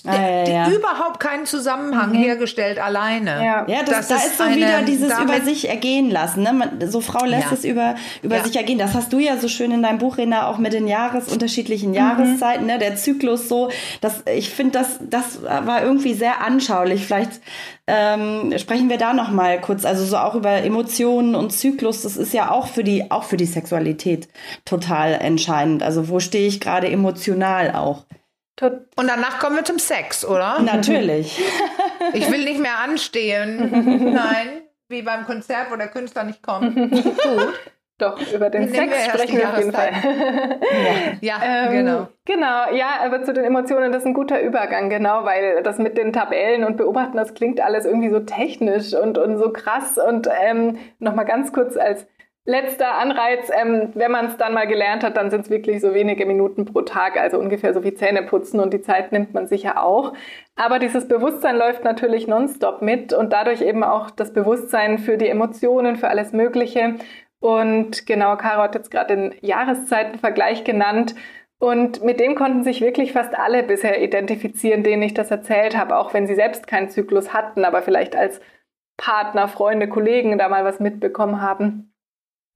Ah, 0.07 0.21
ja, 0.21 0.45
ja. 0.45 0.71
überhaupt 0.71 1.19
keinen 1.19 1.47
Zusammenhang 1.47 2.11
mhm. 2.11 2.17
hergestellt 2.17 2.79
alleine. 2.79 3.43
Ja, 3.43 3.67
ja 3.67 3.83
das, 3.85 4.07
das 4.07 4.09
da 4.09 4.17
ist, 4.17 4.27
ist 4.27 4.37
so 4.37 4.45
eine, 4.45 4.57
wieder 4.57 4.83
dieses 4.83 5.19
über 5.19 5.41
sich 5.41 5.69
ergehen 5.71 6.11
lassen. 6.11 6.43
Ne? 6.43 6.53
Man, 6.53 6.91
so 6.91 7.01
Frau 7.01 7.25
lässt 7.25 7.53
es 7.53 7.65
über, 7.65 7.95
über 8.23 8.43
sich 8.43 8.57
ergehen. 8.57 8.79
Das 8.79 8.93
hast 8.93 9.15
du 9.15 9.19
ja 9.19 9.39
so 9.39 9.49
schön 9.49 9.71
in 9.71 9.83
deinem 9.83 9.99
Buch, 9.99 10.19
Rena, 10.19 10.49
auch 10.49 10.59
mit 10.59 10.75
den 10.75 10.89
Jahres, 10.89 11.33
unterschiedlichen 11.33 11.91
mhm. 11.91 11.97
Jahreszeiten, 11.97 12.67
ne? 12.67 12.79
der 12.79 12.97
Zyklus 12.97 13.49
so. 13.49 13.71
Das, 14.03 14.25
ich 14.35 14.51
finde, 14.51 14.79
das, 14.79 14.99
das 15.01 15.43
war 15.43 15.83
irgendwie 15.83 16.13
sehr 16.13 16.43
anschaulich. 16.43 17.07
Vielleicht 17.07 17.41
ähm, 17.87 18.53
sprechen 18.59 18.91
wir 18.91 18.99
da 18.99 19.15
noch 19.15 19.31
mal 19.31 19.59
kurz, 19.61 19.87
also 19.87 20.05
so 20.05 20.19
auch 20.19 20.35
über 20.35 20.51
Emotionen 20.51 21.35
und 21.35 21.51
Zyklus. 21.51 22.03
Das 22.03 22.19
ist 22.19 22.35
ja 22.35 22.51
auch 22.51 22.67
für 22.67 22.85
die, 22.85 23.11
auch 23.11 23.25
für 23.25 23.39
die 23.39 23.47
Sexualität 23.47 24.29
total 24.67 25.15
entscheidend. 25.15 25.83
Also 25.83 26.11
wo 26.11 26.21
stehe 26.21 26.47
ich 26.47 26.61
gerade 26.61 26.89
emotional 26.89 27.75
auch? 27.75 28.05
Und 28.61 29.09
danach 29.09 29.41
kommen 29.41 29.57
wir 29.57 29.65
zum 29.65 29.79
Sex, 29.79 30.25
oder? 30.25 30.61
Natürlich. 30.61 31.43
Ich 32.13 32.31
will 32.31 32.45
nicht 32.45 32.61
mehr 32.61 32.79
anstehen. 32.79 34.13
Nein, 34.13 34.63
wie 34.89 35.03
beim 35.03 35.25
Konzert, 35.25 35.71
wo 35.71 35.77
der 35.77 35.89
Künstler 35.89 36.23
nicht 36.25 36.43
kommt. 36.43 36.77
Gut. 36.77 37.61
Doch, 37.99 38.21
über 38.33 38.51
den 38.51 38.71
Nehmen 38.71 38.91
Sex 38.91 39.07
wir 39.07 39.13
sprechen 39.13 39.39
wir 39.39 39.49
auf 39.49 39.59
jeden 39.59 39.73
Fall. 39.73 39.93
ja, 41.21 41.39
ja 41.39 41.67
ähm, 41.67 41.73
genau. 41.73 42.09
Genau, 42.25 42.73
ja, 42.73 43.01
aber 43.05 43.23
zu 43.23 43.33
den 43.33 43.45
Emotionen, 43.45 43.91
das 43.91 44.03
ist 44.03 44.07
ein 44.07 44.15
guter 44.15 44.43
Übergang, 44.43 44.91
genau, 44.91 45.25
weil 45.25 45.63
das 45.63 45.79
mit 45.79 45.97
den 45.97 46.13
Tabellen 46.13 46.65
und 46.65 46.77
Beobachten, 46.77 47.17
das 47.17 47.35
klingt 47.35 47.61
alles 47.61 47.87
irgendwie 47.87 48.11
so 48.11 48.21
technisch 48.21 48.95
und, 48.95 49.17
und 49.17 49.39
so 49.39 49.51
krass. 49.51 49.99
Und 49.99 50.29
ähm, 50.45 50.79
nochmal 50.99 51.25
ganz 51.25 51.53
kurz 51.53 51.77
als 51.77 52.07
Letzter 52.47 52.95
Anreiz, 52.97 53.51
ähm, 53.51 53.93
wenn 53.95 54.11
man 54.11 54.27
es 54.27 54.37
dann 54.37 54.53
mal 54.53 54.67
gelernt 54.67 55.03
hat, 55.03 55.17
dann 55.17 55.31
sind 55.31 55.43
es 55.47 55.51
wirklich 55.51 55.81
so 55.81 55.95
wenige 55.95 56.27
Minuten 56.27 56.67
pro 56.67 56.83
Tag, 56.83 57.19
also 57.19 57.39
ungefähr 57.39 57.73
so 57.73 57.83
wie 57.85 57.95
Zähne 57.95 58.23
putzen 58.23 58.61
und 58.61 58.75
die 58.75 58.83
Zeit 58.83 59.13
nimmt 59.13 59.33
man 59.33 59.47
sicher 59.47 59.83
auch. 59.83 60.13
Aber 60.55 60.79
dieses 60.79 61.09
Bewusstsein 61.09 61.57
läuft 61.57 61.85
natürlich 61.85 62.27
nonstop 62.27 62.83
mit 62.83 63.15
und 63.15 63.33
dadurch 63.33 63.63
eben 63.63 63.83
auch 63.83 64.11
das 64.11 64.35
Bewusstsein 64.35 64.99
für 64.99 65.17
die 65.17 65.29
Emotionen, 65.29 65.97
für 65.97 66.09
alles 66.09 66.33
Mögliche. 66.33 66.97
Und 67.41 68.07
genau, 68.07 68.37
Caro 68.37 68.63
hat 68.63 68.75
jetzt 68.75 68.91
gerade 68.91 69.17
den 69.17 69.35
Jahreszeitenvergleich 69.41 70.65
genannt. 70.65 71.15
Und 71.59 72.03
mit 72.05 72.21
dem 72.21 72.35
konnten 72.35 72.63
sich 72.63 72.83
wirklich 72.83 73.13
fast 73.13 73.35
alle 73.39 73.63
bisher 73.63 74.03
identifizieren, 74.03 74.83
denen 74.83 75.03
ich 75.03 75.15
das 75.15 75.31
erzählt 75.31 75.79
habe, 75.79 75.97
auch 75.97 76.13
wenn 76.13 76.27
sie 76.27 76.35
selbst 76.35 76.67
keinen 76.67 76.91
Zyklus 76.91 77.33
hatten, 77.33 77.65
aber 77.65 77.81
vielleicht 77.81 78.15
als 78.17 78.41
Partner, 78.99 79.49
Freunde, 79.49 79.89
Kollegen 79.89 80.37
da 80.37 80.51
mal 80.51 80.65
was 80.65 80.79
mitbekommen 80.79 81.41
haben. 81.41 81.94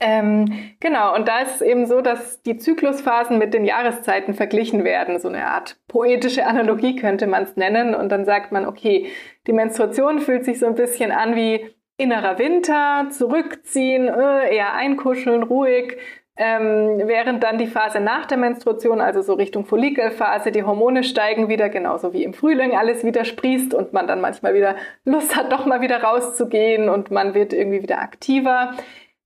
Ähm, 0.00 0.74
genau, 0.78 1.14
und 1.16 1.26
da 1.26 1.40
ist 1.40 1.56
es 1.56 1.60
eben 1.60 1.86
so, 1.86 2.00
dass 2.00 2.40
die 2.42 2.56
Zyklusphasen 2.56 3.36
mit 3.36 3.52
den 3.52 3.64
Jahreszeiten 3.64 4.32
verglichen 4.32 4.84
werden. 4.84 5.18
So 5.18 5.28
eine 5.28 5.46
Art 5.46 5.76
poetische 5.88 6.46
Analogie 6.46 6.94
könnte 6.94 7.26
man 7.26 7.42
es 7.42 7.56
nennen. 7.56 7.94
Und 7.94 8.10
dann 8.10 8.24
sagt 8.24 8.52
man, 8.52 8.64
okay, 8.66 9.08
die 9.46 9.52
Menstruation 9.52 10.20
fühlt 10.20 10.44
sich 10.44 10.60
so 10.60 10.66
ein 10.66 10.76
bisschen 10.76 11.10
an 11.10 11.34
wie 11.34 11.74
innerer 11.96 12.38
Winter, 12.38 13.08
zurückziehen, 13.10 14.06
äh, 14.06 14.54
eher 14.54 14.74
einkuscheln, 14.74 15.42
ruhig. 15.42 15.96
Ähm, 16.40 17.02
während 17.06 17.42
dann 17.42 17.58
die 17.58 17.66
Phase 17.66 17.98
nach 17.98 18.24
der 18.26 18.38
Menstruation, 18.38 19.00
also 19.00 19.22
so 19.22 19.34
Richtung 19.34 19.66
Follikelphase, 19.66 20.52
die 20.52 20.62
Hormone 20.62 21.02
steigen 21.02 21.48
wieder, 21.48 21.68
genauso 21.68 22.12
wie 22.12 22.22
im 22.22 22.32
Frühling 22.32 22.76
alles 22.76 23.04
wieder 23.04 23.24
sprießt 23.24 23.74
und 23.74 23.92
man 23.92 24.06
dann 24.06 24.20
manchmal 24.20 24.54
wieder 24.54 24.76
Lust 25.04 25.34
hat, 25.34 25.50
doch 25.50 25.66
mal 25.66 25.80
wieder 25.80 26.00
rauszugehen 26.00 26.88
und 26.88 27.10
man 27.10 27.34
wird 27.34 27.52
irgendwie 27.52 27.82
wieder 27.82 27.98
aktiver. 28.00 28.74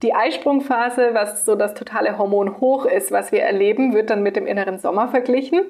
Die 0.03 0.15
Eisprungphase, 0.15 1.15
was 1.15 1.45
so 1.45 1.55
das 1.55 1.75
totale 1.75 2.19
Hormon 2.19 2.61
hoch 2.61 2.87
ist, 2.87 3.13
was 3.13 3.31
wir 3.31 3.43
erleben, 3.43 3.95
wird 3.95 4.11
dann 4.11 4.23
mit 4.23 4.37
dem 4.37 4.47
inneren 4.47 4.79
Sommer 4.79 5.09
verglichen. 5.09 5.65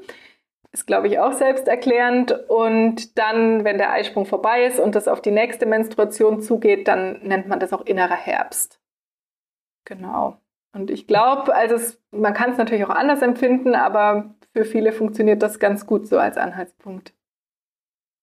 Ist, 0.73 0.87
glaube 0.87 1.07
ich, 1.09 1.19
auch 1.19 1.33
selbsterklärend. 1.33 2.49
Und 2.49 3.19
dann, 3.19 3.65
wenn 3.65 3.77
der 3.77 3.93
Eisprung 3.93 4.25
vorbei 4.25 4.65
ist 4.65 4.81
und 4.81 4.95
das 4.95 5.07
auf 5.07 5.21
die 5.21 5.31
nächste 5.31 5.67
Menstruation 5.67 6.41
zugeht, 6.41 6.89
dann 6.89 7.21
nennt 7.23 7.47
man 7.47 7.61
das 7.61 7.75
auch 7.75 7.85
innerer 7.85 8.17
Herbst. 8.17 8.81
Genau. 9.85 10.39
Und 10.73 10.91
ich 10.91 11.07
glaube, 11.07 11.55
also 11.55 11.75
es, 11.75 12.03
man 12.11 12.33
kann 12.33 12.53
es 12.53 12.57
natürlich 12.57 12.85
auch 12.87 12.91
anders 12.91 13.21
empfinden, 13.21 13.75
aber 13.75 14.35
für 14.55 14.65
viele 14.65 14.93
funktioniert 14.93 15.43
das 15.43 15.59
ganz 15.59 15.87
gut 15.87 16.07
so 16.07 16.19
als 16.19 16.39
Anhaltspunkt. 16.39 17.13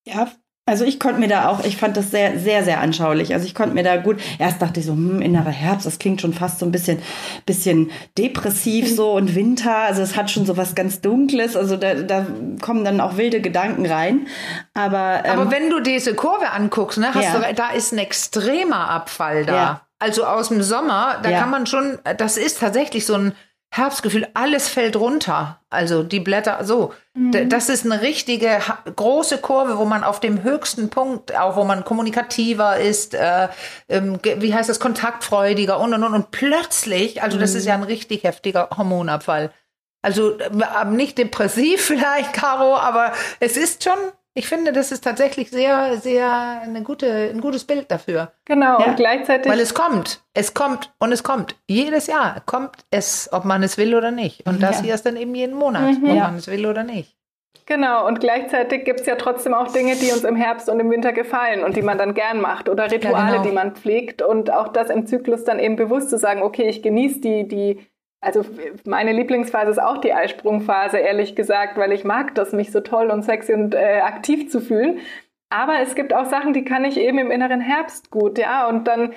Ja, 0.07 0.31
also 0.69 0.85
ich 0.85 0.99
konnte 0.99 1.19
mir 1.19 1.27
da 1.27 1.49
auch, 1.49 1.63
ich 1.63 1.77
fand 1.77 1.97
das 1.97 2.11
sehr, 2.11 2.39
sehr, 2.39 2.63
sehr 2.63 2.79
anschaulich. 2.79 3.33
Also 3.33 3.45
ich 3.45 3.55
konnte 3.55 3.73
mir 3.73 3.83
da 3.83 3.97
gut, 3.97 4.17
erst 4.37 4.61
dachte 4.61 4.79
ich 4.79 4.85
so, 4.85 4.93
hm, 4.93 5.21
innerer 5.21 5.49
Herbst, 5.49 5.85
das 5.85 5.99
klingt 5.99 6.21
schon 6.21 6.33
fast 6.33 6.59
so 6.59 6.65
ein 6.65 6.71
bisschen, 6.71 6.99
bisschen 7.45 7.91
depressiv 8.17 8.93
so 8.93 9.11
und 9.13 9.35
Winter, 9.35 9.75
also 9.75 10.01
es 10.01 10.15
hat 10.15 10.29
schon 10.31 10.45
so 10.45 10.57
was 10.57 10.75
ganz 10.75 11.01
Dunkles, 11.01 11.55
also 11.55 11.75
da, 11.75 11.95
da 11.95 12.25
kommen 12.61 12.85
dann 12.85 13.01
auch 13.01 13.17
wilde 13.17 13.41
Gedanken 13.41 13.85
rein. 13.85 14.27
Aber, 14.73 15.23
ähm, 15.25 15.39
Aber 15.39 15.51
wenn 15.51 15.69
du 15.69 15.79
diese 15.79 16.13
Kurve 16.13 16.51
anguckst, 16.51 16.97
ne, 16.97 17.13
hast 17.13 17.33
ja. 17.33 17.39
du, 17.39 17.53
da 17.53 17.71
ist 17.71 17.91
ein 17.91 17.97
extremer 17.97 18.89
Abfall 18.89 19.45
da. 19.45 19.55
Ja. 19.55 19.81
Also 19.99 20.23
aus 20.23 20.47
dem 20.47 20.61
Sommer, 20.61 21.17
da 21.21 21.29
ja. 21.29 21.39
kann 21.39 21.49
man 21.49 21.65
schon, 21.65 21.97
das 22.17 22.37
ist 22.37 22.59
tatsächlich 22.59 23.05
so 23.05 23.15
ein 23.15 23.33
Herbstgefühl, 23.71 24.27
alles 24.33 24.67
fällt 24.67 24.95
runter. 24.95 25.59
Also 25.69 26.01
die 26.01 26.19
Blätter, 26.19 26.63
so. 26.63 26.93
Mhm. 27.13 27.49
Das 27.49 27.69
ist 27.69 27.85
eine 27.85 28.01
richtige 28.01 28.59
große 28.95 29.37
Kurve, 29.37 29.77
wo 29.77 29.85
man 29.85 30.03
auf 30.03 30.19
dem 30.19 30.41
höchsten 30.41 30.89
Punkt, 30.89 31.37
auch 31.37 31.55
wo 31.55 31.63
man 31.63 31.85
kommunikativer 31.85 32.77
ist, 32.77 33.13
äh, 33.13 33.47
ähm, 33.87 34.19
wie 34.23 34.53
heißt 34.53 34.69
das, 34.69 34.79
kontaktfreudiger 34.79 35.79
und 35.79 35.93
und 35.93 36.03
und. 36.03 36.13
Und 36.15 36.31
plötzlich, 36.31 37.21
also 37.21 37.37
das 37.37 37.53
ist 37.53 37.65
ja 37.65 37.75
ein 37.75 37.83
richtig 37.83 38.23
heftiger 38.23 38.69
Hormonabfall. 38.75 39.51
Also 40.01 40.39
äh, 40.39 40.85
nicht 40.85 41.17
depressiv 41.19 41.81
vielleicht, 41.85 42.33
Caro, 42.33 42.75
aber 42.75 43.13
es 43.39 43.55
ist 43.55 43.83
schon 43.83 43.99
ich 44.33 44.47
finde, 44.47 44.71
das 44.71 44.91
ist 44.91 45.03
tatsächlich 45.03 45.49
sehr, 45.49 45.97
sehr 45.97 46.61
eine 46.61 46.83
gute, 46.83 47.29
ein 47.33 47.41
gutes 47.41 47.65
Bild 47.65 47.91
dafür. 47.91 48.31
Genau, 48.45 48.79
ja? 48.79 48.85
und 48.87 48.95
gleichzeitig. 48.95 49.51
Weil 49.51 49.59
es 49.59 49.73
kommt, 49.73 50.23
es 50.33 50.53
kommt 50.53 50.93
und 50.99 51.11
es 51.11 51.23
kommt. 51.23 51.55
Jedes 51.67 52.07
Jahr 52.07 52.41
kommt 52.45 52.85
es, 52.91 53.29
ob 53.31 53.45
man 53.45 53.63
es 53.63 53.77
will 53.77 53.95
oder 53.95 54.11
nicht. 54.11 54.47
Und 54.47 54.61
das 54.61 54.77
ja. 54.77 54.83
hier 54.85 54.95
ist 54.95 55.05
dann 55.05 55.17
eben 55.17 55.33
jeden 55.35 55.55
Monat, 55.55 55.99
mhm. 55.99 56.09
ob 56.09 56.15
man 56.15 56.35
es 56.35 56.47
will 56.47 56.65
oder 56.65 56.83
nicht. 56.83 57.15
Genau, 57.65 58.07
und 58.07 58.19
gleichzeitig 58.19 58.83
gibt 58.83 59.01
es 59.01 59.05
ja 59.05 59.15
trotzdem 59.15 59.53
auch 59.53 59.71
Dinge, 59.71 59.95
die 59.95 60.11
uns 60.11 60.23
im 60.23 60.35
Herbst 60.35 60.69
und 60.69 60.79
im 60.79 60.89
Winter 60.89 61.13
gefallen 61.13 61.63
und 61.63 61.77
die 61.77 61.83
man 61.83 61.99
dann 61.99 62.15
gern 62.15 62.41
macht 62.41 62.67
oder 62.67 62.91
Rituale, 62.91 63.27
ja, 63.27 63.31
genau. 63.33 63.43
die 63.43 63.51
man 63.51 63.75
pflegt 63.75 64.23
und 64.23 64.51
auch 64.51 64.69
das 64.69 64.89
im 64.89 65.05
Zyklus 65.05 65.43
dann 65.43 65.59
eben 65.59 65.75
bewusst 65.75 66.09
zu 66.09 66.17
sagen, 66.17 66.41
okay, 66.41 66.67
ich 66.67 66.81
genieße 66.81 67.19
die, 67.19 67.47
die 67.47 67.85
also 68.21 68.43
meine 68.85 69.13
Lieblingsphase 69.13 69.71
ist 69.71 69.81
auch 69.81 69.97
die 69.97 70.13
Eisprungphase, 70.13 70.97
ehrlich 70.97 71.35
gesagt, 71.35 71.77
weil 71.77 71.93
ich 71.93 72.03
mag 72.03 72.35
das, 72.35 72.51
mich 72.51 72.71
so 72.71 72.81
toll 72.81 73.11
und 73.11 73.23
sexy 73.23 73.53
und 73.53 73.73
äh, 73.73 74.01
aktiv 74.01 74.49
zu 74.49 74.59
fühlen. 74.59 74.99
Aber 75.49 75.79
es 75.79 75.95
gibt 75.95 76.13
auch 76.13 76.25
Sachen, 76.25 76.53
die 76.53 76.63
kann 76.63 76.85
ich 76.85 76.97
eben 76.97 77.17
im 77.17 77.31
inneren 77.31 77.61
Herbst 77.61 78.11
gut, 78.11 78.37
ja. 78.37 78.67
Und 78.67 78.87
dann, 78.87 79.13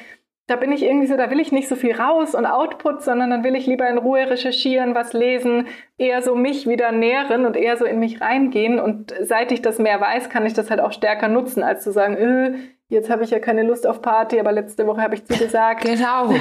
da 0.47 0.57
bin 0.57 0.73
ich 0.73 0.83
irgendwie 0.83 1.09
so, 1.09 1.17
da 1.17 1.31
will 1.31 1.41
ich 1.41 1.53
nicht 1.53 1.69
so 1.69 1.75
viel 1.77 1.95
raus 1.95 2.35
und 2.35 2.47
Output, 2.47 3.03
sondern 3.03 3.31
dann 3.31 3.45
will 3.45 3.57
ich 3.57 3.67
lieber 3.67 3.89
in 3.89 3.99
Ruhe 3.99 4.31
recherchieren, 4.31 4.95
was 4.95 5.13
lesen, 5.13 5.67
eher 5.99 6.23
so 6.23 6.35
mich 6.35 6.67
wieder 6.67 6.93
nähren 6.93 7.45
und 7.45 7.57
eher 7.57 7.77
so 7.77 7.85
in 7.85 7.99
mich 7.99 8.21
reingehen. 8.21 8.79
Und 8.79 9.13
seit 9.21 9.53
ich 9.53 9.63
das 9.63 9.79
mehr 9.79 10.01
weiß, 10.01 10.31
kann 10.31 10.47
ich 10.47 10.55
das 10.55 10.71
halt 10.71 10.81
auch 10.81 10.93
stärker 10.93 11.29
nutzen, 11.29 11.63
als 11.63 11.83
zu 11.83 11.93
sagen, 11.93 12.17
äh, 12.17 12.55
jetzt 12.89 13.11
habe 13.11 13.25
ich 13.25 13.31
ja 13.31 13.41
keine 13.41 13.65
Lust 13.65 13.87
auf 13.87 14.01
Party, 14.01 14.39
aber 14.39 14.53
letzte 14.53 14.87
Woche 14.87 15.03
habe 15.03 15.17
ich 15.17 15.27
zugesagt. 15.27 15.85
Genau. 15.85 16.33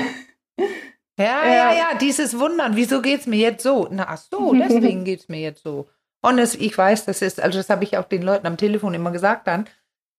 Ja, 1.22 1.48
ja, 1.48 1.74
ja, 1.74 1.98
dieses 2.00 2.40
Wundern, 2.40 2.76
wieso 2.76 3.02
geht 3.02 3.22
es 3.22 3.28
mir 3.28 3.40
jetzt 3.40 3.64
so? 3.64 3.88
Na, 3.92 4.08
ach 4.10 4.18
so, 4.18 4.54
deswegen 4.60 5.04
geht 5.04 5.22
es 5.22 5.30
mir 5.30 5.40
jetzt 5.40 5.64
so. 5.64 5.88
Und 6.22 6.38
es, 6.38 6.56
ich 6.56 6.78
weiß, 6.78 7.06
das 7.06 7.22
ist, 7.22 7.42
also 7.42 7.60
das 7.60 7.70
habe 7.70 7.84
ich 7.84 7.98
auch 7.98 8.06
den 8.06 8.22
Leuten 8.22 8.48
am 8.48 8.58
Telefon 8.58 8.94
immer 8.94 9.12
gesagt 9.12 9.48
dann, 9.48 9.66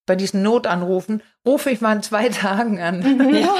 bei 0.06 0.16
diesen 0.16 0.42
Notanrufen, 0.42 1.22
rufe 1.46 1.70
ich 1.70 1.80
mal 1.80 1.96
in 1.96 2.02
zwei 2.02 2.28
Tagen 2.30 2.80
an. 2.80 3.34
Ja. 3.34 3.54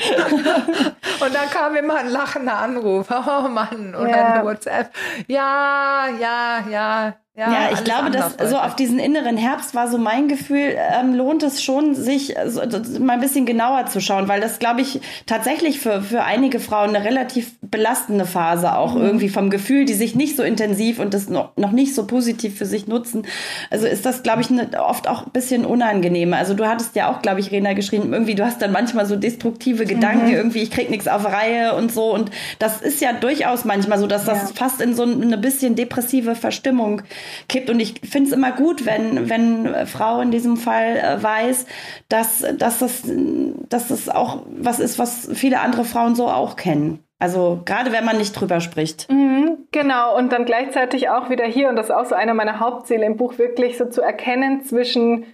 und 1.20 1.34
dann 1.34 1.50
kam 1.50 1.76
immer 1.76 1.96
ein 1.96 2.08
lachender 2.08 2.56
Anruf. 2.56 3.08
Oh 3.10 3.48
Mann, 3.48 3.94
oder 3.94 4.08
ja. 4.08 4.32
ein 4.34 4.44
WhatsApp. 4.44 4.92
Ja, 5.26 6.08
ja, 6.18 6.64
ja, 6.70 7.16
ja, 7.40 7.52
ja 7.52 7.70
ich 7.72 7.84
glaube, 7.84 8.10
dass 8.10 8.36
so 8.50 8.58
auf 8.58 8.76
diesen 8.76 8.98
inneren 8.98 9.38
Herbst 9.38 9.74
war 9.74 9.88
so 9.88 9.96
mein 9.96 10.28
Gefühl, 10.28 10.76
ähm, 10.76 11.14
lohnt 11.14 11.42
es 11.42 11.62
schon, 11.62 11.94
sich 11.94 12.34
so, 12.46 12.60
mal 13.00 13.14
ein 13.14 13.20
bisschen 13.20 13.46
genauer 13.46 13.86
zu 13.86 14.02
schauen, 14.02 14.28
weil 14.28 14.42
das, 14.42 14.58
glaube 14.58 14.82
ich, 14.82 15.00
tatsächlich 15.24 15.80
für, 15.80 16.02
für 16.02 16.22
einige 16.22 16.60
Frauen 16.60 16.94
eine 16.94 17.02
relativ 17.02 17.52
belastende 17.62 18.26
Phase 18.26 18.76
auch 18.76 18.94
mhm. 18.94 19.00
irgendwie 19.00 19.30
vom 19.30 19.48
Gefühl, 19.48 19.86
die 19.86 19.94
sich 19.94 20.14
nicht 20.14 20.36
so 20.36 20.42
intensiv 20.42 20.98
und 20.98 21.14
das 21.14 21.30
noch, 21.30 21.56
noch 21.56 21.70
nicht 21.72 21.94
so 21.94 22.06
positiv 22.06 22.58
für 22.58 22.66
sich 22.66 22.86
nutzen. 22.86 23.26
Also 23.70 23.86
ist 23.86 24.04
das, 24.04 24.22
glaube 24.22 24.42
ich, 24.42 24.50
ne, 24.50 24.68
oft 24.78 25.08
auch 25.08 25.24
ein 25.24 25.32
bisschen 25.32 25.64
unangenehm. 25.64 26.34
Also 26.34 26.52
du 26.52 26.66
hattest 26.66 26.94
ja 26.94 27.10
auch, 27.10 27.22
glaube 27.22 27.40
ich, 27.40 27.50
Rena 27.50 27.72
geschrieben, 27.72 28.12
irgendwie 28.12 28.34
du 28.34 28.44
hast 28.44 28.60
dann 28.60 28.72
manchmal 28.72 29.06
so 29.06 29.16
destruktive 29.16 29.86
Gedanken, 29.86 30.26
mhm. 30.26 30.34
irgendwie 30.34 30.60
ich 30.60 30.70
krieg 30.70 30.90
nichts 30.90 31.08
auf 31.08 31.24
Reihe 31.24 31.74
und 31.74 31.90
so 31.90 32.12
und 32.14 32.30
das 32.58 32.82
ist 32.82 33.00
ja 33.00 33.14
durchaus 33.14 33.64
manchmal 33.64 33.98
so, 33.98 34.06
dass 34.06 34.26
das 34.26 34.50
ja. 34.50 34.54
fast 34.54 34.82
in 34.82 34.94
so 34.94 35.04
eine 35.04 35.38
bisschen 35.38 35.74
depressive 35.74 36.34
Verstimmung 36.34 37.00
kippt. 37.48 37.70
Und 37.70 37.80
ich 37.80 38.00
finde 38.08 38.30
es 38.30 38.36
immer 38.36 38.52
gut, 38.52 38.86
wenn, 38.86 39.28
wenn 39.28 39.86
Frau 39.86 40.20
in 40.20 40.30
diesem 40.30 40.56
Fall 40.56 40.96
äh, 40.96 41.22
weiß, 41.22 41.66
dass, 42.08 42.44
dass, 42.56 42.78
das, 42.78 43.02
dass 43.04 43.88
das 43.88 44.08
auch 44.08 44.42
was 44.46 44.80
ist, 44.80 44.98
was 44.98 45.28
viele 45.32 45.60
andere 45.60 45.84
Frauen 45.84 46.14
so 46.14 46.28
auch 46.28 46.56
kennen. 46.56 47.04
Also 47.20 47.60
gerade 47.66 47.92
wenn 47.92 48.04
man 48.04 48.16
nicht 48.16 48.32
drüber 48.32 48.60
spricht. 48.60 49.10
Mhm, 49.10 49.66
genau, 49.72 50.16
und 50.16 50.32
dann 50.32 50.46
gleichzeitig 50.46 51.10
auch 51.10 51.28
wieder 51.28 51.44
hier, 51.44 51.68
und 51.68 51.76
das 51.76 51.86
ist 51.86 51.94
auch 51.94 52.06
so 52.06 52.14
einer 52.14 52.32
meiner 52.32 52.60
Hauptziele 52.60 53.04
im 53.04 53.18
Buch, 53.18 53.36
wirklich 53.36 53.76
so 53.76 53.84
zu 53.84 54.00
erkennen 54.00 54.62
zwischen 54.64 55.26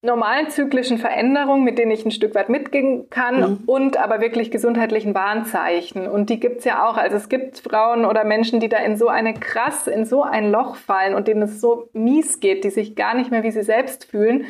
normalen 0.00 0.48
zyklischen 0.48 0.98
Veränderungen, 0.98 1.64
mit 1.64 1.78
denen 1.78 1.90
ich 1.90 2.04
ein 2.04 2.12
Stück 2.12 2.34
weit 2.34 2.48
mitgehen 2.48 3.10
kann 3.10 3.40
mhm. 3.40 3.62
und 3.66 3.96
aber 3.96 4.20
wirklich 4.20 4.50
gesundheitlichen 4.50 5.14
Warnzeichen. 5.14 6.06
Und 6.06 6.30
die 6.30 6.38
gibt's 6.38 6.64
ja 6.64 6.88
auch. 6.88 6.96
Also 6.96 7.16
es 7.16 7.28
gibt 7.28 7.58
Frauen 7.58 8.04
oder 8.04 8.24
Menschen, 8.24 8.60
die 8.60 8.68
da 8.68 8.78
in 8.78 8.96
so 8.96 9.08
eine 9.08 9.34
krass, 9.34 9.88
in 9.88 10.04
so 10.04 10.22
ein 10.22 10.52
Loch 10.52 10.76
fallen 10.76 11.14
und 11.14 11.26
denen 11.26 11.42
es 11.42 11.60
so 11.60 11.88
mies 11.92 12.38
geht, 12.38 12.62
die 12.62 12.70
sich 12.70 12.94
gar 12.94 13.14
nicht 13.14 13.30
mehr 13.30 13.42
wie 13.42 13.50
sie 13.50 13.62
selbst 13.62 14.04
fühlen. 14.04 14.46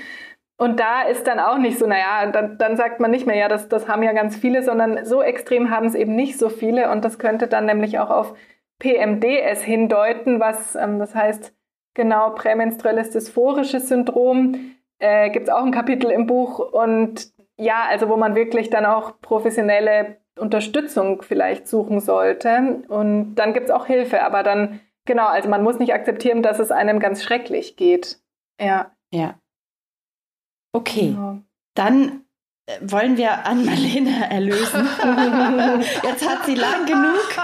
Und 0.59 0.81
da 0.81 1.03
ist 1.03 1.27
dann 1.27 1.39
auch 1.39 1.57
nicht 1.57 1.79
so, 1.79 1.87
naja, 1.87 2.31
dann, 2.31 2.59
dann 2.59 2.77
sagt 2.77 3.01
man 3.01 3.11
nicht 3.11 3.27
mehr, 3.27 3.37
ja, 3.37 3.49
das, 3.49 3.69
das 3.69 3.89
haben 3.89 4.03
ja 4.03 4.13
ganz 4.13 4.37
viele, 4.37 4.63
sondern 4.63 5.05
so 5.05 5.23
extrem 5.23 5.71
haben 5.71 5.87
es 5.87 5.95
eben 5.95 6.15
nicht 6.15 6.37
so 6.37 6.49
viele. 6.49 6.91
Und 6.91 7.05
das 7.05 7.19
könnte 7.19 7.47
dann 7.47 7.65
nämlich 7.65 8.01
auch 8.01 8.11
auf 8.11 8.35
PMDS 8.81 9.63
hindeuten, 9.63 10.41
was 10.41 10.75
ähm, 10.75 10.99
das 10.99 11.15
heißt 11.15 11.55
genau 11.95 12.31
prämenstruelles 12.31 13.11
dysphorisches 13.11 13.89
Syndrom 13.89 14.78
äh, 14.99 15.31
gibt 15.31 15.49
es 15.49 15.55
auch 15.55 15.65
ein 15.65 15.73
Kapitel 15.73 16.11
im 16.11 16.27
Buch 16.27 16.59
und 16.59 17.33
ja, 17.57 17.85
also 17.89 18.09
wo 18.09 18.17
man 18.17 18.35
wirklich 18.35 18.71
dann 18.71 18.87
auch 18.87 19.21
professionelle 19.21 20.19
Unterstützung 20.39 21.23
vielleicht 21.23 21.67
suchen 21.67 22.01
sollte. 22.01 22.83
Und 22.89 23.35
dann 23.35 23.53
gibt 23.53 23.67
es 23.67 23.71
auch 23.75 23.87
Hilfe, 23.87 24.23
aber 24.23 24.43
dann, 24.43 24.81
genau, 25.05 25.27
also 25.27 25.49
man 25.49 25.63
muss 25.63 25.79
nicht 25.79 25.93
akzeptieren, 25.93 26.43
dass 26.43 26.61
es 26.61 26.71
einem 26.71 27.01
ganz 27.01 27.23
schrecklich 27.23 27.77
geht. 27.77 28.21
Ja. 28.61 28.93
Ja. 29.13 29.39
Okay. 30.73 31.11
Genau. 31.11 31.39
Dann 31.75 32.25
wollen 32.81 33.17
wir 33.17 33.47
an 33.47 33.65
Marlene 33.65 34.31
erlösen. 34.31 34.87
jetzt 36.03 36.29
hat 36.29 36.45
sie 36.45 36.55
lang 36.55 36.85
genug, 36.85 37.37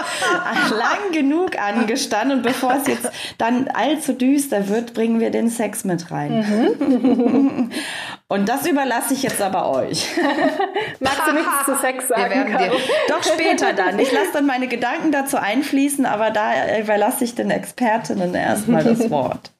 lang 0.69 1.11
genug 1.11 1.59
angestanden 1.59 2.37
und 2.37 2.43
bevor 2.43 2.75
es 2.75 2.87
jetzt 2.87 3.09
dann 3.37 3.67
allzu 3.69 4.13
düster 4.13 4.69
wird, 4.69 4.93
bringen 4.93 5.19
wir 5.19 5.31
den 5.31 5.49
Sex 5.49 5.83
mit 5.83 6.11
rein. 6.11 6.77
Mhm. 6.77 7.71
und 8.27 8.47
das 8.47 8.67
überlasse 8.67 9.15
ich 9.15 9.23
jetzt 9.23 9.41
aber 9.41 9.71
euch. 9.71 10.07
Magst 10.99 11.27
du 11.27 11.33
nichts 11.33 11.65
zu 11.65 11.75
Sex 11.75 12.07
sagen? 12.07 12.47
Wir 12.47 12.71
doch 13.07 13.23
später 13.23 13.73
dann. 13.73 13.97
Ich 13.97 14.11
lasse 14.11 14.31
dann 14.33 14.45
meine 14.45 14.67
Gedanken 14.67 15.11
dazu 15.11 15.37
einfließen, 15.37 16.05
aber 16.05 16.29
da 16.29 16.77
überlasse 16.79 17.23
ich 17.23 17.33
den 17.33 17.49
Expertinnen 17.49 18.35
erstmal 18.35 18.83
das 18.83 19.09
Wort. 19.09 19.51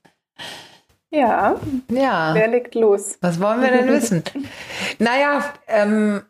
Ja. 1.15 1.55
Ja. 1.89 2.33
Wer 2.33 2.47
legt 2.47 2.75
los? 2.75 3.17
Was 3.21 3.39
wollen 3.39 3.61
wir 3.61 3.71
denn 3.71 3.87
wissen? 3.87 4.23
naja, 4.99 5.45
ähm, 5.67 6.23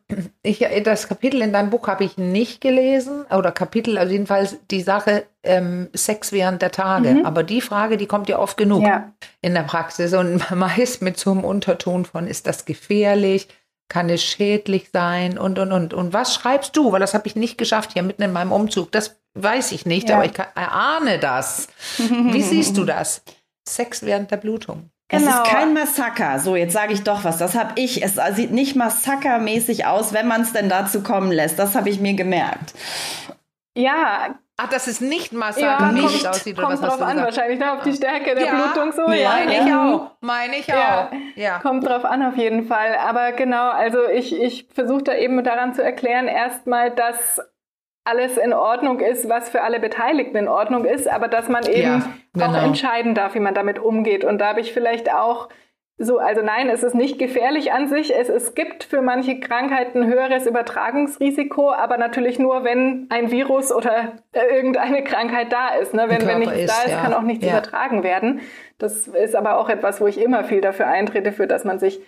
ich, 0.44 0.66
das 0.84 1.08
Kapitel 1.08 1.42
in 1.42 1.52
deinem 1.52 1.72
Buch 1.72 1.88
habe 1.88 2.04
ich 2.04 2.18
nicht 2.18 2.62
gelesen. 2.62 3.26
Oder 3.32 3.52
Kapitel, 3.52 3.98
also 3.98 4.12
jedenfalls 4.12 4.58
die 4.70 4.82
Sache 4.82 5.26
ähm, 5.44 5.90
Sex 5.94 6.32
während 6.32 6.62
der 6.62 6.72
Tage. 6.72 7.16
Mhm. 7.16 7.26
Aber 7.26 7.44
die 7.44 7.62
Frage, 7.62 7.98
die 7.98 8.06
kommt 8.06 8.30
ja 8.30 8.38
oft 8.38 8.58
genug 8.58 8.84
ja. 8.84 9.12
in 9.42 9.54
der 9.54 9.64
Praxis. 9.64 10.14
Und 10.14 10.50
meist 10.52 11.02
mit 11.02 11.18
so 11.18 11.32
einem 11.32 11.44
Unterton 11.44 12.06
von, 12.06 12.28
ist 12.28 12.46
das 12.46 12.66
gefährlich? 12.66 13.48
Kann 13.88 14.10
es 14.10 14.24
schädlich 14.24 14.90
sein? 14.92 15.38
Und, 15.38 15.60
und, 15.60 15.72
und. 15.72 15.94
Und 15.94 16.14
was 16.14 16.34
schreibst 16.34 16.76
du? 16.78 16.92
Weil 16.92 17.00
das 17.00 17.14
habe 17.14 17.28
ich 17.28 17.36
nicht 17.36 17.58
geschafft 17.58 17.94
hier 17.94 18.04
mitten 18.04 18.24
in 18.24 18.34
meinem 18.34 18.52
Umzug. 18.52 18.92
Das 18.92 19.18
weiß 19.36 19.72
ich 19.74 19.86
nicht, 19.86 20.10
ja. 20.10 20.16
aber 20.16 20.26
ich 20.26 20.34
kann, 20.34 20.48
erahne 20.56 21.20
das. 21.20 21.68
Wie 21.98 22.42
siehst 22.42 22.78
du 22.78 22.86
das? 22.86 23.22
Sex 23.68 24.04
während 24.04 24.32
der 24.32 24.38
Blutung. 24.38 24.90
Es 25.08 25.24
genau. 25.24 25.44
ist 25.44 25.52
kein 25.52 25.74
Massaker. 25.74 26.40
So, 26.40 26.56
jetzt 26.56 26.74
sage 26.74 26.94
ich 26.94 27.04
doch 27.04 27.24
was. 27.24 27.38
Das 27.38 27.56
habe 27.56 27.74
ich. 27.76 28.04
Es 28.04 28.16
sieht 28.36 28.52
nicht 28.52 28.76
massakermäßig 28.76 29.86
aus, 29.86 30.14
wenn 30.14 30.28
man 30.28 30.42
es 30.42 30.54
denn 30.54 30.68
dazu 30.70 31.04
kommen 31.04 31.32
lässt. 31.32 31.60
Das 31.60 31.76
habe 31.76 31.90
ich 31.90 32.00
mir 32.00 32.16
gemerkt. 32.16 32.74
Ja. 33.76 34.36
Ach, 34.58 34.70
das 34.70 34.88
ist 34.88 35.02
nicht 35.02 35.34
massakermäßig 35.34 36.24
ja, 36.24 36.30
aussieht. 36.30 36.58
Kommt 36.58 36.82
drauf 36.82 37.02
an, 37.02 37.18
wahrscheinlich, 37.18 37.60
ne, 37.60 37.74
auf 37.74 37.84
die 37.84 37.92
Stärke 37.92 38.36
der 38.36 38.46
ja, 38.46 38.54
Blutung 38.54 38.94
so. 38.94 39.12
Ja, 39.12 39.32
meine 39.32 39.54
ich 39.54 39.74
auch. 39.74 40.12
Meine 40.22 40.56
ich 40.56 40.74
auch. 40.74 41.10
Ja. 41.36 41.60
Kommt 41.60 41.86
drauf 41.86 42.06
an, 42.06 42.24
auf 42.24 42.38
jeden 42.38 42.66
Fall. 42.66 42.96
Aber 42.96 43.34
genau, 43.34 43.70
also 43.70 44.08
ich, 44.08 44.34
ich 44.34 44.70
versuche 44.74 45.04
da 45.04 45.14
eben 45.14 45.44
daran 45.44 45.74
zu 45.74 45.84
erklären, 45.84 46.28
erstmal, 46.28 46.90
dass 46.90 47.42
alles 48.06 48.38
in 48.38 48.54
Ordnung 48.54 49.00
ist, 49.00 49.28
was 49.28 49.50
für 49.50 49.64
alle 49.64 49.80
Beteiligten 49.80 50.38
in 50.38 50.48
Ordnung 50.48 50.86
ist, 50.86 51.08
aber 51.08 51.28
dass 51.28 51.50
man 51.50 51.66
eben 51.66 51.82
ja, 51.82 52.10
genau. 52.34 52.48
auch 52.48 52.64
entscheiden 52.64 53.16
darf, 53.16 53.36
wie 53.36 53.40
man 53.40 53.56
damit 53.56 53.80
umgeht. 53.80 54.24
Und 54.24 54.40
da 54.40 54.50
habe 54.50 54.62
ich 54.62 54.74
vielleicht 54.74 55.12
auch 55.12 55.50
so, 55.98 56.20
also 56.20 56.42
nein, 56.42 56.70
es 56.70 56.84
ist 56.84 56.94
nicht 56.94 57.18
gefährlich 57.18 57.72
an 57.72 57.88
sich. 57.88 58.14
Es, 58.14 58.28
es 58.28 58.54
gibt 58.54 58.84
für 58.84 59.02
manche 59.02 59.40
Krankheiten 59.40 60.06
höheres 60.06 60.46
Übertragungsrisiko, 60.46 61.72
aber 61.72 61.98
natürlich 61.98 62.38
nur, 62.38 62.66
wenn 62.66 63.08
ein 63.10 63.32
Virus 63.32 63.72
oder 63.72 64.14
irgendeine 64.34 65.04
Krankheit 65.06 65.54
da 65.54 65.70
ist. 65.70 65.94
Ne? 65.94 66.06
Wenn, 66.10 66.28
wenn 66.28 66.40
nichts 66.40 66.58
ist, 66.58 66.70
da 66.70 66.84
ist, 66.84 66.92
ja. 66.92 67.02
kann 67.02 67.14
auch 67.14 67.22
nichts 67.22 67.46
ja. 67.46 67.52
übertragen 67.52 68.04
werden. 68.04 68.42
Das 68.78 69.08
ist 69.08 69.36
aber 69.36 69.58
auch 69.58 69.70
etwas, 69.70 70.02
wo 70.02 70.08
ich 70.08 70.22
immer 70.22 70.44
viel 70.44 70.60
dafür 70.60 70.88
eintrete, 70.88 71.32
für 71.32 71.48
dass 71.48 71.64
man 71.64 71.80
sich 71.80 72.02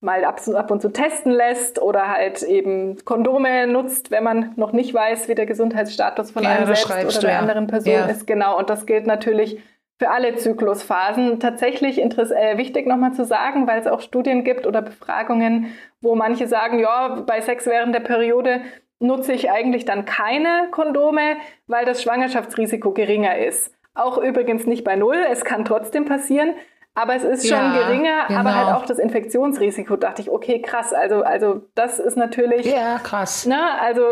mal 0.00 0.24
ab, 0.24 0.40
ab 0.54 0.70
und 0.70 0.80
zu 0.80 0.90
testen 0.90 1.32
lässt 1.32 1.80
oder 1.80 2.08
halt 2.08 2.42
eben 2.42 3.04
Kondome 3.04 3.66
nutzt, 3.66 4.10
wenn 4.10 4.22
man 4.22 4.52
noch 4.56 4.72
nicht 4.72 4.94
weiß, 4.94 5.28
wie 5.28 5.34
der 5.34 5.46
Gesundheitsstatus 5.46 6.30
von 6.30 6.44
ja, 6.44 6.50
einem 6.50 6.66
selbst 6.66 6.88
oder 6.88 7.20
der 7.20 7.30
ja. 7.32 7.38
anderen 7.40 7.66
Person 7.66 7.94
ja. 7.94 8.06
ist. 8.06 8.26
Genau, 8.26 8.58
und 8.58 8.70
das 8.70 8.86
gilt 8.86 9.06
natürlich 9.06 9.60
für 9.98 10.10
alle 10.10 10.36
Zyklusphasen. 10.36 11.40
Tatsächlich 11.40 12.00
äh, 12.00 12.56
wichtig 12.56 12.86
nochmal 12.86 13.12
zu 13.12 13.24
sagen, 13.24 13.66
weil 13.66 13.80
es 13.80 13.86
auch 13.86 14.00
Studien 14.00 14.44
gibt 14.44 14.66
oder 14.66 14.82
Befragungen, 14.82 15.74
wo 16.00 16.14
manche 16.14 16.46
sagen, 16.46 16.78
ja, 16.78 17.22
bei 17.26 17.40
Sex 17.40 17.66
während 17.66 17.94
der 17.94 18.00
Periode 18.00 18.60
nutze 19.00 19.32
ich 19.32 19.50
eigentlich 19.50 19.84
dann 19.84 20.04
keine 20.04 20.68
Kondome, 20.70 21.36
weil 21.66 21.84
das 21.84 22.02
Schwangerschaftsrisiko 22.02 22.92
geringer 22.92 23.38
ist. 23.38 23.72
Auch 23.94 24.18
übrigens 24.18 24.66
nicht 24.66 24.84
bei 24.84 24.94
Null, 24.94 25.18
es 25.30 25.44
kann 25.44 25.64
trotzdem 25.64 26.04
passieren. 26.04 26.54
Aber 26.98 27.14
es 27.14 27.22
ist 27.22 27.46
schon 27.46 27.56
ja, 27.56 27.78
geringer, 27.78 28.26
genau. 28.26 28.40
aber 28.40 28.56
halt 28.56 28.66
genau. 28.66 28.78
auch 28.78 28.84
das 28.84 28.98
Infektionsrisiko. 28.98 29.94
Dachte 29.94 30.20
ich, 30.20 30.32
okay, 30.32 30.60
krass. 30.60 30.92
Also, 30.92 31.22
also 31.22 31.62
das 31.76 32.00
ist 32.00 32.16
natürlich. 32.16 32.66
Ja, 32.66 32.98
krass. 32.98 33.46
Ne, 33.46 33.56
also 33.80 34.02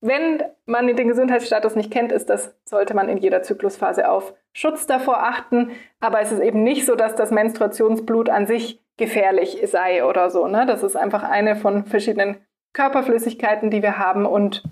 wenn 0.00 0.40
man 0.66 0.86
den 0.86 1.08
Gesundheitsstatus 1.08 1.74
nicht 1.74 1.90
kennt, 1.90 2.12
ist 2.12 2.30
das, 2.30 2.54
sollte 2.64 2.94
man 2.94 3.08
in 3.08 3.16
jeder 3.16 3.42
Zyklusphase 3.42 4.08
auf 4.08 4.34
Schutz 4.52 4.86
davor 4.86 5.24
achten. 5.24 5.72
Aber 5.98 6.20
es 6.20 6.30
ist 6.30 6.38
eben 6.38 6.62
nicht 6.62 6.86
so, 6.86 6.94
dass 6.94 7.16
das 7.16 7.32
Menstruationsblut 7.32 8.28
an 8.28 8.46
sich 8.46 8.80
gefährlich 8.96 9.60
sei 9.66 10.04
oder 10.04 10.30
so. 10.30 10.46
Ne? 10.46 10.66
Das 10.66 10.84
ist 10.84 10.94
einfach 10.94 11.24
eine 11.24 11.56
von 11.56 11.86
verschiedenen 11.86 12.36
Körperflüssigkeiten, 12.72 13.68
die 13.68 13.82
wir 13.82 13.98
haben. 13.98 14.26
Und 14.26 14.62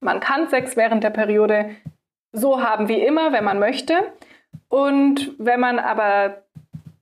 man 0.00 0.18
kann 0.18 0.48
Sex 0.48 0.76
während 0.76 1.04
der 1.04 1.10
Periode 1.10 1.70
so 2.32 2.60
haben 2.60 2.88
wie 2.88 3.00
immer, 3.00 3.32
wenn 3.32 3.44
man 3.44 3.60
möchte. 3.60 3.94
Und 4.68 5.32
wenn 5.38 5.60
man 5.60 5.78
aber 5.78 6.42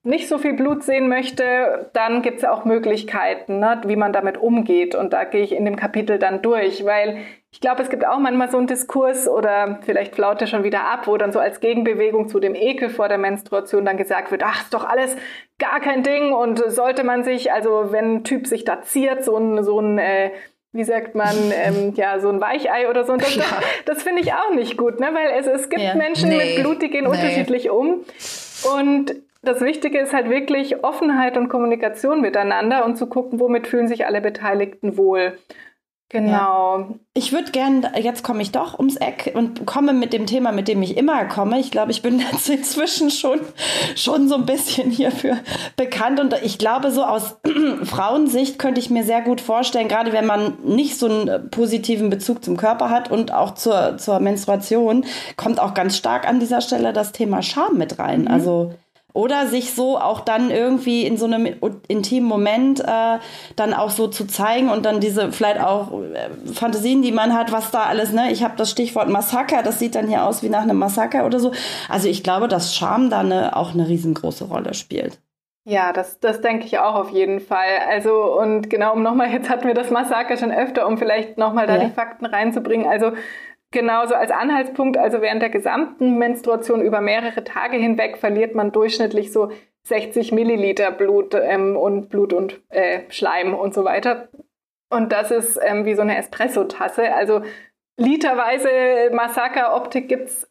nicht 0.04 0.28
so 0.28 0.36
viel 0.36 0.52
Blut 0.52 0.82
sehen 0.82 1.08
möchte, 1.08 1.88
dann 1.94 2.20
gibt 2.20 2.38
es 2.38 2.44
auch 2.44 2.66
Möglichkeiten, 2.66 3.58
ne, 3.58 3.81
wie 3.87 3.96
man 3.96 4.12
damit 4.12 4.37
umgeht. 4.37 4.94
Und 4.94 5.14
da 5.14 5.24
gehe 5.24 5.42
ich 5.42 5.52
in 5.52 5.64
dem 5.64 5.76
Kapitel 5.76 6.18
dann 6.18 6.42
durch, 6.42 6.85
weil 6.85 7.16
ich 7.50 7.60
glaube, 7.60 7.83
es 7.83 7.88
gibt 7.88 8.06
auch 8.06 8.18
manchmal 8.18 8.50
so 8.50 8.58
einen 8.58 8.66
Diskurs 8.66 9.26
oder 9.26 9.79
vielleicht 9.83 10.14
flaut 10.14 10.42
er 10.42 10.46
schon 10.46 10.62
wieder 10.62 10.85
ab, 10.85 11.06
wo 11.06 11.16
dann 11.16 11.33
so 11.33 11.38
als 11.38 11.60
Gegenbewegung 11.60 12.29
zu 12.29 12.38
dem 12.38 12.54
Ekel 12.54 12.90
vor 12.90 13.08
der 13.08 13.16
Menstruation 13.16 13.87
dann 13.87 13.96
gesagt 13.96 14.31
wird, 14.31 14.42
ach, 14.44 14.64
ist 14.64 14.74
doch 14.74 14.85
alles 14.85 15.16
gar 15.58 15.81
kein 15.81 16.02
Ding 16.02 16.35
und 16.35 16.58
sollte 16.70 17.02
man 17.02 17.24
sich, 17.24 17.50
also 17.50 17.90
wenn 17.90 18.16
ein 18.16 18.24
Typ 18.24 18.46
sich 18.46 18.64
da 18.64 18.83
ziert, 18.83 19.24
so 19.24 19.38
ein, 19.38 19.64
so 19.64 19.81
ein 19.81 19.96
äh, 19.96 20.33
wie 20.72 20.85
sagt 20.85 21.14
man, 21.14 21.35
ähm, 21.54 21.92
ja, 21.96 22.18
so 22.18 22.29
ein 22.29 22.42
Weichei 22.42 22.90
oder 22.90 23.04
so. 23.04 23.14
Und 23.14 23.22
das, 23.22 23.37
das, 23.37 23.46
das 23.87 24.02
finde 24.02 24.20
ich 24.20 24.35
auch 24.35 24.52
nicht 24.52 24.76
gut, 24.76 25.00
ne? 25.00 25.08
weil 25.14 25.40
es, 25.40 25.46
es 25.46 25.70
gibt 25.70 25.81
ja. 25.81 25.94
Menschen 25.94 26.29
nee. 26.29 26.56
mit 26.56 26.62
Blut, 26.62 26.83
die 26.83 26.90
gehen 26.90 27.04
nee. 27.04 27.10
unterschiedlich 27.10 27.70
um. 27.70 28.04
Und 28.76 29.14
das 29.44 29.60
Wichtige 29.60 29.98
ist 29.98 30.12
halt 30.12 30.30
wirklich 30.30 30.84
Offenheit 30.84 31.36
und 31.36 31.48
Kommunikation 31.48 32.20
miteinander 32.20 32.84
und 32.84 32.96
zu 32.96 33.06
gucken, 33.06 33.40
womit 33.40 33.66
fühlen 33.66 33.88
sich 33.88 34.06
alle 34.06 34.20
Beteiligten 34.20 34.96
wohl. 34.96 35.38
Genau. 36.14 36.78
Ja. 36.78 36.88
Ich 37.14 37.32
würde 37.32 37.50
gerne, 37.50 37.90
jetzt 38.00 38.22
komme 38.22 38.40
ich 38.40 38.52
doch 38.52 38.78
ums 38.78 38.94
Eck 38.96 39.32
und 39.34 39.66
komme 39.66 39.92
mit 39.92 40.12
dem 40.12 40.26
Thema, 40.26 40.52
mit 40.52 40.68
dem 40.68 40.80
ich 40.80 40.96
immer 40.96 41.24
komme. 41.24 41.58
Ich 41.58 41.72
glaube, 41.72 41.90
ich 41.90 42.02
bin 42.02 42.20
jetzt 42.32 42.48
inzwischen 42.48 43.10
schon, 43.10 43.40
schon 43.96 44.28
so 44.28 44.36
ein 44.36 44.46
bisschen 44.46 44.90
hierfür 44.90 45.38
bekannt. 45.76 46.20
Und 46.20 46.34
ich 46.44 46.58
glaube, 46.58 46.92
so 46.92 47.02
aus 47.02 47.36
Frauensicht 47.82 48.60
könnte 48.60 48.80
ich 48.80 48.90
mir 48.90 49.02
sehr 49.02 49.22
gut 49.22 49.40
vorstellen, 49.40 49.88
gerade 49.88 50.12
wenn 50.12 50.26
man 50.26 50.56
nicht 50.62 50.98
so 50.98 51.06
einen 51.06 51.50
positiven 51.50 52.10
Bezug 52.10 52.44
zum 52.44 52.56
Körper 52.56 52.90
hat 52.90 53.10
und 53.10 53.32
auch 53.32 53.54
zur, 53.54 53.96
zur 53.98 54.20
Menstruation, 54.20 55.04
kommt 55.36 55.58
auch 55.58 55.74
ganz 55.74 55.96
stark 55.96 56.28
an 56.28 56.38
dieser 56.38 56.60
Stelle 56.60 56.92
das 56.92 57.10
Thema 57.10 57.42
Scham 57.42 57.76
mit 57.76 57.98
rein. 57.98 58.22
Mhm. 58.22 58.28
Also 58.28 58.74
oder 59.15 59.46
sich 59.46 59.73
so 59.73 59.96
auch 59.96 60.21
dann 60.21 60.50
irgendwie 60.50 61.06
in 61.06 61.17
so 61.17 61.25
einem 61.25 61.48
intimen 61.88 62.29
Moment 62.29 62.81
äh, 62.81 63.19
dann 63.56 63.73
auch 63.73 63.90
so 63.90 64.08
zu 64.08 64.27
zeigen 64.27 64.69
und 64.69 64.85
dann 64.85 65.00
diese 65.00 65.33
vielleicht 65.33 65.60
auch 65.60 65.92
äh, 65.92 66.52
Fantasien, 66.52 67.00
die 67.00 67.12
man 67.12 67.33
hat, 67.33 67.52
was 67.52 67.71
da 67.71 67.85
alles, 67.85 68.12
ne? 68.12 68.33
Ich 68.33 68.42
habe 68.42 68.54
das 68.56 68.71
Stichwort 68.71 69.08
Massaker, 69.08 69.62
das 69.62 69.79
sieht 69.79 69.94
dann 69.94 70.08
hier 70.08 70.25
aus 70.25 70.42
wie 70.42 70.48
nach 70.48 70.62
einem 70.62 70.79
Massaker 70.79 71.25
oder 71.25 71.38
so. 71.38 71.52
Also 71.88 72.08
ich 72.08 72.25
glaube, 72.25 72.48
dass 72.48 72.75
Scham 72.75 73.08
da 73.08 73.21
eine, 73.21 73.56
auch 73.56 73.73
eine 73.73 73.88
riesengroße 73.88 74.46
Rolle 74.46 74.75
spielt. 74.75 75.21
Ja, 75.67 75.94
das, 75.94 76.21
das 76.21 76.42
denke 76.42 76.67
ich 76.67 76.79
auch 76.79 76.94
auf 76.94 77.10
jeden 77.10 77.40
Fall. 77.40 77.79
Also, 77.88 78.38
und 78.38 78.69
genau, 78.69 78.92
um 78.92 79.02
nochmal, 79.02 79.31
jetzt 79.31 79.48
hatten 79.48 79.67
wir 79.67 79.73
das 79.73 79.90
Massaker 79.90 80.37
schon 80.37 80.52
öfter, 80.52 80.87
um 80.87 80.98
vielleicht 80.98 81.38
nochmal 81.38 81.67
da 81.67 81.77
ja. 81.77 81.85
die 81.85 81.90
Fakten 81.90 82.27
reinzubringen. 82.27 82.87
Also, 82.87 83.12
Genauso 83.75 84.14
als 84.14 84.31
Anhaltspunkt, 84.31 84.96
also 84.96 85.20
während 85.20 85.42
der 85.42 85.50
gesamten 85.50 86.16
Menstruation 86.16 86.81
über 86.81 87.00
mehrere 87.00 87.42
Tage 87.42 87.77
hinweg 87.77 88.18
verliert 88.18 88.54
man 88.54 88.70
durchschnittlich 88.70 89.33
so 89.33 89.50
60 89.88 90.31
Milliliter 90.31 90.92
Blut 90.92 91.35
ähm, 91.35 91.77
und 91.77 92.08
Blut 92.08 92.33
und 92.33 92.60
äh, 92.68 93.00
Schleim 93.08 93.52
und 93.52 93.75
so 93.75 93.85
weiter. 93.85 94.29
Und 94.90 95.10
das 95.10 95.33
ist 95.33 95.58
ähm, 95.60 95.87
wie 95.87 95.96
so 95.96 96.02
eine 96.02 96.16
Espresso-Tasse. 96.16 97.12
Also 97.14 97.42
literweise 97.96 98.68
Massaker-Optik 99.12 100.08
gibt's 100.08 100.48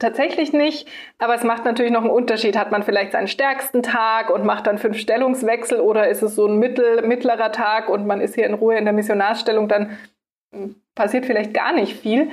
tatsächlich 0.00 0.52
nicht, 0.52 0.88
aber 1.20 1.36
es 1.36 1.44
macht 1.44 1.64
natürlich 1.64 1.92
noch 1.92 2.00
einen 2.00 2.10
Unterschied. 2.10 2.58
Hat 2.58 2.72
man 2.72 2.82
vielleicht 2.82 3.12
seinen 3.12 3.28
stärksten 3.28 3.84
Tag 3.84 4.30
und 4.30 4.44
macht 4.44 4.66
dann 4.66 4.78
fünf 4.78 4.98
Stellungswechsel 4.98 5.78
oder 5.78 6.08
ist 6.08 6.22
es 6.22 6.34
so 6.34 6.48
ein 6.48 6.58
mittel, 6.58 7.02
mittlerer 7.02 7.52
Tag 7.52 7.88
und 7.88 8.04
man 8.04 8.20
ist 8.20 8.34
hier 8.34 8.46
in 8.46 8.54
Ruhe 8.54 8.76
in 8.76 8.84
der 8.84 8.94
Missionarstellung, 8.94 9.68
dann 9.68 9.96
hm, 10.52 10.74
passiert 10.96 11.24
vielleicht 11.24 11.54
gar 11.54 11.72
nicht 11.72 11.96
viel. 11.96 12.30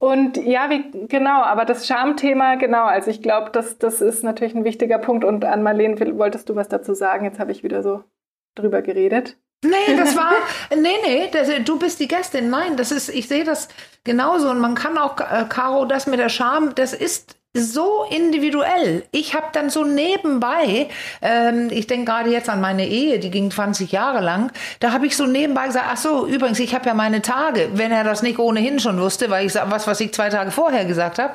Und 0.00 0.38
ja, 0.38 0.70
wie 0.70 1.06
genau, 1.08 1.42
aber 1.42 1.66
das 1.66 1.86
Schamthema, 1.86 2.54
genau, 2.54 2.86
also 2.86 3.10
ich 3.10 3.20
glaube, 3.20 3.50
das, 3.50 3.76
das 3.76 4.00
ist 4.00 4.24
natürlich 4.24 4.54
ein 4.54 4.64
wichtiger 4.64 4.98
Punkt. 4.98 5.24
Und 5.24 5.44
an 5.44 5.62
Marlene, 5.62 6.00
wolltest 6.16 6.48
du 6.48 6.56
was 6.56 6.68
dazu 6.68 6.94
sagen? 6.94 7.26
Jetzt 7.26 7.38
habe 7.38 7.52
ich 7.52 7.62
wieder 7.62 7.82
so 7.82 8.02
drüber 8.54 8.80
geredet. 8.80 9.36
Nee, 9.62 9.94
das 9.98 10.16
war, 10.16 10.32
nee, 10.74 10.96
nee, 11.04 11.28
das, 11.30 11.50
du 11.66 11.78
bist 11.78 12.00
die 12.00 12.08
Gästin. 12.08 12.48
Nein, 12.48 12.78
das 12.78 12.92
ist, 12.92 13.10
ich 13.10 13.28
sehe 13.28 13.44
das 13.44 13.68
genauso. 14.02 14.48
Und 14.48 14.58
man 14.60 14.74
kann 14.74 14.96
auch, 14.96 15.20
äh, 15.20 15.44
Caro, 15.50 15.84
das 15.84 16.06
mit 16.06 16.18
der 16.18 16.30
Scham, 16.30 16.74
das 16.74 16.94
ist 16.94 17.36
so 17.52 18.04
individuell. 18.08 19.04
Ich 19.10 19.34
habe 19.34 19.48
dann 19.52 19.70
so 19.70 19.84
nebenbei, 19.84 20.88
ähm, 21.20 21.68
ich 21.70 21.88
denke 21.88 22.12
gerade 22.12 22.30
jetzt 22.30 22.48
an 22.48 22.60
meine 22.60 22.86
Ehe, 22.86 23.18
die 23.18 23.30
ging 23.30 23.50
20 23.50 23.90
Jahre 23.90 24.20
lang, 24.20 24.52
da 24.78 24.92
habe 24.92 25.06
ich 25.06 25.16
so 25.16 25.26
nebenbei 25.26 25.66
gesagt, 25.66 25.86
ach 25.90 25.96
so, 25.96 26.26
übrigens, 26.26 26.60
ich 26.60 26.74
habe 26.74 26.86
ja 26.86 26.94
meine 26.94 27.22
Tage, 27.22 27.70
wenn 27.74 27.90
er 27.90 28.04
das 28.04 28.22
nicht 28.22 28.38
ohnehin 28.38 28.78
schon 28.78 29.00
wusste, 29.00 29.30
weil 29.30 29.46
ich 29.46 29.54
was, 29.54 29.88
was 29.88 30.00
ich 30.00 30.14
zwei 30.14 30.28
Tage 30.28 30.52
vorher 30.52 30.84
gesagt 30.84 31.18
habe. 31.18 31.34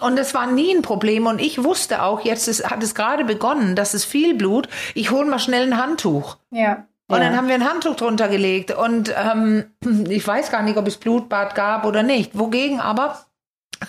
Und 0.00 0.18
es 0.18 0.32
war 0.32 0.46
nie 0.46 0.74
ein 0.74 0.80
Problem 0.80 1.26
und 1.26 1.40
ich 1.40 1.62
wusste 1.62 2.02
auch, 2.02 2.20
jetzt 2.20 2.48
ist, 2.48 2.70
hat 2.70 2.82
es 2.82 2.94
gerade 2.94 3.24
begonnen, 3.24 3.76
das 3.76 3.92
ist 3.92 4.06
viel 4.06 4.34
Blut, 4.34 4.66
ich 4.94 5.10
hole 5.10 5.28
mal 5.28 5.38
schnell 5.38 5.64
ein 5.64 5.76
Handtuch. 5.76 6.38
Ja. 6.50 6.86
Und 7.08 7.18
ja. 7.18 7.24
dann 7.24 7.36
haben 7.36 7.48
wir 7.48 7.56
ein 7.56 7.68
Handtuch 7.68 7.96
drunter 7.96 8.28
gelegt 8.28 8.70
und 8.70 9.14
ähm, 9.14 9.66
ich 10.08 10.26
weiß 10.26 10.50
gar 10.50 10.62
nicht, 10.62 10.78
ob 10.78 10.86
es 10.86 10.96
Blutbad 10.96 11.54
gab 11.54 11.84
oder 11.84 12.02
nicht. 12.02 12.38
Wogegen 12.38 12.80
aber 12.80 13.26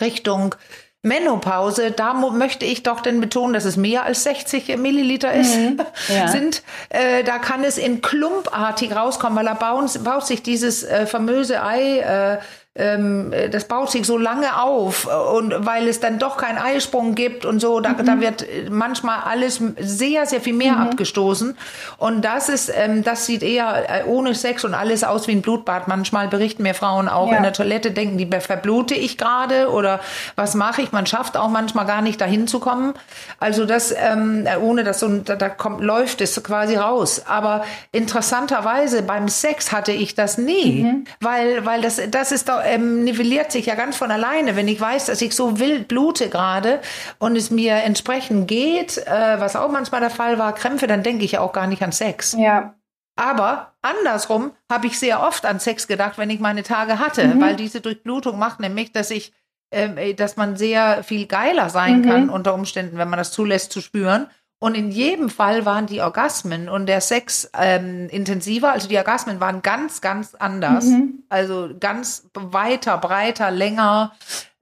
Richtung 0.02 0.56
Menopause, 1.04 1.90
da 1.90 2.14
möchte 2.14 2.64
ich 2.64 2.84
doch 2.84 3.02
denn 3.02 3.22
betonen, 3.22 3.54
dass 3.54 3.66
es 3.66 3.76
mehr 3.76 4.04
als 4.04 4.24
60 4.24 4.78
Milliliter 4.78 5.34
ist, 5.34 5.58
mhm. 5.58 5.80
ja. 6.16 6.28
sind. 6.28 6.62
Äh, 6.90 7.24
da 7.24 7.40
kann 7.40 7.64
es 7.64 7.80
in 7.80 8.02
klumpartig 8.02 8.96
rauskommen, 8.96 9.36
weil 9.36 9.46
da 9.46 9.56
baut, 9.56 10.04
baut 10.04 10.28
sich 10.28 10.44
dieses 10.44 10.84
äh, 10.84 11.08
famöse 11.08 11.64
Ei 11.64 12.00
äh, 12.00 12.38
ähm, 12.74 13.34
das 13.52 13.66
baut 13.66 13.92
sich 13.92 14.06
so 14.06 14.18
lange 14.18 14.62
auf 14.62 15.06
und 15.36 15.54
weil 15.66 15.90
es 15.90 16.00
dann 16.00 16.20
doch 16.20 16.38
keinen 16.38 16.58
Eisprung 16.58 17.16
gibt 17.16 17.44
und 17.44 17.60
so, 17.60 17.82
da, 17.82 17.90
mhm. 17.90 18.06
da 18.06 18.22
wird 18.22 18.46
manchmal 18.70 19.20
alles 19.26 19.62
sehr, 19.78 20.26
sehr 20.26 20.40
viel 20.40 20.54
mehr 20.54 20.76
mhm. 20.76 20.84
abgestoßen. 20.84 21.58
Und 21.98 22.24
das 22.24 22.48
ist, 22.48 22.72
ähm, 22.74 23.04
das 23.04 23.26
sieht 23.26 23.44
eher 23.44 23.90
äh, 23.90 24.06
ohne 24.06 24.36
Sex 24.36 24.64
und 24.64 24.74
alles 24.74 25.04
aus 25.04 25.28
wie 25.28 25.34
ein 25.34 25.42
Blutbad. 25.42 25.90
Manchmal 25.90 26.30
berichten 26.30 26.64
mir 26.64 26.74
Frauen 26.74 27.10
auch 27.10 27.30
ja. 27.30 27.38
in 27.38 27.44
der 27.44 27.52
Toilette, 27.52 27.92
denken 27.92 28.18
die, 28.18 28.30
verblute 28.40 28.96
ich 28.96 29.18
gerade 29.18 29.70
oder 29.70 30.00
was 30.38 30.56
mache 30.56 30.82
ich? 30.82 30.94
Man 30.94 31.06
schafft 31.06 31.36
auch 31.36 31.50
manchmal 31.50 31.86
gar 31.86 32.02
nicht 32.02 32.22
dahin 32.22 32.48
zu 32.48 32.62
kommen. 32.62 32.94
Also 33.38 33.66
das, 33.66 33.94
ähm, 33.98 34.48
ohne 34.62 34.86
dass 34.86 35.02
so, 35.02 35.10
da, 35.10 35.36
da 35.36 35.50
kommt, 35.50 35.82
läuft 35.82 36.22
es 36.22 36.42
quasi 36.42 36.78
raus. 36.78 37.24
Aber 37.28 37.66
interessanterweise 37.92 39.02
beim 39.02 39.28
Sex 39.28 39.74
hatte 39.74 39.92
ich 39.92 40.16
das 40.16 40.38
nie, 40.38 40.84
mhm. 40.84 41.04
weil, 41.20 41.66
weil 41.66 41.82
das, 41.82 42.00
das 42.10 42.32
ist 42.32 42.48
doch 42.48 42.61
ähm, 42.64 43.04
nivelliert 43.04 43.52
sich 43.52 43.66
ja 43.66 43.76
ganz 43.76 43.98
von 43.98 44.12
alleine. 44.12 44.56
Wenn 44.56 44.68
ich 44.68 44.80
weiß, 44.80 45.06
dass 45.06 45.22
ich 45.22 45.36
so 45.36 45.60
wild 45.60 45.88
blute 45.88 46.30
gerade 46.30 46.80
und 47.20 47.36
es 47.36 47.52
mir 47.52 47.76
entsprechend 47.76 48.48
geht, 48.48 48.98
äh, 48.98 49.40
was 49.40 49.56
auch 49.56 49.72
manchmal 49.72 50.02
der 50.02 50.10
Fall 50.10 50.38
war, 50.40 50.54
Krämpfe, 50.54 50.88
dann 50.88 51.04
denke 51.04 51.26
ich 51.26 51.34
ja 51.34 51.42
auch 51.42 51.54
gar 51.54 51.68
nicht 51.68 51.84
an 51.84 51.92
Sex. 51.92 52.36
Ja. 52.38 52.76
Aber 53.16 53.74
andersrum 53.82 54.52
habe 54.70 54.88
ich 54.88 54.98
sehr 54.98 55.22
oft 55.22 55.46
an 55.46 55.60
Sex 55.60 55.88
gedacht, 55.88 56.18
wenn 56.18 56.30
ich 56.30 56.40
meine 56.40 56.64
Tage 56.64 57.00
hatte, 57.00 57.28
mhm. 57.28 57.42
weil 57.42 57.56
diese 57.56 57.82
Durchblutung 57.82 58.40
macht 58.40 58.60
nämlich, 58.60 58.92
dass 58.92 59.12
ich, 59.12 59.34
äh, 59.70 60.14
dass 60.14 60.38
man 60.38 60.56
sehr 60.56 61.04
viel 61.04 61.28
geiler 61.28 61.70
sein 61.70 62.00
mhm. 62.00 62.06
kann 62.06 62.30
unter 62.30 62.54
Umständen, 62.54 62.98
wenn 62.98 63.10
man 63.10 63.20
das 63.20 63.32
zulässt 63.32 63.72
zu 63.72 63.82
spüren. 63.82 64.28
Und 64.64 64.76
in 64.76 64.92
jedem 64.92 65.30
Fall 65.30 65.66
waren 65.66 65.88
die 65.88 66.02
Orgasmen 66.02 66.70
und 66.70 66.86
der 66.86 67.02
Sex 67.02 67.50
ähm, 67.58 68.08
intensiver. 68.10 68.72
Also 68.72 68.88
die 68.88 68.98
Orgasmen 68.98 69.40
waren 69.40 69.64
ganz, 69.64 70.02
ganz 70.02 70.36
anders. 70.36 70.86
Mhm. 70.86 71.24
Also 71.30 71.72
ganz 71.80 72.30
weiter, 72.36 73.00
breiter, 73.00 73.50
länger. 73.50 74.12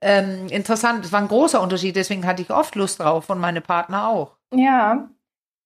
Ähm, 0.00 0.46
interessant. 0.48 1.04
Es 1.04 1.12
war 1.12 1.20
ein 1.20 1.28
großer 1.28 1.60
Unterschied. 1.60 1.96
Deswegen 1.96 2.26
hatte 2.26 2.40
ich 2.40 2.50
oft 2.50 2.76
Lust 2.76 3.00
drauf 3.00 3.28
und 3.28 3.40
meine 3.40 3.60
Partner 3.60 4.08
auch. 4.08 4.36
Ja. 4.54 5.10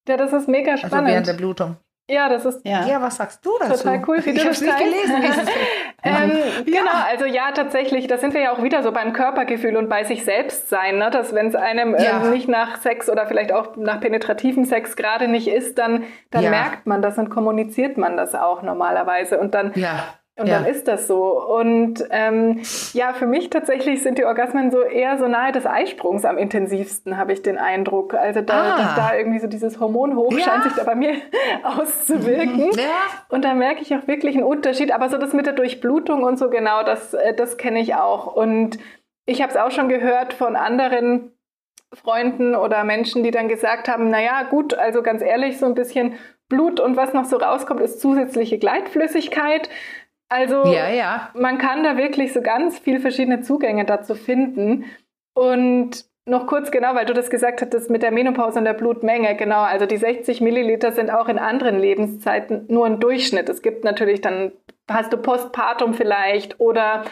Ja, 0.08 0.16
das 0.16 0.32
ist 0.32 0.48
mega 0.48 0.76
spannend. 0.76 0.94
Also 0.94 1.06
während 1.06 1.26
der 1.28 1.34
Blutung. 1.34 1.76
Ja, 2.08 2.28
das 2.28 2.44
ist. 2.44 2.66
Ja, 2.66 2.86
ja 2.86 3.00
was 3.00 3.16
sagst 3.16 3.44
du 3.46 3.50
dazu? 3.58 3.82
Total 3.82 4.02
cool, 4.06 4.18
wie 4.24 4.30
ich 4.30 4.42
du 4.42 4.48
das 4.48 4.60
nicht 4.60 4.76
gelesen. 4.76 5.16
ähm, 6.02 6.32
ja. 6.66 6.80
Genau, 6.80 7.04
also 7.08 7.24
ja, 7.24 7.52
tatsächlich, 7.52 8.06
da 8.06 8.18
sind 8.18 8.34
wir 8.34 8.42
ja 8.42 8.52
auch 8.52 8.62
wieder 8.62 8.82
so 8.82 8.92
beim 8.92 9.14
Körpergefühl 9.14 9.76
und 9.76 9.88
bei 9.88 10.04
sich 10.04 10.24
selbst 10.24 10.68
sein, 10.68 10.98
ne? 10.98 11.10
dass 11.10 11.34
wenn 11.34 11.46
es 11.46 11.54
einem 11.54 11.94
ja. 11.94 12.22
ähm, 12.22 12.30
nicht 12.30 12.48
nach 12.48 12.76
Sex 12.82 13.08
oder 13.08 13.26
vielleicht 13.26 13.52
auch 13.52 13.76
nach 13.76 14.00
penetrativem 14.00 14.66
Sex 14.66 14.96
gerade 14.96 15.28
nicht 15.28 15.48
ist, 15.48 15.78
dann, 15.78 16.04
dann 16.30 16.50
merkt 16.50 16.86
man 16.86 17.00
das 17.00 17.16
und 17.16 17.30
kommuniziert 17.30 17.96
man 17.96 18.18
das 18.18 18.34
auch 18.34 18.62
normalerweise 18.62 19.38
und 19.38 19.54
dann 19.54 19.72
ja. 19.74 20.04
Und 20.36 20.48
ja. 20.48 20.58
dann 20.58 20.66
ist 20.66 20.88
das 20.88 21.06
so. 21.06 21.40
Und 21.40 22.04
ähm, 22.10 22.62
ja, 22.92 23.12
für 23.12 23.26
mich 23.26 23.50
tatsächlich 23.50 24.02
sind 24.02 24.18
die 24.18 24.24
Orgasmen 24.24 24.72
so 24.72 24.82
eher 24.82 25.16
so 25.16 25.28
nahe 25.28 25.52
des 25.52 25.64
Eisprungs 25.64 26.24
am 26.24 26.38
intensivsten, 26.38 27.16
habe 27.16 27.32
ich 27.32 27.42
den 27.42 27.56
Eindruck. 27.56 28.14
Also 28.14 28.40
da, 28.40 28.76
ah. 28.76 28.94
da 28.96 29.16
irgendwie 29.16 29.38
so 29.38 29.46
dieses 29.46 29.78
Hormon 29.78 30.16
hoch 30.16 30.32
ja. 30.32 30.40
scheint 30.40 30.64
sich 30.64 30.72
da 30.72 30.82
bei 30.82 30.96
mir 30.96 31.14
auszuwirken. 31.62 32.72
Ja. 32.72 33.24
Und 33.28 33.44
da 33.44 33.54
merke 33.54 33.82
ich 33.82 33.94
auch 33.94 34.08
wirklich 34.08 34.34
einen 34.34 34.44
Unterschied. 34.44 34.92
Aber 34.92 35.08
so 35.08 35.18
das 35.18 35.34
mit 35.34 35.46
der 35.46 35.52
Durchblutung 35.52 36.24
und 36.24 36.36
so 36.36 36.50
genau, 36.50 36.82
das, 36.82 37.14
äh, 37.14 37.32
das 37.32 37.56
kenne 37.56 37.78
ich 37.78 37.94
auch. 37.94 38.26
Und 38.26 38.78
ich 39.26 39.40
habe 39.40 39.52
es 39.52 39.56
auch 39.56 39.70
schon 39.70 39.88
gehört 39.88 40.32
von 40.32 40.56
anderen 40.56 41.30
Freunden 41.92 42.56
oder 42.56 42.82
Menschen, 42.82 43.22
die 43.22 43.30
dann 43.30 43.48
gesagt 43.48 43.88
haben, 43.88 44.10
naja, 44.10 44.42
gut, 44.42 44.74
also 44.74 45.00
ganz 45.02 45.22
ehrlich, 45.22 45.58
so 45.58 45.66
ein 45.66 45.76
bisschen 45.76 46.14
Blut 46.48 46.80
und 46.80 46.96
was 46.96 47.14
noch 47.14 47.24
so 47.24 47.36
rauskommt, 47.36 47.80
ist 47.80 48.00
zusätzliche 48.00 48.58
Gleitflüssigkeit. 48.58 49.70
Also 50.34 50.64
ja, 50.64 50.88
ja. 50.88 51.30
man 51.34 51.58
kann 51.58 51.84
da 51.84 51.96
wirklich 51.96 52.32
so 52.32 52.42
ganz 52.42 52.80
viele 52.80 52.98
verschiedene 52.98 53.42
Zugänge 53.42 53.84
dazu 53.84 54.16
finden. 54.16 54.84
Und 55.32 56.06
noch 56.26 56.48
kurz 56.48 56.72
genau, 56.72 56.96
weil 56.96 57.06
du 57.06 57.14
das 57.14 57.30
gesagt 57.30 57.62
hattest 57.62 57.88
mit 57.88 58.02
der 58.02 58.10
Menopause 58.10 58.58
und 58.58 58.64
der 58.64 58.72
Blutmenge. 58.72 59.36
Genau, 59.36 59.62
also 59.62 59.86
die 59.86 59.96
60 59.96 60.40
Milliliter 60.40 60.90
sind 60.90 61.12
auch 61.12 61.28
in 61.28 61.38
anderen 61.38 61.78
Lebenszeiten 61.78 62.64
nur 62.68 62.84
ein 62.86 62.98
Durchschnitt. 62.98 63.48
Es 63.48 63.62
gibt 63.62 63.84
natürlich 63.84 64.22
dann, 64.22 64.50
hast 64.90 65.12
du 65.12 65.18
Postpartum 65.18 65.94
vielleicht 65.94 66.58
oder 66.58 67.04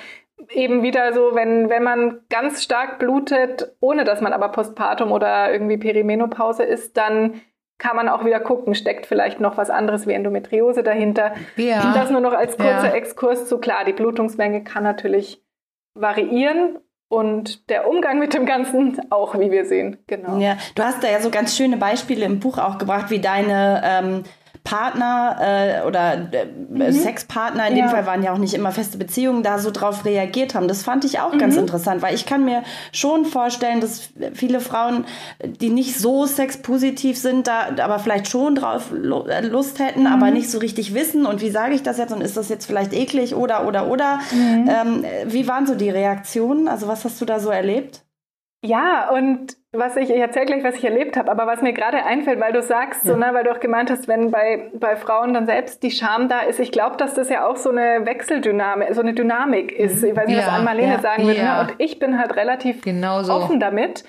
eben 0.50 0.82
wieder 0.82 1.12
so, 1.12 1.36
wenn, 1.36 1.70
wenn 1.70 1.84
man 1.84 2.22
ganz 2.28 2.64
stark 2.64 2.98
blutet, 2.98 3.76
ohne 3.80 4.02
dass 4.02 4.20
man 4.20 4.32
aber 4.32 4.48
Postpartum 4.48 5.12
oder 5.12 5.52
irgendwie 5.52 5.76
Perimenopause 5.76 6.64
ist, 6.64 6.96
dann 6.96 7.40
kann 7.82 7.96
man 7.96 8.08
auch 8.08 8.24
wieder 8.24 8.38
gucken, 8.38 8.76
steckt 8.76 9.06
vielleicht 9.06 9.40
noch 9.40 9.56
was 9.56 9.68
anderes 9.68 10.06
wie 10.06 10.12
Endometriose 10.12 10.84
dahinter. 10.84 11.32
Ja. 11.56 11.92
Das 11.92 12.10
nur 12.10 12.20
noch 12.20 12.32
als 12.32 12.56
kurzer 12.56 12.86
ja. 12.86 12.92
Exkurs 12.92 13.48
zu 13.48 13.58
klar, 13.58 13.84
die 13.84 13.92
Blutungsmenge 13.92 14.62
kann 14.62 14.84
natürlich 14.84 15.42
variieren 15.98 16.78
und 17.08 17.68
der 17.70 17.88
Umgang 17.88 18.20
mit 18.20 18.34
dem 18.34 18.46
Ganzen 18.46 19.00
auch, 19.10 19.36
wie 19.36 19.50
wir 19.50 19.64
sehen. 19.64 19.98
Genau. 20.06 20.38
Ja, 20.38 20.56
du 20.76 20.84
hast 20.84 21.02
da 21.02 21.10
ja 21.10 21.20
so 21.20 21.30
ganz 21.30 21.56
schöne 21.56 21.76
Beispiele 21.76 22.24
im 22.24 22.38
Buch 22.38 22.58
auch 22.58 22.78
gebracht, 22.78 23.10
wie 23.10 23.18
deine 23.18 23.82
ähm, 23.84 24.22
Partner 24.64 25.36
äh, 25.40 25.86
oder 25.86 26.14
äh, 26.32 26.46
mhm. 26.46 26.92
Sexpartner, 26.92 27.68
in 27.68 27.76
ja. 27.76 27.84
dem 27.84 27.90
Fall 27.90 28.06
waren 28.06 28.22
ja 28.22 28.32
auch 28.32 28.38
nicht 28.38 28.54
immer 28.54 28.70
feste 28.70 28.96
Beziehungen, 28.96 29.42
da 29.42 29.58
so 29.58 29.72
drauf 29.72 30.04
reagiert 30.04 30.54
haben. 30.54 30.68
Das 30.68 30.82
fand 30.84 31.04
ich 31.04 31.18
auch 31.18 31.32
mhm. 31.32 31.38
ganz 31.38 31.56
interessant, 31.56 32.00
weil 32.00 32.14
ich 32.14 32.26
kann 32.26 32.44
mir 32.44 32.62
schon 32.92 33.24
vorstellen, 33.24 33.80
dass 33.80 34.10
viele 34.34 34.60
Frauen, 34.60 35.04
die 35.44 35.70
nicht 35.70 35.98
so 35.98 36.26
sexpositiv 36.26 37.18
sind, 37.18 37.48
da 37.48 37.70
aber 37.82 37.98
vielleicht 37.98 38.28
schon 38.28 38.54
drauf 38.54 38.92
äh, 38.92 39.46
Lust 39.46 39.80
hätten, 39.80 40.02
mhm. 40.02 40.06
aber 40.06 40.30
nicht 40.30 40.48
so 40.48 40.58
richtig 40.58 40.94
wissen 40.94 41.26
und 41.26 41.40
wie 41.40 41.50
sage 41.50 41.74
ich 41.74 41.82
das 41.82 41.98
jetzt 41.98 42.12
und 42.12 42.20
ist 42.20 42.36
das 42.36 42.48
jetzt 42.48 42.66
vielleicht 42.66 42.92
eklig 42.92 43.34
oder 43.34 43.66
oder 43.66 43.88
oder. 43.88 44.20
Mhm. 44.30 44.70
Ähm, 44.70 45.04
wie 45.26 45.48
waren 45.48 45.66
so 45.66 45.74
die 45.74 45.90
Reaktionen? 45.90 46.68
Also 46.68 46.86
was 46.86 47.04
hast 47.04 47.20
du 47.20 47.24
da 47.24 47.40
so 47.40 47.50
erlebt? 47.50 48.01
Ja, 48.64 49.10
und 49.10 49.56
was 49.72 49.96
ich, 49.96 50.08
ich 50.08 50.20
erzähle 50.20 50.46
gleich, 50.46 50.62
was 50.62 50.76
ich 50.76 50.84
erlebt 50.84 51.16
habe, 51.16 51.30
aber 51.30 51.48
was 51.48 51.62
mir 51.62 51.72
gerade 51.72 52.04
einfällt, 52.04 52.38
weil 52.40 52.52
du 52.52 52.62
sagst, 52.62 53.04
ja. 53.04 53.12
so, 53.12 53.16
ne, 53.18 53.30
weil 53.32 53.42
du 53.42 53.50
auch 53.50 53.58
gemeint 53.58 53.90
hast, 53.90 54.06
wenn 54.06 54.30
bei, 54.30 54.70
bei 54.74 54.94
Frauen 54.94 55.34
dann 55.34 55.46
selbst 55.46 55.82
die 55.82 55.90
Scham 55.90 56.28
da 56.28 56.40
ist, 56.40 56.60
ich 56.60 56.70
glaube, 56.70 56.96
dass 56.96 57.14
das 57.14 57.28
ja 57.28 57.44
auch 57.44 57.56
so 57.56 57.70
eine 57.70 58.06
Wechseldynamik, 58.06 58.94
so 58.94 59.00
eine 59.00 59.14
Dynamik 59.14 59.72
ist. 59.72 60.04
Ich 60.04 60.14
weiß 60.14 60.28
nicht, 60.28 60.38
ja, 60.38 60.46
was 60.46 60.52
Ann-Marlene 60.54 60.92
ja, 60.92 61.00
sagen 61.00 61.26
würde. 61.26 61.42
Ne? 61.42 61.60
Und 61.60 61.74
ich 61.78 61.98
bin 61.98 62.18
halt 62.18 62.36
relativ 62.36 62.82
genau 62.82 63.22
so. 63.24 63.32
offen 63.32 63.58
damit. 63.58 64.04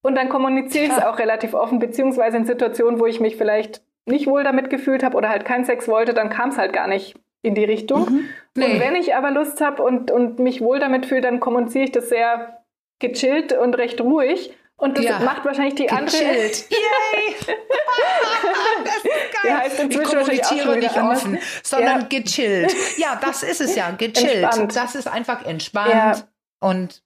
Und 0.00 0.14
dann 0.14 0.30
kommuniziere 0.30 0.84
ich 0.86 0.92
es 0.92 1.02
auch 1.02 1.18
relativ 1.18 1.52
offen, 1.52 1.78
beziehungsweise 1.78 2.38
in 2.38 2.46
Situationen, 2.46 3.00
wo 3.00 3.06
ich 3.06 3.20
mich 3.20 3.36
vielleicht 3.36 3.82
nicht 4.06 4.26
wohl 4.26 4.42
damit 4.42 4.70
gefühlt 4.70 5.02
habe 5.02 5.18
oder 5.18 5.28
halt 5.28 5.44
keinen 5.44 5.66
Sex 5.66 5.86
wollte, 5.86 6.14
dann 6.14 6.30
kam 6.30 6.48
es 6.48 6.56
halt 6.56 6.72
gar 6.72 6.86
nicht 6.86 7.14
in 7.42 7.54
die 7.54 7.64
Richtung. 7.64 8.06
Mhm. 8.08 8.24
Nee. 8.56 8.64
Und 8.64 8.80
wenn 8.80 8.94
ich 8.94 9.14
aber 9.14 9.30
Lust 9.30 9.60
habe 9.60 9.82
und, 9.82 10.10
und 10.10 10.38
mich 10.38 10.62
wohl 10.62 10.78
damit 10.78 11.04
fühle, 11.04 11.20
dann 11.20 11.40
kommuniziere 11.40 11.84
ich 11.84 11.92
das 11.92 12.08
sehr 12.08 12.57
gechillt 12.98 13.52
und 13.52 13.74
recht 13.74 14.00
ruhig. 14.00 14.52
Und 14.76 14.96
das 14.96 15.04
ja. 15.04 15.18
macht 15.18 15.44
wahrscheinlich 15.44 15.74
die 15.74 15.90
andere. 15.90 16.16
Gechillt. 16.16 16.66
Yay! 16.70 17.34
das 18.84 18.96
ist 18.96 19.04
geil. 19.04 19.42
Die 19.44 19.52
heißt 19.52 19.80
ich 19.88 20.02
kommuniziere 20.04 20.76
nicht 20.76 20.96
offen, 20.96 21.32
anders. 21.34 21.44
sondern 21.64 22.00
ja. 22.02 22.06
gechillt. 22.08 22.72
Ja, 22.96 23.20
das 23.20 23.42
ist 23.42 23.60
es 23.60 23.74
ja, 23.74 23.90
gechillt. 23.98 24.44
Entspannt. 24.44 24.76
Das 24.76 24.94
ist 24.94 25.08
einfach 25.08 25.44
entspannt 25.44 25.90
ja. 25.90 26.28
und 26.60 27.02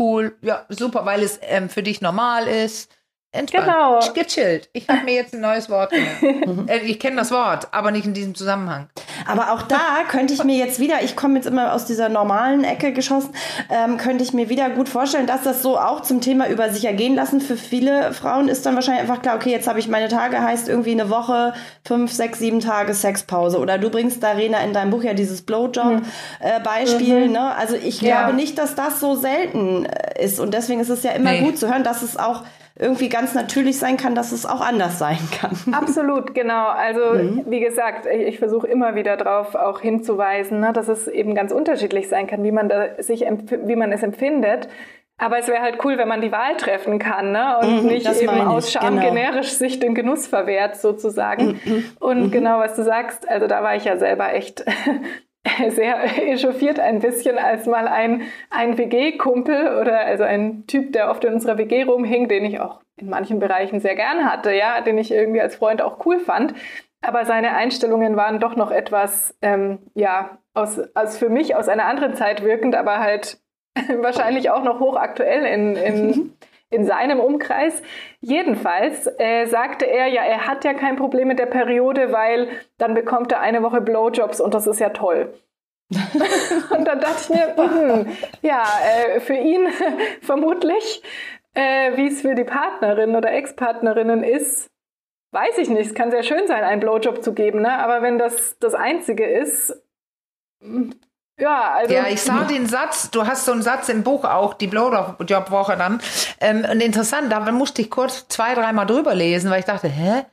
cool. 0.00 0.36
Ja, 0.40 0.66
super, 0.68 1.06
weil 1.06 1.22
es 1.22 1.38
ähm, 1.42 1.68
für 1.68 1.84
dich 1.84 2.00
normal 2.00 2.48
ist. 2.48 2.90
Entspannt. 3.34 3.66
Genau. 3.66 4.00
Gechillt. 4.12 4.68
Ich 4.74 4.86
habe 4.88 5.04
mir 5.04 5.14
jetzt 5.14 5.34
ein 5.34 5.40
neues 5.40 5.70
Wort 5.70 5.90
gelernt. 5.90 6.42
Äh, 6.68 6.80
ich 6.80 7.00
kenne 7.00 7.16
das 7.16 7.30
Wort, 7.30 7.68
aber 7.72 7.90
nicht 7.90 8.06
in 8.06 8.14
diesem 8.14 8.34
Zusammenhang. 8.34 8.88
Aber 9.26 9.52
auch 9.52 9.62
da 9.62 10.04
könnte 10.08 10.34
ich 10.34 10.44
mir 10.44 10.56
jetzt 10.56 10.78
wieder, 10.78 11.02
ich 11.02 11.16
komme 11.16 11.36
jetzt 11.36 11.46
immer 11.46 11.72
aus 11.72 11.86
dieser 11.86 12.08
normalen 12.08 12.62
Ecke 12.62 12.92
geschossen, 12.92 13.30
ähm, 13.70 13.96
könnte 13.96 14.22
ich 14.22 14.32
mir 14.32 14.48
wieder 14.48 14.70
gut 14.70 14.88
vorstellen, 14.88 15.26
dass 15.26 15.42
das 15.42 15.62
so 15.62 15.78
auch 15.78 16.02
zum 16.02 16.20
Thema 16.20 16.48
über 16.48 16.70
sich 16.70 16.84
ergehen 16.84 17.14
lassen 17.14 17.40
für 17.40 17.56
viele 17.56 18.12
Frauen 18.12 18.48
ist 18.48 18.66
dann 18.66 18.74
wahrscheinlich 18.74 19.02
einfach 19.02 19.22
klar, 19.22 19.36
okay, 19.36 19.50
jetzt 19.50 19.66
habe 19.66 19.78
ich 19.78 19.88
meine 19.88 20.08
Tage, 20.08 20.40
heißt 20.40 20.68
irgendwie 20.68 20.92
eine 20.92 21.10
Woche, 21.10 21.54
fünf, 21.84 22.12
sechs, 22.12 22.38
sieben 22.38 22.60
Tage 22.60 22.94
Sexpause. 22.94 23.58
Oder 23.58 23.78
du 23.78 23.90
bringst 23.90 24.22
da, 24.22 24.32
Rena, 24.32 24.58
in 24.60 24.72
deinem 24.72 24.90
Buch 24.90 25.02
ja 25.02 25.14
dieses 25.14 25.42
Blowjob-Beispiel. 25.42 27.28
Mhm. 27.28 27.34
Äh, 27.34 27.38
ne? 27.38 27.54
Also 27.56 27.76
ich 27.76 28.00
ja. 28.00 28.22
glaube 28.22 28.36
nicht, 28.36 28.58
dass 28.58 28.74
das 28.74 29.00
so 29.00 29.14
selten 29.14 29.86
äh, 29.86 30.24
ist. 30.24 30.38
Und 30.38 30.54
deswegen 30.54 30.80
ist 30.80 30.90
es 30.90 31.02
ja 31.02 31.12
immer 31.12 31.32
nee. 31.32 31.40
gut 31.40 31.58
zu 31.58 31.68
hören, 31.68 31.84
dass 31.84 32.02
es 32.02 32.16
auch 32.16 32.42
irgendwie 32.82 33.08
ganz 33.08 33.34
natürlich 33.34 33.78
sein 33.78 33.96
kann, 33.96 34.14
dass 34.14 34.32
es 34.32 34.44
auch 34.44 34.60
anders 34.60 34.98
sein 34.98 35.18
kann. 35.38 35.56
Absolut, 35.72 36.34
genau. 36.34 36.66
Also 36.66 37.14
mhm. 37.14 37.44
wie 37.46 37.60
gesagt, 37.60 38.06
ich, 38.06 38.22
ich 38.22 38.38
versuche 38.38 38.66
immer 38.66 38.94
wieder 38.94 39.16
darauf 39.16 39.54
auch 39.54 39.80
hinzuweisen, 39.80 40.60
ne, 40.60 40.72
dass 40.72 40.88
es 40.88 41.06
eben 41.06 41.34
ganz 41.34 41.52
unterschiedlich 41.52 42.08
sein 42.08 42.26
kann, 42.26 42.42
wie 42.42 42.52
man 42.52 42.68
da 42.68 43.00
sich 43.02 43.20
wie 43.20 43.76
man 43.76 43.92
es 43.92 44.02
empfindet. 44.02 44.68
Aber 45.18 45.38
es 45.38 45.46
wäre 45.46 45.62
halt 45.62 45.78
cool, 45.84 45.98
wenn 45.98 46.08
man 46.08 46.20
die 46.20 46.32
Wahl 46.32 46.56
treffen 46.56 46.98
kann 46.98 47.30
ne? 47.30 47.58
und 47.62 47.84
mhm, 47.84 47.88
nicht 47.88 48.20
eben 48.20 48.40
aus 48.40 48.72
Scham 48.72 48.96
genau. 48.96 49.08
generisch 49.08 49.52
sich 49.52 49.78
den 49.78 49.94
Genuss 49.94 50.26
verwehrt 50.26 50.76
sozusagen. 50.76 51.60
Mhm. 51.64 51.84
Und 52.00 52.20
mhm. 52.24 52.30
genau, 52.32 52.58
was 52.58 52.74
du 52.74 52.82
sagst, 52.82 53.28
also 53.28 53.46
da 53.46 53.62
war 53.62 53.76
ich 53.76 53.84
ja 53.84 53.96
selber 53.98 54.34
echt 54.34 54.64
sehr 55.70 56.04
echauffiert 56.28 56.78
ein 56.78 57.00
bisschen, 57.00 57.38
als 57.38 57.66
mal 57.66 57.88
ein, 57.88 58.22
ein 58.50 58.78
WG-Kumpel 58.78 59.78
oder 59.80 60.00
also 60.00 60.24
ein 60.24 60.66
Typ, 60.66 60.92
der 60.92 61.10
oft 61.10 61.24
in 61.24 61.34
unserer 61.34 61.58
WG 61.58 61.82
rumhing, 61.82 62.28
den 62.28 62.44
ich 62.44 62.60
auch 62.60 62.80
in 62.96 63.08
manchen 63.08 63.40
Bereichen 63.40 63.80
sehr 63.80 63.96
gern 63.96 64.30
hatte, 64.30 64.52
ja, 64.52 64.80
den 64.80 64.98
ich 64.98 65.10
irgendwie 65.10 65.40
als 65.40 65.56
Freund 65.56 65.82
auch 65.82 66.04
cool 66.06 66.20
fand. 66.20 66.54
Aber 67.04 67.24
seine 67.24 67.54
Einstellungen 67.54 68.16
waren 68.16 68.38
doch 68.38 68.54
noch 68.54 68.70
etwas, 68.70 69.36
ähm, 69.42 69.80
ja, 69.94 70.38
aus, 70.54 70.78
aus 70.94 71.18
für 71.18 71.28
mich 71.28 71.56
aus 71.56 71.68
einer 71.68 71.86
anderen 71.86 72.14
Zeit 72.14 72.44
wirkend, 72.44 72.76
aber 72.76 73.00
halt 73.00 73.38
wahrscheinlich 74.00 74.50
auch 74.50 74.62
noch 74.62 74.78
hochaktuell 74.78 75.44
in, 75.44 75.76
in 75.76 76.32
in 76.72 76.84
seinem 76.84 77.20
Umkreis. 77.20 77.82
Jedenfalls 78.20 79.08
äh, 79.18 79.46
sagte 79.46 79.86
er, 79.86 80.06
ja, 80.08 80.22
er 80.22 80.46
hat 80.46 80.64
ja 80.64 80.74
kein 80.74 80.96
Problem 80.96 81.28
mit 81.28 81.38
der 81.38 81.46
Periode, 81.46 82.12
weil 82.12 82.48
dann 82.78 82.94
bekommt 82.94 83.32
er 83.32 83.40
eine 83.40 83.62
Woche 83.62 83.80
Blowjobs 83.80 84.40
und 84.40 84.54
das 84.54 84.66
ist 84.66 84.80
ja 84.80 84.90
toll. 84.90 85.32
und 86.70 86.86
dann 86.86 87.00
dachte 87.00 87.16
ich 87.20 87.28
mir, 87.30 87.54
hm, 87.56 88.06
ja, 88.40 88.62
äh, 88.84 89.20
für 89.20 89.34
ihn 89.34 89.68
vermutlich, 90.22 91.02
äh, 91.54 91.96
wie 91.96 92.08
es 92.08 92.22
für 92.22 92.34
die 92.34 92.44
Partnerin 92.44 93.14
oder 93.14 93.30
Ex-Partnerinnen 93.32 94.24
ist, 94.24 94.70
weiß 95.32 95.58
ich 95.58 95.68
nicht. 95.68 95.86
Es 95.86 95.94
kann 95.94 96.10
sehr 96.10 96.22
schön 96.22 96.46
sein, 96.46 96.64
einen 96.64 96.80
Blowjob 96.80 97.22
zu 97.22 97.34
geben, 97.34 97.62
ne? 97.62 97.78
aber 97.78 98.02
wenn 98.02 98.18
das 98.18 98.58
das 98.58 98.74
Einzige 98.74 99.26
ist, 99.26 99.82
ja, 101.42 101.72
also. 101.74 101.92
Ja, 101.92 102.06
ich 102.06 102.22
sah 102.22 102.44
den 102.50 102.66
Satz, 102.66 103.10
du 103.10 103.26
hast 103.26 103.44
so 103.44 103.52
einen 103.52 103.62
Satz 103.62 103.88
im 103.88 104.04
Buch 104.04 104.24
auch, 104.24 104.54
die 104.54 104.68
Blowjob-Woche 104.68 105.76
dann. 105.76 106.00
Ähm, 106.40 106.64
und 106.70 106.80
interessant, 106.80 107.32
da 107.32 107.40
musste 107.50 107.82
ich 107.82 107.90
kurz 107.90 108.28
zwei, 108.28 108.54
dreimal 108.54 108.86
drüber 108.86 109.14
lesen, 109.14 109.50
weil 109.50 109.60
ich 109.60 109.66
dachte, 109.66 109.88
hä? 109.88 110.24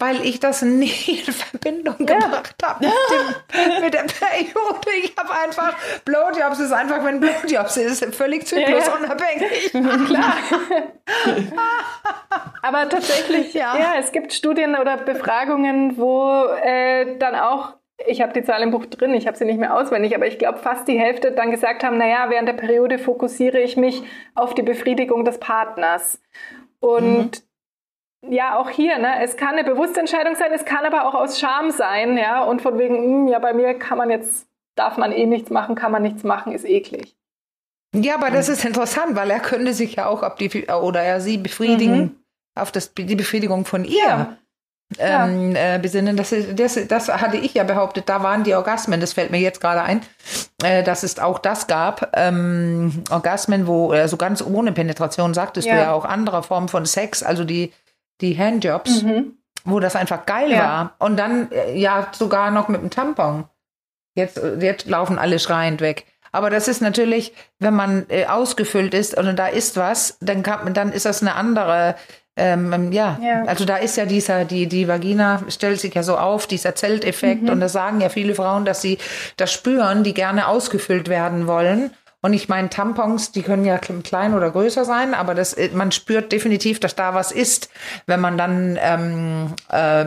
Weil 0.00 0.24
ich 0.26 0.40
das 0.40 0.62
nie 0.62 0.90
in 1.26 1.32
Verbindung 1.32 1.94
ja. 2.00 2.18
gebracht 2.18 2.56
habe 2.64 2.86
mit, 2.86 2.92
mit, 3.82 3.94
der 3.94 4.04
Periode. 4.04 4.90
Ich 5.04 5.14
habe 5.16 5.32
einfach, 5.32 5.74
Blowjobs 6.04 6.58
ist 6.58 6.72
einfach, 6.72 7.04
wenn 7.04 7.20
Blowjobs 7.20 7.76
ist, 7.76 8.04
völlig 8.16 8.44
zyklusunabhängig. 8.44 9.72
Ja, 9.72 9.80
ja. 9.80 9.96
Klar. 10.06 10.34
Aber 12.62 12.88
tatsächlich, 12.88 13.54
ja. 13.54 13.78
ja, 13.78 13.94
es 14.00 14.10
gibt 14.10 14.32
Studien 14.32 14.74
oder 14.74 14.96
Befragungen, 14.96 15.96
wo 15.96 16.46
äh, 16.62 17.16
dann 17.18 17.36
auch 17.36 17.77
ich 18.06 18.20
habe 18.20 18.32
die 18.32 18.44
Zahl 18.44 18.62
im 18.62 18.70
Buch 18.70 18.86
drin, 18.86 19.14
ich 19.14 19.26
habe 19.26 19.36
sie 19.36 19.44
nicht 19.44 19.58
mehr 19.58 19.74
auswendig, 19.74 20.14
aber 20.14 20.26
ich 20.26 20.38
glaube, 20.38 20.58
fast 20.58 20.86
die 20.86 20.98
Hälfte 20.98 21.32
dann 21.32 21.50
gesagt 21.50 21.82
haben, 21.82 21.98
naja, 21.98 22.26
während 22.28 22.48
der 22.48 22.54
Periode 22.54 22.98
fokussiere 22.98 23.60
ich 23.60 23.76
mich 23.76 24.02
auf 24.34 24.54
die 24.54 24.62
Befriedigung 24.62 25.24
des 25.24 25.38
Partners. 25.38 26.20
Und 26.78 27.42
mhm. 28.22 28.32
ja, 28.32 28.58
auch 28.58 28.70
hier, 28.70 28.98
ne, 28.98 29.22
es 29.22 29.36
kann 29.36 29.56
eine 29.56 29.64
bewusste 29.64 30.00
Entscheidung 30.00 30.36
sein, 30.36 30.52
es 30.52 30.64
kann 30.64 30.84
aber 30.84 31.08
auch 31.08 31.14
aus 31.14 31.40
Scham 31.40 31.70
sein, 31.70 32.16
ja, 32.16 32.44
und 32.44 32.62
von 32.62 32.78
wegen, 32.78 32.94
mh, 32.94 33.02
hm, 33.02 33.28
ja, 33.28 33.38
bei 33.40 33.52
mir 33.52 33.74
kann 33.74 33.98
man 33.98 34.10
jetzt, 34.10 34.48
darf 34.76 34.96
man 34.96 35.10
eh 35.10 35.26
nichts 35.26 35.50
machen, 35.50 35.74
kann 35.74 35.90
man 35.90 36.02
nichts 36.02 36.22
machen, 36.22 36.52
ist 36.52 36.64
eklig. 36.64 37.16
Ja, 37.94 38.14
aber 38.14 38.30
das 38.30 38.48
ist 38.48 38.64
interessant, 38.64 39.16
weil 39.16 39.30
er 39.30 39.40
könnte 39.40 39.72
sich 39.72 39.96
ja 39.96 40.06
auch 40.06 40.22
ab 40.22 40.36
die, 40.38 40.66
oder 40.68 41.02
er 41.02 41.20
sie 41.20 41.38
befriedigen, 41.38 41.98
mhm. 41.98 42.16
auf 42.54 42.70
das, 42.70 42.94
die 42.94 43.16
Befriedigung 43.16 43.64
von 43.64 43.84
ihr. 43.84 44.06
Ja 44.06 44.38
ähm, 44.98 45.54
äh, 45.54 45.78
besinnen. 45.80 46.16
Das, 46.16 46.34
das, 46.54 46.78
das 46.88 47.08
hatte 47.08 47.36
ich 47.36 47.54
ja 47.54 47.64
behauptet, 47.64 48.08
da 48.08 48.22
waren 48.22 48.44
die 48.44 48.54
Orgasmen, 48.54 49.00
das 49.00 49.12
fällt 49.12 49.30
mir 49.30 49.40
jetzt 49.40 49.60
gerade 49.60 49.82
ein, 49.82 50.00
äh, 50.62 50.82
dass 50.82 51.02
es 51.02 51.18
auch 51.18 51.38
das 51.38 51.66
gab. 51.66 52.10
Ähm, 52.14 53.04
Orgasmen, 53.10 53.66
wo, 53.66 53.90
also 53.90 54.16
ganz 54.16 54.42
ohne 54.42 54.72
Penetration, 54.72 55.34
sagtest 55.34 55.66
ja. 55.66 55.74
du 55.74 55.80
ja 55.80 55.92
auch, 55.92 56.04
anderer 56.04 56.42
Form 56.42 56.68
von 56.68 56.86
Sex, 56.86 57.22
also 57.22 57.44
die, 57.44 57.72
die 58.20 58.36
Handjobs, 58.38 59.02
mhm. 59.02 59.34
wo 59.64 59.80
das 59.80 59.94
einfach 59.94 60.24
geil 60.26 60.50
ja. 60.50 60.58
war. 60.58 60.94
Und 60.98 61.16
dann 61.18 61.52
äh, 61.52 61.78
ja 61.78 62.08
sogar 62.12 62.50
noch 62.50 62.68
mit 62.68 62.80
dem 62.80 62.90
Tampon. 62.90 63.44
Jetzt, 64.14 64.40
jetzt 64.58 64.86
laufen 64.88 65.18
alle 65.18 65.38
schreiend 65.38 65.80
weg. 65.80 66.06
Aber 66.32 66.50
das 66.50 66.68
ist 66.68 66.82
natürlich, 66.82 67.32
wenn 67.58 67.74
man 67.74 68.06
äh, 68.08 68.26
ausgefüllt 68.26 68.94
ist 68.94 69.16
und 69.16 69.36
da 69.36 69.46
ist 69.46 69.76
was, 69.76 70.18
dann, 70.20 70.42
kann, 70.42 70.74
dann 70.74 70.92
ist 70.92 71.06
das 71.06 71.22
eine 71.22 71.34
andere 71.34 71.94
ähm, 72.38 72.72
ähm, 72.72 72.92
ja. 72.92 73.18
ja. 73.22 73.44
also 73.44 73.64
da 73.64 73.76
ist 73.76 73.96
ja 73.96 74.06
dieser, 74.06 74.44
die, 74.44 74.66
die 74.66 74.88
Vagina 74.88 75.42
stellt 75.48 75.80
sich 75.80 75.94
ja 75.94 76.02
so 76.02 76.16
auf, 76.16 76.46
dieser 76.46 76.74
Zelteffekt. 76.74 77.42
Mhm. 77.42 77.50
Und 77.50 77.60
da 77.60 77.68
sagen 77.68 78.00
ja 78.00 78.08
viele 78.08 78.34
Frauen, 78.34 78.64
dass 78.64 78.80
sie 78.80 78.98
das 79.36 79.52
spüren, 79.52 80.04
die 80.04 80.14
gerne 80.14 80.48
ausgefüllt 80.48 81.08
werden 81.08 81.46
wollen. 81.46 81.90
Und 82.20 82.32
ich 82.32 82.48
meine, 82.48 82.68
Tampons, 82.68 83.30
die 83.30 83.42
können 83.42 83.64
ja 83.64 83.78
klein 83.78 84.34
oder 84.34 84.50
größer 84.50 84.84
sein, 84.84 85.14
aber 85.14 85.34
das, 85.36 85.52
äh, 85.52 85.70
man 85.72 85.92
spürt 85.92 86.32
definitiv, 86.32 86.80
dass 86.80 86.96
da 86.96 87.14
was 87.14 87.30
ist, 87.30 87.70
wenn 88.06 88.20
man 88.20 88.36
dann 88.36 88.76
ähm, 88.80 89.54
äh, 89.70 90.04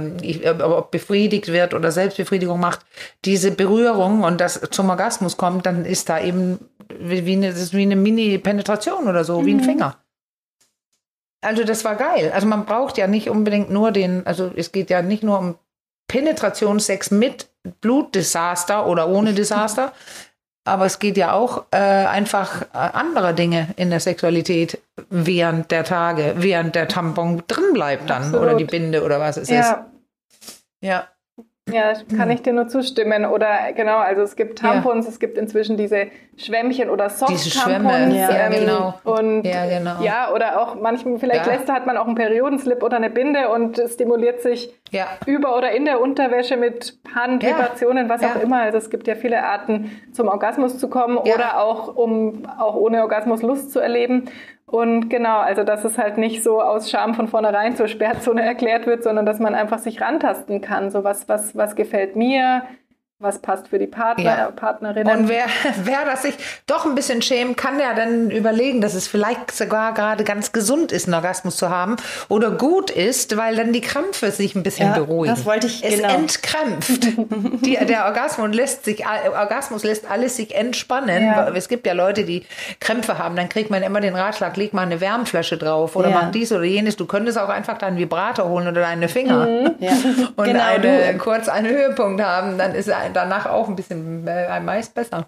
befriedigt 0.91 1.47
wird 1.47 1.73
oder 1.73 1.91
Selbstbefriedigung 1.91 2.59
macht. 2.59 2.81
Diese 3.23 3.51
Berührung 3.51 4.23
und 4.23 4.41
das 4.41 4.59
zum 4.71 4.89
Orgasmus 4.89 5.37
kommt, 5.37 5.65
dann 5.65 5.85
ist 5.85 6.09
da 6.09 6.19
eben 6.19 6.59
wie, 6.99 7.25
wie 7.25 7.33
eine, 7.33 7.55
wie 7.55 7.81
eine 7.81 7.95
Mini-Penetration 7.95 9.07
oder 9.07 9.23
so, 9.23 9.41
mhm. 9.41 9.45
wie 9.45 9.51
ein 9.53 9.57
mhm. 9.57 9.63
Finger. 9.63 9.97
Also 11.41 11.63
das 11.63 11.83
war 11.83 11.95
geil. 11.95 12.31
Also 12.33 12.47
man 12.47 12.65
braucht 12.65 12.97
ja 12.97 13.07
nicht 13.07 13.29
unbedingt 13.29 13.69
nur 13.69 13.91
den, 13.91 14.25
also 14.25 14.51
es 14.55 14.71
geht 14.71 14.89
ja 14.89 15.01
nicht 15.01 15.23
nur 15.23 15.39
um 15.39 15.55
Penetrationssex 16.07 17.11
mit 17.11 17.49
Blutdesaster 17.81 18.85
oder 18.87 19.09
ohne 19.09 19.33
Desaster, 19.33 19.91
aber 20.63 20.85
es 20.85 20.99
geht 20.99 21.17
ja 21.17 21.33
auch 21.33 21.65
äh, 21.71 21.77
einfach 21.77 22.61
äh, 22.61 22.67
andere 22.73 23.33
Dinge 23.33 23.69
in 23.77 23.89
der 23.89 23.99
Sexualität 23.99 24.79
während 25.09 25.71
der 25.71 25.83
Tage, 25.83 26.35
während 26.37 26.75
der 26.75 26.87
Tampon 26.87 27.43
drin 27.47 27.73
bleibt 27.73 28.09
dann 28.09 28.23
Absolut. 28.23 28.41
oder 28.41 28.55
die 28.55 28.65
Binde 28.65 29.03
oder 29.03 29.19
was 29.19 29.37
es 29.37 29.49
ja. 29.49 29.59
ist. 29.59 29.75
Ja. 30.81 31.07
Ja, 31.73 31.93
kann 32.15 32.29
ich 32.29 32.41
dir 32.41 32.53
nur 32.53 32.67
zustimmen. 32.67 33.25
Oder 33.25 33.73
genau, 33.75 33.97
also 33.97 34.21
es 34.21 34.35
gibt 34.35 34.59
Tampons, 34.59 35.05
ja. 35.05 35.11
es 35.11 35.19
gibt 35.19 35.37
inzwischen 35.37 35.77
diese 35.77 36.07
Schwämmchen 36.37 36.89
oder 36.89 37.09
Soft-Tampons. 37.09 38.15
Ja, 38.15 38.29
ähm, 38.29 38.51
genau. 38.51 38.93
Und 39.03 39.43
ja, 39.43 39.65
genau. 39.65 40.01
ja, 40.01 40.31
oder 40.33 40.61
auch 40.61 40.75
manchmal, 40.75 41.19
vielleicht 41.19 41.45
ja. 41.45 41.53
lässt 41.53 41.69
hat 41.69 41.85
man 41.85 41.97
auch 41.97 42.05
einen 42.07 42.15
Periodenslip 42.15 42.83
oder 42.83 42.97
eine 42.97 43.09
Binde 43.09 43.49
und 43.49 43.81
stimuliert 43.87 44.41
sich 44.41 44.73
ja. 44.91 45.07
über 45.25 45.57
oder 45.57 45.71
in 45.71 45.85
der 45.85 46.01
Unterwäsche 46.01 46.57
mit 46.57 46.97
Handvibrationen, 47.13 48.09
was 48.09 48.23
auch 48.23 48.41
immer. 48.41 48.61
Also 48.61 48.77
es 48.77 48.89
gibt 48.89 49.07
ja 49.07 49.15
viele 49.15 49.43
Arten, 49.43 49.91
zum 50.11 50.27
Orgasmus 50.27 50.77
zu 50.77 50.89
kommen 50.89 51.17
oder 51.17 51.61
auch, 51.61 51.95
um 51.95 52.45
auch 52.57 52.75
ohne 52.75 53.01
Orgasmus 53.01 53.41
Lust 53.41 53.71
zu 53.71 53.79
erleben. 53.79 54.29
Und 54.71 55.09
genau, 55.09 55.39
also 55.39 55.65
dass 55.65 55.83
es 55.83 55.97
halt 55.97 56.17
nicht 56.17 56.43
so 56.43 56.61
aus 56.61 56.89
Scham 56.89 57.13
von 57.13 57.27
vornherein 57.27 57.75
zur 57.75 57.89
Sperrzone 57.89 58.41
erklärt 58.41 58.87
wird, 58.87 59.03
sondern 59.03 59.25
dass 59.25 59.37
man 59.37 59.53
einfach 59.53 59.79
sich 59.79 59.99
rantasten 59.99 60.61
kann. 60.61 60.89
So 60.91 61.03
was, 61.03 61.27
was, 61.27 61.57
was 61.57 61.75
gefällt 61.75 62.15
mir, 62.15 62.63
was 63.21 63.37
passt 63.39 63.67
für 63.67 63.77
die 63.77 63.85
Partner, 63.85 64.23
ja. 64.23 64.51
Partnerinnen. 64.51 65.15
Und 65.15 65.29
wer, 65.29 65.45
wer 65.83 66.05
das 66.05 66.23
sich 66.23 66.35
doch 66.65 66.85
ein 66.85 66.95
bisschen 66.95 67.21
schämt, 67.21 67.55
kann 67.55 67.79
ja 67.79 67.93
dann 67.93 68.31
überlegen, 68.31 68.81
dass 68.81 68.95
es 68.95 69.07
vielleicht 69.07 69.51
sogar 69.51 69.93
gerade 69.93 70.23
ganz 70.23 70.51
gesund 70.51 70.91
ist, 70.91 71.05
einen 71.05 71.13
Orgasmus 71.13 71.55
zu 71.55 71.69
haben 71.69 71.97
oder 72.29 72.49
gut 72.49 72.89
ist, 72.89 73.37
weil 73.37 73.55
dann 73.55 73.73
die 73.73 73.81
Krämpfe 73.81 74.31
sich 74.31 74.55
ein 74.55 74.63
bisschen 74.63 74.89
ja, 74.89 74.97
beruhigen. 74.97 75.35
Das 75.35 75.45
wollte 75.45 75.67
ich 75.67 75.83
Es 75.83 75.97
genau. 75.97 76.15
entkrämpft. 76.15 77.03
die, 77.65 77.77
der 77.85 78.05
Orgasmus 78.05 78.55
lässt 78.55 78.85
sich, 78.85 79.03
Orgasmus 79.05 79.83
lässt 79.83 80.09
alles 80.09 80.35
sich 80.35 80.55
entspannen. 80.55 81.23
Ja. 81.23 81.49
Es 81.49 81.69
gibt 81.69 81.85
ja 81.85 81.93
Leute, 81.93 82.23
die 82.23 82.43
Krämpfe 82.79 83.19
haben, 83.19 83.35
dann 83.35 83.49
kriegt 83.49 83.69
man 83.69 83.83
immer 83.83 84.01
den 84.01 84.15
Ratschlag, 84.15 84.57
leg 84.57 84.73
mal 84.73 84.81
eine 84.81 84.99
Wärmflasche 84.99 85.57
drauf 85.57 85.95
oder 85.95 86.09
mach 86.09 86.31
dies 86.31 86.51
oder 86.51 86.63
jenes. 86.63 86.95
Du 86.95 87.05
könntest 87.05 87.37
auch 87.37 87.49
einfach 87.49 87.77
deinen 87.77 87.97
Vibrator 87.97 88.49
holen 88.49 88.67
oder 88.67 88.81
deine 88.81 89.07
Finger 89.07 89.45
mhm. 89.45 89.75
und 90.35 90.45
genau, 90.45 90.63
eine, 90.63 91.17
kurz 91.19 91.47
einen 91.47 91.67
Höhepunkt 91.67 92.23
haben, 92.23 92.57
dann 92.57 92.73
ist 92.73 92.89
ein 92.89 93.10
danach 93.11 93.45
auch 93.45 93.67
ein 93.67 93.75
bisschen 93.75 94.27
äh, 94.27 94.59
meist 94.59 94.93
besser. 94.93 95.27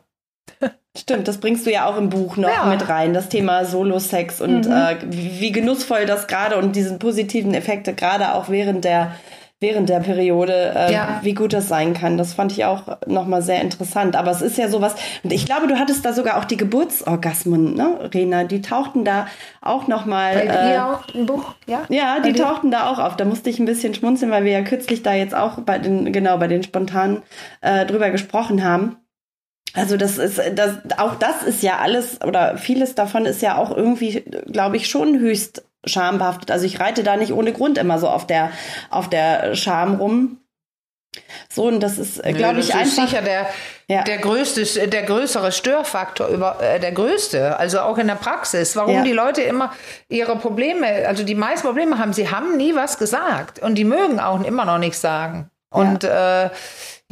Stimmt, 0.97 1.27
das 1.27 1.39
bringst 1.39 1.65
du 1.65 1.71
ja 1.71 1.85
auch 1.85 1.97
im 1.97 2.09
Buch 2.09 2.37
noch 2.37 2.49
ja. 2.49 2.65
mit 2.65 2.87
rein, 2.87 3.13
das 3.13 3.29
Thema 3.29 3.65
Solo-Sex 3.65 4.41
und 4.41 4.67
mhm. 4.67 4.71
äh, 4.71 4.97
wie 5.09 5.51
genussvoll 5.51 6.05
das 6.05 6.27
gerade 6.27 6.57
und 6.57 6.75
diesen 6.75 6.99
positiven 6.99 7.53
Effekte 7.53 7.93
gerade 7.93 8.33
auch 8.33 8.49
während 8.49 8.85
der 8.85 9.15
während 9.63 9.89
der 9.89 10.01
Periode, 10.01 10.73
äh, 10.75 10.93
ja. 10.93 11.19
wie 11.23 11.33
gut 11.33 11.53
das 11.53 11.67
sein 11.67 11.95
kann. 11.95 12.17
Das 12.17 12.33
fand 12.33 12.51
ich 12.51 12.65
auch 12.65 12.83
nochmal 13.07 13.41
sehr 13.41 13.61
interessant. 13.61 14.15
Aber 14.15 14.29
es 14.29 14.43
ist 14.43 14.57
ja 14.57 14.67
sowas, 14.67 14.93
und 15.23 15.33
ich 15.33 15.47
glaube, 15.47 15.65
du 15.65 15.79
hattest 15.79 16.05
da 16.05 16.13
sogar 16.13 16.37
auch 16.37 16.45
die 16.45 16.57
Geburtsorgasmen, 16.57 17.73
ne, 17.73 18.09
Rena? 18.13 18.43
Die 18.43 18.61
tauchten 18.61 19.03
da 19.03 19.25
auch 19.61 19.87
nochmal. 19.87 20.35
Bei 20.35 20.73
äh, 20.75 20.79
auch 20.79 21.15
ein 21.15 21.25
Buch, 21.25 21.55
ja? 21.65 21.83
Ja, 21.89 22.19
die 22.19 22.33
tauchten 22.33 22.69
da 22.69 22.91
auch 22.91 22.99
auf. 22.99 23.15
Da 23.15 23.25
musste 23.25 23.49
ich 23.49 23.57
ein 23.57 23.65
bisschen 23.65 23.95
schmunzeln, 23.95 24.31
weil 24.31 24.43
wir 24.43 24.51
ja 24.51 24.61
kürzlich 24.61 25.01
da 25.01 25.13
jetzt 25.13 25.33
auch 25.33 25.59
bei 25.61 25.79
den, 25.79 26.11
genau, 26.11 26.37
bei 26.37 26.47
den 26.47 26.61
spontanen 26.61 27.23
äh, 27.61 27.85
drüber 27.87 28.11
gesprochen 28.11 28.63
haben. 28.63 28.97
Also 29.73 29.97
das 29.97 30.19
ist, 30.19 30.39
das, 30.55 30.77
auch 30.97 31.15
das 31.15 31.41
ist 31.41 31.63
ja 31.63 31.79
alles 31.79 32.21
oder 32.21 32.57
vieles 32.57 32.93
davon 32.93 33.25
ist 33.25 33.41
ja 33.41 33.57
auch 33.57 33.75
irgendwie, 33.75 34.23
glaube 34.51 34.77
ich, 34.77 34.87
schon 34.87 35.17
höchst 35.17 35.63
schambehaftet. 35.85 36.51
Also 36.51 36.65
ich 36.65 36.79
reite 36.79 37.03
da 37.03 37.17
nicht 37.17 37.33
ohne 37.33 37.53
Grund 37.53 37.77
immer 37.77 37.99
so 37.99 38.07
auf 38.09 38.27
der, 38.27 38.51
auf 38.89 39.09
der 39.09 39.55
Scham 39.55 39.95
rum. 39.95 40.37
So, 41.49 41.65
und 41.65 41.79
das 41.79 41.99
ist, 41.99 42.23
äh, 42.25 42.33
glaube 42.33 42.59
ich, 42.59 42.67
das 42.67 42.75
einfach. 42.75 43.03
Ist 43.03 43.09
sicher 43.09 43.21
der, 43.21 43.47
ja. 43.87 44.03
der 44.03 44.17
größte, 44.17 44.87
der 44.87 45.03
größere 45.03 45.51
Störfaktor 45.51 46.27
über, 46.27 46.59
äh, 46.59 46.79
der 46.79 46.91
größte, 46.91 47.57
also 47.59 47.81
auch 47.81 47.97
in 47.99 48.07
der 48.07 48.15
Praxis. 48.15 48.75
Warum 48.75 48.95
ja. 48.95 49.03
die 49.03 49.11
Leute 49.11 49.41
immer 49.41 49.73
ihre 50.09 50.35
Probleme, 50.37 51.07
also 51.07 51.23
die 51.23 51.35
meisten 51.35 51.67
Probleme 51.67 51.99
haben, 51.99 52.13
sie 52.13 52.31
haben 52.31 52.57
nie 52.57 52.73
was 52.75 52.97
gesagt 52.97 53.59
und 53.59 53.75
die 53.75 53.83
mögen 53.83 54.19
auch 54.19 54.43
immer 54.43 54.65
noch 54.65 54.79
nichts 54.79 55.01
sagen. 55.01 55.51
Und 55.69 56.03
ja. 56.03 56.45
äh, 56.45 56.49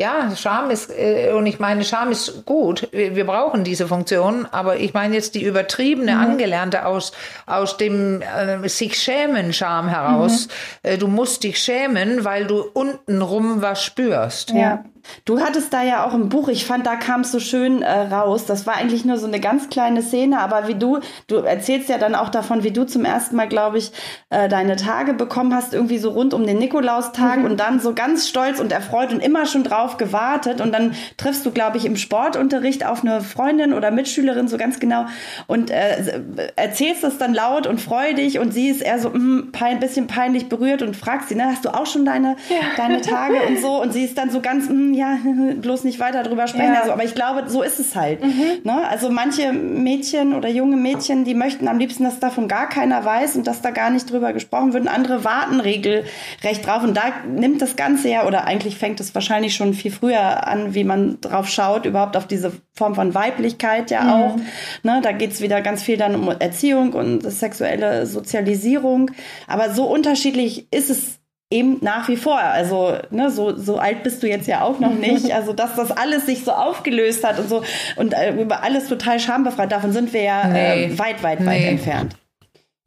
ja, 0.01 0.35
Scham 0.35 0.71
ist, 0.71 0.89
äh, 0.89 1.31
und 1.31 1.45
ich 1.45 1.59
meine, 1.59 1.83
Scham 1.83 2.11
ist 2.11 2.43
gut. 2.45 2.89
Wir, 2.91 3.15
wir, 3.15 3.25
brauchen 3.25 3.63
diese 3.63 3.87
Funktion, 3.87 4.47
aber 4.51 4.77
ich 4.77 4.95
meine 4.95 5.13
jetzt 5.13 5.35
die 5.35 5.43
übertriebene, 5.43 6.15
mhm. 6.15 6.21
angelernte 6.21 6.85
aus, 6.87 7.11
aus 7.45 7.77
dem 7.77 8.21
äh, 8.21 8.67
sich 8.67 8.97
schämen 8.97 9.53
Scham 9.53 9.87
heraus. 9.87 10.47
Mhm. 10.47 10.89
Äh, 10.89 10.97
du 10.97 11.07
musst 11.07 11.43
dich 11.43 11.59
schämen, 11.59 12.25
weil 12.25 12.47
du 12.47 12.61
untenrum 12.73 13.61
was 13.61 13.83
spürst. 13.83 14.49
Ja. 14.51 14.83
Du 15.25 15.39
hattest 15.39 15.73
da 15.73 15.83
ja 15.83 16.05
auch 16.05 16.13
ein 16.13 16.29
Buch, 16.29 16.47
ich 16.47 16.65
fand, 16.65 16.85
da 16.85 16.95
kam 16.95 17.21
es 17.21 17.31
so 17.31 17.39
schön 17.39 17.81
äh, 17.81 18.01
raus. 18.13 18.45
Das 18.45 18.67
war 18.67 18.75
eigentlich 18.75 19.05
nur 19.05 19.17
so 19.17 19.27
eine 19.27 19.39
ganz 19.39 19.69
kleine 19.69 20.01
Szene, 20.01 20.39
aber 20.39 20.67
wie 20.67 20.75
du, 20.75 20.99
du 21.27 21.37
erzählst 21.37 21.89
ja 21.89 21.97
dann 21.97 22.15
auch 22.15 22.29
davon, 22.29 22.63
wie 22.63 22.71
du 22.71 22.85
zum 22.85 23.05
ersten 23.05 23.35
Mal, 23.35 23.47
glaube 23.47 23.77
ich, 23.77 23.91
äh, 24.29 24.47
deine 24.47 24.75
Tage 24.75 25.13
bekommen 25.13 25.55
hast, 25.55 25.73
irgendwie 25.73 25.97
so 25.97 26.11
rund 26.11 26.33
um 26.33 26.45
den 26.45 26.57
Nikolaustag 26.57 27.39
mhm. 27.39 27.45
und 27.45 27.59
dann 27.59 27.79
so 27.79 27.93
ganz 27.93 28.27
stolz 28.27 28.59
und 28.59 28.71
erfreut 28.71 29.11
und 29.11 29.19
immer 29.21 29.45
schon 29.45 29.63
drauf 29.63 29.90
gewartet. 29.97 30.61
Und 30.61 30.71
dann 30.73 30.93
triffst 31.17 31.45
du, 31.45 31.51
glaube 31.51 31.77
ich, 31.77 31.85
im 31.85 31.95
Sportunterricht 31.95 32.85
auf 32.85 33.03
eine 33.03 33.21
Freundin 33.21 33.73
oder 33.73 33.91
Mitschülerin, 33.91 34.47
so 34.47 34.57
ganz 34.57 34.79
genau, 34.79 35.05
und 35.47 35.69
äh, 35.69 36.21
erzählst 36.55 37.03
das 37.03 37.17
dann 37.17 37.33
laut 37.33 37.67
und 37.67 37.79
freudig 37.79 38.39
und 38.39 38.53
sie 38.53 38.69
ist 38.69 38.81
eher 38.81 38.99
so 38.99 39.11
ein 39.11 39.51
mm, 39.51 39.79
bisschen 39.79 40.07
peinlich 40.07 40.49
berührt 40.49 40.81
und 40.81 40.95
fragt 40.95 41.29
sie, 41.29 41.35
ne, 41.35 41.45
hast 41.45 41.65
du 41.65 41.69
auch 41.69 41.85
schon 41.85 42.05
deine, 42.05 42.35
ja. 42.49 42.55
deine 42.77 43.01
Tage 43.01 43.35
und 43.47 43.59
so? 43.59 43.81
Und 43.81 43.93
sie 43.93 44.03
ist 44.03 44.17
dann 44.17 44.29
so 44.29 44.41
ganz, 44.41 44.69
mm, 44.69 44.93
ja, 44.93 45.17
bloß 45.55 45.83
nicht 45.83 45.99
weiter 45.99 46.23
drüber 46.23 46.47
sprechen. 46.47 46.73
Ja. 46.73 46.81
Also, 46.81 46.93
aber 46.93 47.03
ich 47.03 47.15
glaube, 47.15 47.43
so 47.47 47.61
ist 47.61 47.79
es 47.79 47.95
halt. 47.95 48.23
Mhm. 48.23 48.61
Ne? 48.63 48.87
Also 48.89 49.09
manche 49.09 49.53
Mädchen 49.53 50.33
oder 50.33 50.49
junge 50.49 50.77
Mädchen, 50.77 51.23
die 51.23 51.33
möchten 51.33 51.67
am 51.67 51.77
liebsten, 51.77 52.03
dass 52.03 52.19
davon 52.19 52.47
gar 52.47 52.69
keiner 52.69 53.03
weiß 53.03 53.35
und 53.35 53.47
dass 53.47 53.61
da 53.61 53.71
gar 53.71 53.89
nicht 53.89 54.09
drüber 54.09 54.33
gesprochen 54.33 54.73
wird. 54.73 54.83
Und 54.83 54.89
andere 54.89 55.23
warten 55.23 55.59
regelrecht 55.59 56.65
drauf. 56.65 56.83
Und 56.83 56.95
da 56.95 57.03
nimmt 57.27 57.61
das 57.61 57.75
Ganze 57.75 58.09
ja, 58.09 58.25
oder 58.25 58.45
eigentlich 58.45 58.77
fängt 58.77 58.99
es 58.99 59.13
wahrscheinlich 59.15 59.55
schon 59.55 59.73
viel 59.81 59.91
früher 59.91 60.47
an, 60.47 60.73
wie 60.73 60.83
man 60.83 61.19
drauf 61.21 61.47
schaut, 61.47 61.85
überhaupt 61.85 62.17
auf 62.17 62.27
diese 62.27 62.51
Form 62.73 62.95
von 62.95 63.13
Weiblichkeit 63.13 63.91
ja 63.91 64.03
mhm. 64.03 64.09
auch. 64.09 64.35
Ne? 64.83 65.01
Da 65.03 65.11
geht's 65.11 65.41
wieder 65.41 65.61
ganz 65.61 65.83
viel 65.83 65.97
dann 65.97 66.15
um 66.15 66.29
Erziehung 66.29 66.93
und 66.93 67.21
sexuelle 67.23 68.05
Sozialisierung. 68.05 69.11
Aber 69.47 69.71
so 69.71 69.85
unterschiedlich 69.85 70.71
ist 70.71 70.89
es 70.89 71.21
eben 71.51 71.79
nach 71.81 72.07
wie 72.07 72.17
vor. 72.17 72.39
Also, 72.39 72.97
ne, 73.11 73.29
so, 73.29 73.55
so 73.55 73.77
alt 73.77 74.03
bist 74.03 74.23
du 74.23 74.27
jetzt 74.27 74.47
ja 74.47 74.61
auch 74.61 74.79
noch 74.79 74.93
nicht. 74.93 75.31
Also, 75.41 75.53
dass 75.53 75.75
das 75.75 75.91
alles 75.91 76.25
sich 76.25 76.43
so 76.43 76.51
aufgelöst 76.51 77.23
hat 77.23 77.39
und 77.39 77.47
so 77.47 77.63
und 77.95 78.13
äh, 78.13 78.33
über 78.41 78.63
alles 78.63 78.87
total 78.87 79.19
schambefreit, 79.19 79.71
davon 79.71 79.91
sind 79.91 80.13
wir 80.13 80.21
ja 80.21 80.47
nee. 80.47 80.85
äh, 80.85 80.99
weit, 80.99 81.23
weit, 81.23 81.39
nee. 81.39 81.45
weit 81.45 81.63
entfernt. 81.63 82.15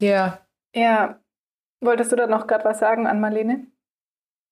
Ja. 0.01 0.39
Ja. 0.73 1.19
Wolltest 1.81 2.11
du 2.11 2.15
da 2.15 2.27
noch 2.27 2.47
gerade 2.47 2.65
was 2.65 2.79
sagen 2.79 3.07
an 3.07 3.19
Marlene? 3.19 3.67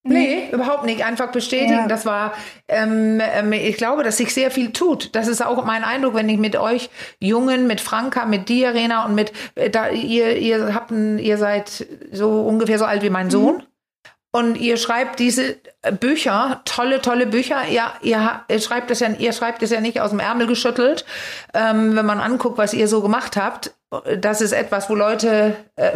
Nee, 0.03 0.49
überhaupt 0.51 0.85
nicht. 0.85 1.05
Einfach 1.05 1.31
bestätigen. 1.31 1.71
Ja. 1.71 1.87
Das 1.87 2.05
war, 2.05 2.33
ähm, 2.67 3.21
ähm, 3.21 3.53
ich 3.53 3.77
glaube, 3.77 4.03
dass 4.03 4.17
sich 4.17 4.33
sehr 4.33 4.51
viel 4.51 4.71
tut. 4.71 5.15
Das 5.15 5.27
ist 5.27 5.45
auch 5.45 5.63
mein 5.65 5.83
Eindruck, 5.83 6.13
wenn 6.13 6.27
ich 6.27 6.37
mit 6.37 6.57
euch 6.57 6.89
Jungen, 7.19 7.67
mit 7.67 7.79
Franka, 7.79 8.25
mit 8.25 8.49
dir, 8.49 8.73
Rena 8.73 9.05
und 9.05 9.15
mit, 9.15 9.31
äh, 9.55 9.69
da, 9.69 9.89
ihr, 9.89 10.37
ihr 10.37 10.73
habt, 10.73 10.91
ein, 10.91 11.19
ihr 11.19 11.37
seid 11.37 11.87
so 12.11 12.41
ungefähr 12.41 12.79
so 12.79 12.85
alt 12.85 13.01
wie 13.01 13.09
mein 13.09 13.29
Sohn. 13.29 13.57
Mhm. 13.57 13.63
Und 14.35 14.55
ihr 14.55 14.77
schreibt 14.77 15.19
diese 15.19 15.57
Bücher, 15.99 16.61
tolle, 16.65 17.01
tolle 17.01 17.27
Bücher. 17.27 17.67
Ja, 17.69 17.93
ihr, 18.01 18.41
ihr 18.47 18.59
schreibt 18.59 18.89
es 18.89 18.99
ja, 18.99 19.09
ihr 19.09 19.31
schreibt 19.31 19.61
es 19.61 19.69
ja 19.69 19.79
nicht 19.79 20.01
aus 20.01 20.09
dem 20.09 20.19
Ärmel 20.19 20.47
geschüttelt. 20.47 21.05
Ähm, 21.53 21.95
wenn 21.95 22.05
man 22.07 22.19
anguckt, 22.19 22.57
was 22.57 22.73
ihr 22.73 22.87
so 22.87 23.03
gemacht 23.03 23.37
habt, 23.37 23.75
das 24.17 24.41
ist 24.41 24.53
etwas, 24.53 24.89
wo 24.89 24.95
Leute, 24.95 25.55
äh, 25.75 25.91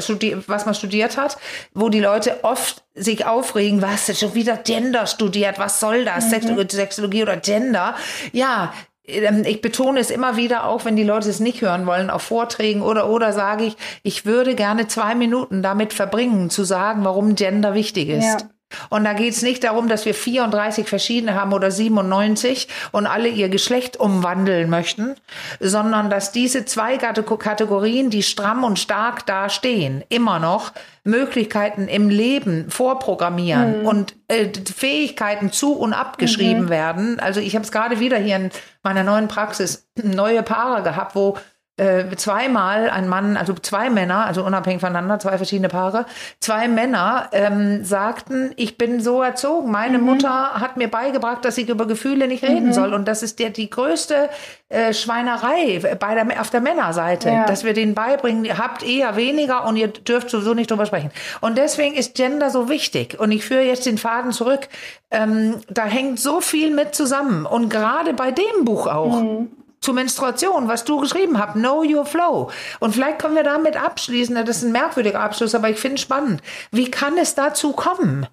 was 0.46 0.68
man 0.68 0.76
studiert 0.76 1.18
hat, 1.18 1.38
wo 1.74 1.90
die 1.90 2.00
Leute 2.00 2.44
oft 2.44 2.84
sich 2.94 3.26
aufregen, 3.26 3.82
was 3.82 4.20
schon 4.20 4.36
wieder 4.36 4.56
Gender 4.58 5.08
studiert, 5.08 5.58
was 5.58 5.80
soll 5.80 6.06
das, 6.06 6.26
mhm. 6.26 6.70
Sexologie 6.70 7.24
oder 7.24 7.38
Gender? 7.38 7.96
Ja, 8.34 8.72
ich 9.08 9.62
betone 9.62 10.00
es 10.00 10.12
immer 10.12 10.36
wieder 10.36 10.66
auch, 10.66 10.84
wenn 10.84 10.98
die 10.98 11.04
Leute 11.04 11.30
es 11.30 11.40
nicht 11.40 11.62
hören 11.62 11.86
wollen, 11.86 12.10
auf 12.10 12.24
Vorträgen 12.24 12.82
oder 12.82 13.10
oder 13.10 13.32
sage 13.32 13.64
ich, 13.64 13.78
ich 14.04 14.26
würde 14.26 14.54
gerne 14.54 14.88
zwei 14.88 15.16
Minuten 15.16 15.64
damit 15.64 15.94
verbringen, 15.94 16.50
zu 16.50 16.66
sagen, 16.66 17.06
warum 17.06 17.36
Gender 17.36 17.74
wichtig 17.74 18.10
ist. 18.10 18.42
Ja. 18.42 18.50
Und 18.90 19.06
da 19.06 19.14
geht 19.14 19.34
es 19.34 19.42
nicht 19.42 19.64
darum, 19.64 19.88
dass 19.88 20.06
wir 20.06 20.14
34 20.14 20.88
verschiedene 20.88 21.36
haben 21.36 21.54
oder 21.54 21.72
97 21.72 22.68
und 22.92 23.08
alle 23.08 23.30
ihr 23.30 23.50
Geschlecht 23.50 23.98
umwandeln 23.98 24.70
möchten, 24.70 25.16
sondern 25.60 26.10
dass 26.10 26.32
diese 26.32 26.66
zwei 26.66 26.98
Kategorien, 26.98 28.10
die 28.10 28.24
stramm 28.24 28.64
und 28.64 28.78
stark 28.78 29.26
dastehen, 29.26 30.04
immer 30.10 30.40
noch 30.40 30.74
Möglichkeiten 31.06 31.88
im 31.88 32.10
Leben 32.10 32.70
vorprogrammieren 32.70 33.82
mhm. 33.82 33.88
und 33.88 34.16
äh, 34.28 34.50
Fähigkeiten 34.76 35.54
zu 35.54 35.74
und 35.74 35.94
abgeschrieben 35.94 36.66
mhm. 36.66 36.70
werden. 36.70 37.20
Also 37.22 37.40
ich 37.40 37.56
habe 37.56 37.64
es 37.64 37.72
gerade 37.72 38.00
wieder 38.02 38.18
hier 38.18 38.36
in 38.36 38.52
meiner 38.84 39.04
neuen 39.04 39.30
Praxis 39.30 39.88
neue 39.96 40.44
Paare 40.44 40.84
gehabt, 40.84 41.16
wo 41.16 41.38
äh, 41.78 42.16
zweimal 42.16 42.90
ein 42.90 43.08
Mann, 43.08 43.38
also 43.38 43.54
zwei 43.54 43.92
Männer, 43.92 44.26
also 44.26 44.44
unabhängig 44.44 44.82
voneinander, 44.82 45.20
zwei 45.20 45.38
verschiedene 45.38 45.70
Paare, 45.70 46.06
zwei 46.40 46.68
Männer 46.68 47.30
ähm, 47.32 47.86
sagten, 47.86 48.52
ich 48.56 48.80
bin 48.80 49.00
so 49.00 49.22
erzogen. 49.22 49.72
Meine 49.72 50.00
mhm. 50.00 50.06
Mutter 50.06 50.56
hat 50.56 50.78
mir 50.78 50.90
beigebracht, 50.90 51.46
dass 51.46 51.58
ich 51.58 51.70
über 51.70 51.86
Gefühle 51.86 52.28
nicht 52.28 52.44
reden 52.44 52.68
mhm. 52.68 52.74
soll. 52.74 52.94
Und 52.96 53.08
das 53.08 53.22
ist 53.22 53.38
der, 53.38 53.52
die 53.52 53.70
größte 53.70 54.30
äh, 54.70 54.92
Schweinerei 54.92 55.80
bei 56.00 56.16
der, 56.16 56.42
auf 56.42 56.50
der 56.50 56.62
Männerseite, 56.62 57.30
ja. 57.30 57.46
dass 57.46 57.64
wir 57.64 57.74
denen 57.74 57.94
beibringen, 57.94 58.44
ihr 58.44 58.58
habt 58.58 58.84
eher 58.84 59.16
weniger 59.16 59.66
und 59.68 59.76
ihr 59.76 59.88
dürft 59.88 60.32
sowieso 60.32 60.56
nicht 60.56 60.72
drüber 60.72 60.88
sprechen. 60.88 61.12
Und 61.42 61.60
deswegen 61.60 61.96
ist 61.96 62.16
Gender 62.16 62.50
so 62.50 62.70
wichtig. 62.70 63.20
Und 63.20 63.32
ich 63.32 63.46
führe 63.46 63.62
jetzt 63.62 63.86
den 63.86 64.00
Faden 64.00 64.32
zurück. 64.32 64.68
Ähm, 65.12 65.58
da 65.70 65.86
hängt 65.86 66.20
so 66.20 66.42
viel 66.42 66.74
mit 66.74 66.96
zusammen. 66.96 67.46
Und 67.46 67.70
gerade 67.70 68.14
bei 68.14 68.32
dem 68.32 68.66
Buch 68.66 68.88
auch. 68.88 69.22
Mhm 69.22 69.52
zur 69.80 69.94
Menstruation, 69.94 70.68
was 70.68 70.84
du 70.84 71.00
geschrieben 71.00 71.38
hast, 71.40 71.54
Know 71.54 71.84
Your 71.84 72.06
Flow. 72.06 72.52
Und 72.80 72.94
vielleicht 72.94 73.20
können 73.20 73.36
wir 73.36 73.44
damit 73.44 73.78
abschließen, 73.78 74.36
das 74.36 74.58
ist 74.58 74.64
ein 74.64 74.72
merkwürdiger 74.72 75.20
Abschluss, 75.20 75.56
aber 75.56 75.70
ich 75.70 75.80
finde 75.80 75.96
es 75.96 76.02
spannend. 76.02 76.42
Wie 76.72 76.92
kann 76.92 77.18
es 77.18 77.36
dazu 77.36 77.74
kommen? 77.74 78.28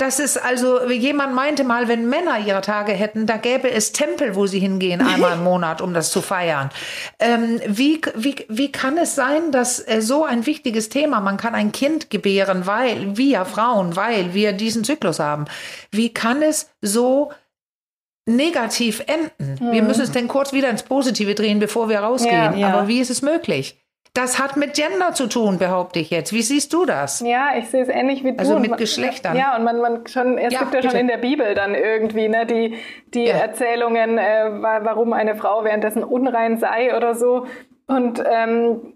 Das 0.00 0.20
ist 0.20 0.36
also, 0.36 0.88
jemand 0.88 1.34
meinte 1.34 1.64
mal, 1.64 1.88
wenn 1.88 2.08
Männer 2.08 2.38
ihre 2.38 2.60
Tage 2.60 2.92
hätten, 2.92 3.26
da 3.26 3.36
gäbe 3.36 3.68
es 3.68 3.90
Tempel, 3.90 4.36
wo 4.36 4.46
sie 4.46 4.60
hingehen, 4.60 5.00
einmal 5.00 5.32
im 5.32 5.42
Monat, 5.44 5.80
um 5.80 5.92
das 5.92 6.12
zu 6.12 6.22
feiern. 6.22 6.70
Ähm, 7.18 7.60
wie, 7.66 8.00
wie, 8.14 8.46
wie 8.48 8.70
kann 8.70 8.96
es 8.96 9.16
sein, 9.16 9.50
dass 9.50 9.80
äh, 9.88 10.00
so 10.00 10.24
ein 10.24 10.46
wichtiges 10.46 10.88
Thema, 10.88 11.18
man 11.18 11.36
kann 11.36 11.56
ein 11.56 11.72
Kind 11.72 12.10
gebären, 12.10 12.64
weil 12.64 13.16
wir 13.16 13.44
Frauen, 13.44 13.96
weil 13.96 14.34
wir 14.34 14.52
diesen 14.52 14.84
Zyklus 14.84 15.18
haben, 15.18 15.46
wie 15.90 16.14
kann 16.14 16.42
es 16.42 16.70
so 16.80 17.32
negativ 18.28 19.02
enden. 19.06 19.64
Mhm. 19.64 19.72
Wir 19.72 19.82
müssen 19.82 20.02
es 20.02 20.12
denn 20.12 20.28
kurz 20.28 20.52
wieder 20.52 20.70
ins 20.70 20.82
Positive 20.82 21.34
drehen, 21.34 21.58
bevor 21.58 21.88
wir 21.88 22.00
rausgehen. 22.00 22.52
Ja, 22.52 22.54
ja. 22.54 22.68
Aber 22.68 22.88
wie 22.88 23.00
ist 23.00 23.10
es 23.10 23.22
möglich? 23.22 23.80
Das 24.14 24.38
hat 24.40 24.56
mit 24.56 24.74
Gender 24.74 25.12
zu 25.12 25.26
tun, 25.28 25.58
behaupte 25.58 26.00
ich 26.00 26.10
jetzt. 26.10 26.32
Wie 26.32 26.42
siehst 26.42 26.72
du 26.72 26.84
das? 26.84 27.20
Ja, 27.20 27.50
ich 27.56 27.68
sehe 27.68 27.82
es 27.82 27.88
ähnlich 27.88 28.24
wie 28.24 28.32
du. 28.32 28.38
Also 28.38 28.58
mit 28.58 28.76
Geschlechtern. 28.76 29.36
Ja, 29.36 29.56
und 29.56 29.64
man, 29.64 29.80
man 29.80 30.06
schon, 30.06 30.38
es 30.38 30.52
ja, 30.52 30.60
gibt 30.60 30.74
ja 30.74 30.80
bitte. 30.80 30.90
schon 30.90 31.00
in 31.00 31.08
der 31.08 31.18
Bibel 31.18 31.54
dann 31.54 31.74
irgendwie 31.74 32.28
ne, 32.28 32.46
die, 32.46 32.78
die 33.14 33.24
ja. 33.24 33.36
Erzählungen, 33.36 34.18
äh, 34.18 34.50
warum 34.50 35.12
eine 35.12 35.36
Frau 35.36 35.62
währenddessen 35.62 36.02
unrein 36.02 36.58
sei 36.58 36.96
oder 36.96 37.14
so. 37.14 37.46
Und 37.86 38.22
ähm, 38.28 38.94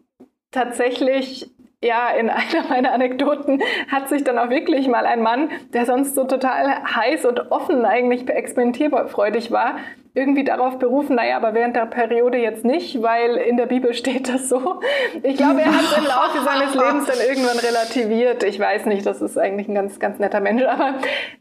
tatsächlich 0.50 1.50
ja, 1.82 2.10
in 2.10 2.30
einer 2.30 2.68
meiner 2.68 2.92
Anekdoten 2.92 3.62
hat 3.88 4.08
sich 4.08 4.24
dann 4.24 4.38
auch 4.38 4.50
wirklich 4.50 4.88
mal 4.88 5.04
ein 5.04 5.22
Mann, 5.22 5.50
der 5.72 5.84
sonst 5.84 6.14
so 6.14 6.24
total 6.24 6.82
heiß 6.84 7.24
und 7.26 7.50
offen 7.50 7.84
eigentlich 7.84 8.28
experimentierfreudig 8.28 9.50
war, 9.50 9.76
irgendwie 10.14 10.44
darauf 10.44 10.78
berufen, 10.78 11.16
naja, 11.16 11.36
aber 11.38 11.54
während 11.54 11.74
der 11.74 11.86
Periode 11.86 12.36
jetzt 12.36 12.66
nicht, 12.66 13.00
weil 13.02 13.36
in 13.36 13.56
der 13.56 13.64
Bibel 13.64 13.94
steht 13.94 14.28
das 14.28 14.48
so. 14.48 14.80
Ich 15.22 15.38
glaube, 15.38 15.62
er 15.62 15.74
hat 15.74 15.84
es 15.84 15.96
im 15.96 16.04
Laufe 16.04 16.44
seines 16.44 16.74
Lebens 16.74 17.06
dann 17.06 17.26
irgendwann 17.26 17.58
relativiert. 17.58 18.42
Ich 18.42 18.60
weiß 18.60 18.84
nicht, 18.86 19.06
das 19.06 19.22
ist 19.22 19.38
eigentlich 19.38 19.68
ein 19.68 19.74
ganz, 19.74 19.98
ganz 19.98 20.18
netter 20.18 20.40
Mensch. 20.40 20.64
Aber 20.64 20.96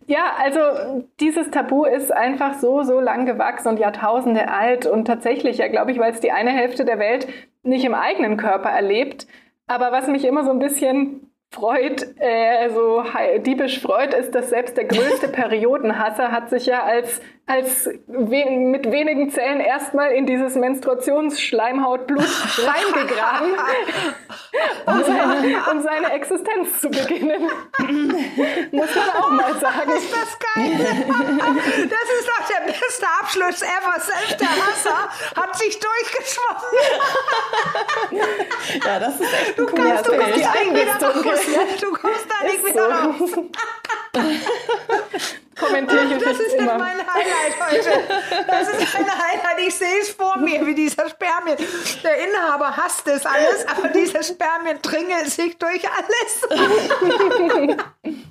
ja, 0.08 0.24
also 0.42 1.04
dieses 1.20 1.52
Tabu 1.52 1.84
ist 1.84 2.14
einfach 2.14 2.54
so, 2.54 2.84
so 2.84 3.02
lang 3.02 3.26
gewachsen 3.26 3.68
und 3.68 3.80
Jahrtausende 3.80 4.50
alt 4.50 4.86
und 4.86 5.04
tatsächlich, 5.04 5.58
ja, 5.58 5.68
glaube 5.68 5.92
ich, 5.92 6.00
weil 6.00 6.14
es 6.14 6.22
die 6.22 6.32
eine 6.32 6.52
Hälfte 6.52 6.86
der 6.86 6.98
Welt 6.98 7.28
nicht 7.64 7.84
im 7.84 7.94
eigenen 7.94 8.38
Körper 8.38 8.70
erlebt, 8.70 9.28
aber 9.72 9.94
was 9.94 10.08
mich 10.08 10.26
immer 10.26 10.44
so 10.44 10.52
ein 10.52 10.60
bisschen 10.60 11.32
freut, 11.50 12.06
äh, 12.20 12.70
so 12.74 13.04
diebisch 13.40 13.82
freut, 13.82 14.14
ist, 14.14 14.36
dass 14.36 14.50
selbst 14.50 14.76
der 14.76 14.86
größte 14.86 15.28
Periodenhasser 15.32 16.32
hat 16.32 16.50
sich 16.50 16.66
ja 16.66 16.84
als 16.84 17.22
als 17.48 17.90
we 18.08 18.46
mit 18.50 18.90
wenigen 18.92 19.30
Zellen 19.32 19.60
erstmal 19.60 20.12
in 20.12 20.26
dieses 20.26 20.56
Menstruationsschleimhautblut 20.56 22.24
reingegraben, 22.66 23.54
um, 24.86 25.04
seine, 25.04 25.72
um 25.72 25.82
seine 25.82 26.12
Existenz 26.14 26.80
zu 26.80 26.90
beginnen. 26.90 27.50
Muss 28.72 28.96
man 28.96 29.10
auch 29.22 29.32
mal 29.32 29.54
sagen. 29.60 29.92
Ist 29.92 30.14
das 30.14 30.38
geil? 30.40 30.72
Das 31.90 32.10
ist 32.20 32.28
doch 32.28 32.48
der 32.48 32.72
beste 32.72 33.06
Abschluss 33.20 33.62
ever. 33.62 34.00
Selbst 34.00 34.40
der 34.40 34.50
Hasser 34.50 35.10
hat 35.36 35.58
sich 35.58 35.78
durchgeschwommen. 35.80 36.62
Ja, 38.86 39.00
das 39.00 39.20
ist 39.20 39.34
echt 39.34 39.60
du 39.60 39.66
kannst, 39.66 40.08
du 40.08 40.12
kommst 40.18 40.38
die 40.38 40.46
Einlistung. 40.46 41.24
Du 41.82 41.92
kommst 41.94 42.28
da 42.30 42.48
nicht 42.48 42.66
wieder 42.66 42.90
raus 42.90 43.32
kommentiere 45.60 46.06
ich 46.06 46.24
Das 46.24 46.40
ist 46.40 46.54
immer. 46.54 46.78
mein 46.78 46.98
Highlight 46.98 47.72
heute. 47.72 48.04
Das 48.48 48.68
ist 48.70 48.94
mein 48.94 49.06
Highlight. 49.06 49.60
Ich 49.68 49.76
sehe 49.76 50.00
es 50.02 50.10
vor 50.10 50.38
mir, 50.38 50.66
wie 50.66 50.76
dieser 50.76 51.10
Spermien. 51.10 51.58
Der 52.04 52.18
Inhaber 52.28 52.76
hasst 52.78 53.08
es 53.08 53.26
alles, 53.26 53.68
aber 53.68 53.90
dieser 53.90 54.24
Spermien 54.24 54.80
dringelt 54.82 55.30
sich 55.30 55.58
durch 55.58 55.82
alles. 55.90 57.78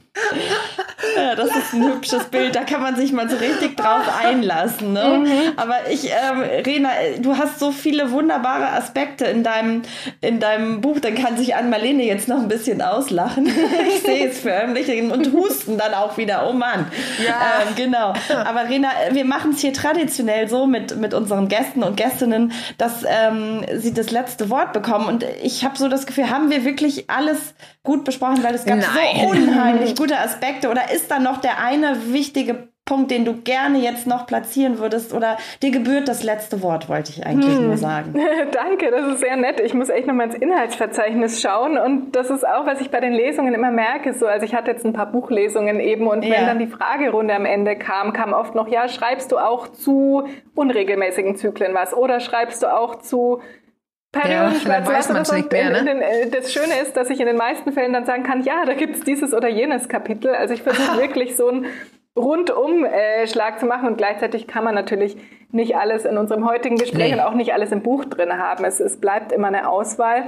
Ja, 1.16 1.34
das 1.34 1.48
ist 1.48 1.72
ein 1.72 1.84
hübsches 1.84 2.24
Bild, 2.30 2.54
da 2.54 2.62
kann 2.62 2.82
man 2.82 2.96
sich 2.96 3.12
mal 3.12 3.28
so 3.28 3.36
richtig 3.36 3.76
drauf 3.76 4.04
einlassen. 4.22 4.92
Ne? 4.92 5.24
Mhm. 5.24 5.52
Aber 5.56 5.90
ich, 5.90 6.06
ähm, 6.06 6.40
Rena, 6.64 6.90
du 7.20 7.36
hast 7.36 7.58
so 7.58 7.72
viele 7.72 8.11
wunderbare 8.11 8.72
Aspekte 8.72 9.24
in 9.24 9.42
deinem, 9.42 9.82
in 10.20 10.40
deinem 10.40 10.80
Buch, 10.80 11.00
dann 11.00 11.14
kann 11.14 11.36
sich 11.36 11.54
Ann-Marlene 11.54 12.04
jetzt 12.04 12.28
noch 12.28 12.38
ein 12.38 12.48
bisschen 12.48 12.82
auslachen. 12.82 13.46
ich 13.88 14.02
sehe 14.02 14.28
es 14.28 14.40
förmlich 14.40 14.90
und 14.90 15.32
husten 15.32 15.78
dann 15.78 15.94
auch 15.94 16.16
wieder, 16.16 16.48
oh 16.48 16.52
Mann. 16.52 16.86
Ja. 17.24 17.62
Ähm, 17.62 17.74
genau. 17.76 18.12
Aber 18.44 18.68
Rena, 18.68 18.88
wir 19.12 19.24
machen 19.24 19.52
es 19.52 19.61
hier 19.61 19.72
traditionell 19.72 20.48
so 20.48 20.66
mit, 20.66 20.96
mit 20.96 21.14
unseren 21.14 21.48
Gästen 21.48 21.82
und 21.82 21.96
Gästinnen, 21.96 22.52
dass 22.78 23.04
ähm, 23.06 23.64
sie 23.74 23.94
das 23.94 24.11
letzte 24.11 24.50
Wort 24.50 24.72
bekommen. 24.72 25.06
Und 25.06 25.24
ich 25.42 25.64
habe 25.64 25.76
so 25.76 25.88
das 25.88 26.06
Gefühl, 26.06 26.30
haben 26.30 26.50
wir 26.50 26.64
wirklich 26.64 27.08
alles 27.08 27.54
gut 27.82 28.04
besprochen, 28.04 28.42
weil 28.42 28.54
es 28.54 28.64
gab 28.64 28.78
Nein. 28.78 28.88
so 29.22 29.28
unheimlich 29.28 29.94
gute 30.01 30.18
Aspekte. 30.18 30.70
Oder 30.70 30.92
ist 30.92 31.11
da 31.11 31.18
noch 31.18 31.38
der 31.38 31.62
eine 31.62 32.12
wichtige 32.12 32.68
Punkt, 32.86 33.11
den 33.11 33.24
du 33.24 33.34
gerne 33.34 33.78
jetzt 33.78 34.07
noch 34.07 34.26
platzieren 34.26 34.78
würdest? 34.78 35.12
Oder 35.12 35.36
dir 35.62 35.70
gebührt 35.70 36.09
das 36.09 36.24
letzte 36.24 36.62
Wort, 36.62 36.88
wollte 36.88 37.11
ich 37.11 37.24
eigentlich 37.24 37.55
hm. 37.55 37.66
nur 37.66 37.76
sagen. 37.76 38.14
Danke, 38.53 38.90
das 38.90 39.12
ist 39.12 39.20
sehr 39.20 39.36
nett. 39.36 39.61
Ich 39.61 39.74
muss 39.74 39.90
echt 39.90 40.07
noch 40.07 40.14
mal 40.14 40.24
ins 40.24 40.34
Inhaltsverzeichnis 40.34 41.40
schauen. 41.40 41.76
Und 41.76 42.16
das 42.16 42.30
ist 42.30 42.48
auch, 42.48 42.66
was 42.66 42.80
ich 42.80 42.90
bei 42.90 43.01
den 43.01 43.12
Lesungen 43.12 43.55
immer 43.55 43.70
merke. 43.70 44.14
So, 44.14 44.26
also 44.26 44.44
ich 44.44 44.55
hatte 44.55 44.70
jetzt 44.70 44.86
ein 44.86 44.94
paar 44.94 45.12
Buchlesungen 45.12 45.78
eben 45.78 46.09
und 46.09 46.24
ja. 46.24 46.34
wenn 46.34 46.46
dann 46.46 46.59
die 46.59 46.66
Fragerunde 46.66 47.34
am 47.34 47.44
Ende 47.44 47.76
kam, 47.76 48.14
kam 48.14 48.32
oft 48.32 48.55
noch, 48.55 48.68
ja, 48.68 48.88
schreibst 48.88 49.30
du 49.32 49.38
auch 49.38 49.68
zu 49.68 50.24
unregelmäßigen 50.55 51.36
Zyklen 51.36 51.74
was? 51.74 51.94
Oder 51.94 52.20
schreibst 52.20 52.62
du 52.62 52.74
auch 52.74 52.96
zu 52.96 53.40
Periodenschmerzen. 54.12 54.92
Ja, 54.92 54.98
weiß 54.98 55.08
man 55.11 55.22
es 55.22 55.32
nicht 55.32 55.52
mehr, 55.52 55.70
ne? 55.70 56.04
Äh, 56.04 56.30
das 56.30 56.52
Schöne 56.52 56.80
ist, 56.82 56.96
dass 56.96 57.11
ich 57.11 57.20
in 57.20 57.26
den 57.26 57.36
meisten 57.36 57.72
Fällen 57.72 57.92
dann 57.92 58.04
sagen 58.04 58.24
kann, 58.24 58.42
ja, 58.42 58.64
da 58.64 58.74
gibt 58.74 58.96
es 58.96 59.00
dieses 59.02 59.32
oder 59.32 59.48
jenes 59.48 59.88
Kapitel. 59.88 60.34
Also 60.34 60.54
ich 60.54 60.62
versuche 60.62 60.98
wirklich 61.00 61.36
so 61.36 61.48
einen 61.48 61.66
Rundumschlag 62.16 63.56
äh, 63.56 63.58
zu 63.58 63.66
machen 63.66 63.88
und 63.88 63.96
gleichzeitig 63.96 64.48
kann 64.48 64.64
man 64.64 64.74
natürlich 64.74 65.16
nicht 65.52 65.76
alles 65.76 66.04
in 66.04 66.18
unserem 66.18 66.48
heutigen 66.48 66.76
Gespräch 66.76 67.12
nee. 67.12 67.14
und 67.14 67.20
auch 67.20 67.34
nicht 67.34 67.52
alles 67.52 67.70
im 67.70 67.82
Buch 67.82 68.04
drin 68.04 68.36
haben. 68.36 68.64
Es, 68.64 68.80
es 68.80 69.00
bleibt 69.00 69.32
immer 69.32 69.48
eine 69.48 69.68
Auswahl. 69.68 70.24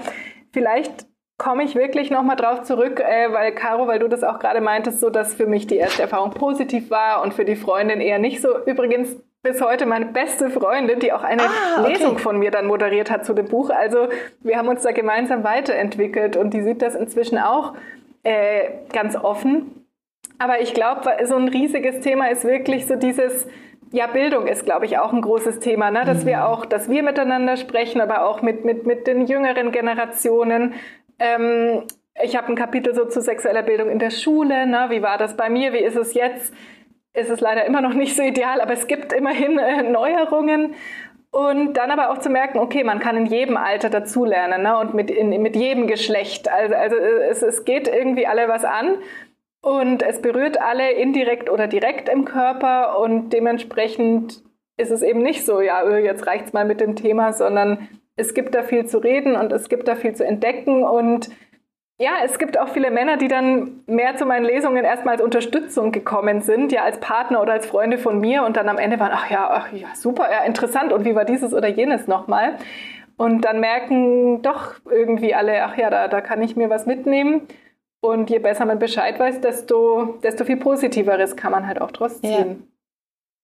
Vielleicht 0.52 1.06
komme 1.38 1.64
ich 1.64 1.74
wirklich 1.74 2.10
nochmal 2.10 2.36
drauf 2.36 2.62
zurück, 2.62 3.00
äh, 3.00 3.32
weil 3.32 3.52
Caro, 3.52 3.88
weil 3.88 3.98
du 3.98 4.08
das 4.08 4.22
auch 4.22 4.38
gerade 4.38 4.60
meintest, 4.60 5.00
so 5.00 5.10
dass 5.10 5.34
für 5.34 5.46
mich 5.46 5.66
die 5.66 5.76
erste 5.76 6.02
Erfahrung 6.02 6.30
positiv 6.30 6.90
war 6.90 7.20
und 7.22 7.34
für 7.34 7.44
die 7.44 7.56
Freundin 7.56 8.00
eher 8.00 8.20
nicht 8.20 8.40
so. 8.40 8.64
Übrigens 8.64 9.16
bis 9.42 9.60
heute 9.60 9.86
meine 9.86 10.06
beste 10.06 10.50
Freundin, 10.50 11.00
die 11.00 11.12
auch 11.12 11.24
eine 11.24 11.42
ah, 11.42 11.80
okay. 11.80 11.92
Lesung 11.92 12.18
von 12.18 12.38
mir 12.38 12.50
dann 12.50 12.66
moderiert 12.66 13.10
hat 13.10 13.26
zu 13.26 13.34
dem 13.34 13.46
Buch. 13.46 13.70
Also 13.70 14.08
wir 14.40 14.56
haben 14.56 14.68
uns 14.68 14.82
da 14.82 14.92
gemeinsam 14.92 15.42
weiterentwickelt 15.42 16.36
und 16.36 16.54
die 16.54 16.62
sieht 16.62 16.80
das 16.80 16.94
inzwischen 16.94 17.38
auch 17.38 17.74
äh, 18.22 18.68
ganz 18.92 19.16
offen. 19.16 19.86
Aber 20.38 20.60
ich 20.60 20.74
glaube, 20.74 21.10
so 21.24 21.36
ein 21.36 21.48
riesiges 21.48 22.00
Thema 22.00 22.30
ist 22.30 22.44
wirklich 22.44 22.86
so 22.86 22.94
dieses, 22.94 23.48
ja, 23.90 24.06
Bildung 24.06 24.46
ist, 24.46 24.64
glaube 24.64 24.86
ich, 24.86 24.98
auch 24.98 25.12
ein 25.12 25.20
großes 25.20 25.58
Thema, 25.58 25.90
ne? 25.90 26.04
dass 26.04 26.22
mhm. 26.22 26.28
wir 26.28 26.48
auch, 26.48 26.64
dass 26.64 26.88
wir 26.88 27.02
miteinander 27.02 27.56
sprechen, 27.56 28.00
aber 28.00 28.24
auch 28.24 28.42
mit, 28.42 28.64
mit, 28.64 28.86
mit 28.86 29.06
den 29.06 29.26
jüngeren 29.26 29.72
Generationen. 29.72 30.74
Ähm, 31.18 31.82
ich 32.22 32.36
habe 32.36 32.48
ein 32.48 32.56
Kapitel 32.56 32.94
so 32.94 33.06
zu 33.06 33.20
sexueller 33.20 33.62
Bildung 33.62 33.90
in 33.90 33.98
der 33.98 34.10
Schule. 34.10 34.66
Ne? 34.66 34.86
Wie 34.88 35.02
war 35.02 35.18
das 35.18 35.36
bei 35.36 35.50
mir? 35.50 35.72
Wie 35.72 35.78
ist 35.78 35.96
es 35.96 36.14
jetzt? 36.14 36.52
Ist 37.14 37.30
es 37.30 37.40
leider 37.40 37.64
immer 37.64 37.80
noch 37.80 37.94
nicht 37.94 38.16
so 38.16 38.22
ideal, 38.22 38.60
aber 38.60 38.72
es 38.72 38.86
gibt 38.86 39.12
immerhin 39.12 39.58
äh, 39.58 39.82
Neuerungen. 39.82 40.74
Und 41.30 41.78
dann 41.78 41.90
aber 41.90 42.10
auch 42.10 42.18
zu 42.18 42.28
merken, 42.28 42.58
okay, 42.58 42.84
man 42.84 42.98
kann 42.98 43.16
in 43.16 43.24
jedem 43.24 43.56
Alter 43.56 43.88
dazulernen 43.88 44.64
ne? 44.64 44.78
und 44.78 44.92
mit, 44.92 45.10
in, 45.10 45.30
mit 45.40 45.56
jedem 45.56 45.86
Geschlecht. 45.86 46.50
Also, 46.50 46.74
also 46.74 46.96
es, 46.96 47.42
es 47.42 47.64
geht 47.64 47.88
irgendwie 47.88 48.26
alle 48.26 48.48
was 48.48 48.66
an 48.66 48.98
und 49.62 50.02
es 50.02 50.20
berührt 50.20 50.60
alle 50.60 50.90
indirekt 50.90 51.48
oder 51.48 51.68
direkt 51.68 52.10
im 52.10 52.26
Körper 52.26 52.98
und 52.98 53.30
dementsprechend 53.30 54.42
ist 54.76 54.90
es 54.90 55.02
eben 55.02 55.22
nicht 55.22 55.46
so, 55.46 55.62
ja, 55.62 55.82
öh, 55.84 56.04
jetzt 56.04 56.26
reicht's 56.26 56.52
mal 56.52 56.66
mit 56.66 56.82
dem 56.82 56.96
Thema, 56.96 57.32
sondern 57.32 57.88
es 58.16 58.34
gibt 58.34 58.54
da 58.54 58.62
viel 58.62 58.84
zu 58.84 58.98
reden 58.98 59.34
und 59.36 59.52
es 59.52 59.70
gibt 59.70 59.88
da 59.88 59.94
viel 59.94 60.14
zu 60.14 60.26
entdecken 60.26 60.84
und 60.84 61.30
ja, 62.02 62.14
es 62.24 62.38
gibt 62.38 62.58
auch 62.58 62.68
viele 62.68 62.90
Männer, 62.90 63.16
die 63.16 63.28
dann 63.28 63.80
mehr 63.86 64.16
zu 64.16 64.26
meinen 64.26 64.44
Lesungen 64.44 64.84
erstmal 64.84 65.14
als 65.14 65.22
Unterstützung 65.22 65.92
gekommen 65.92 66.40
sind, 66.40 66.72
ja 66.72 66.82
als 66.82 66.98
Partner 66.98 67.40
oder 67.40 67.52
als 67.52 67.64
Freunde 67.64 67.96
von 67.96 68.18
mir 68.18 68.42
und 68.42 68.56
dann 68.56 68.68
am 68.68 68.78
Ende 68.78 68.98
waren, 68.98 69.12
ach 69.14 69.30
ja, 69.30 69.48
ach 69.48 69.72
ja, 69.72 69.86
super, 69.94 70.28
ja, 70.30 70.42
interessant 70.44 70.92
und 70.92 71.04
wie 71.04 71.14
war 71.14 71.24
dieses 71.24 71.54
oder 71.54 71.68
jenes 71.68 72.08
nochmal? 72.08 72.56
Und 73.16 73.44
dann 73.44 73.60
merken 73.60 74.42
doch 74.42 74.74
irgendwie 74.90 75.32
alle, 75.32 75.62
ach 75.62 75.76
ja, 75.76 75.90
da, 75.90 76.08
da 76.08 76.20
kann 76.20 76.42
ich 76.42 76.56
mir 76.56 76.70
was 76.70 76.86
mitnehmen. 76.86 77.42
Und 78.00 78.30
je 78.30 78.40
besser 78.40 78.64
man 78.64 78.80
Bescheid 78.80 79.20
weiß, 79.20 79.40
desto, 79.40 80.18
desto 80.24 80.44
viel 80.44 80.56
Positiveres 80.56 81.36
kann 81.36 81.52
man 81.52 81.68
halt 81.68 81.80
auch 81.80 81.92
draus 81.92 82.20
ziehen. 82.20 82.66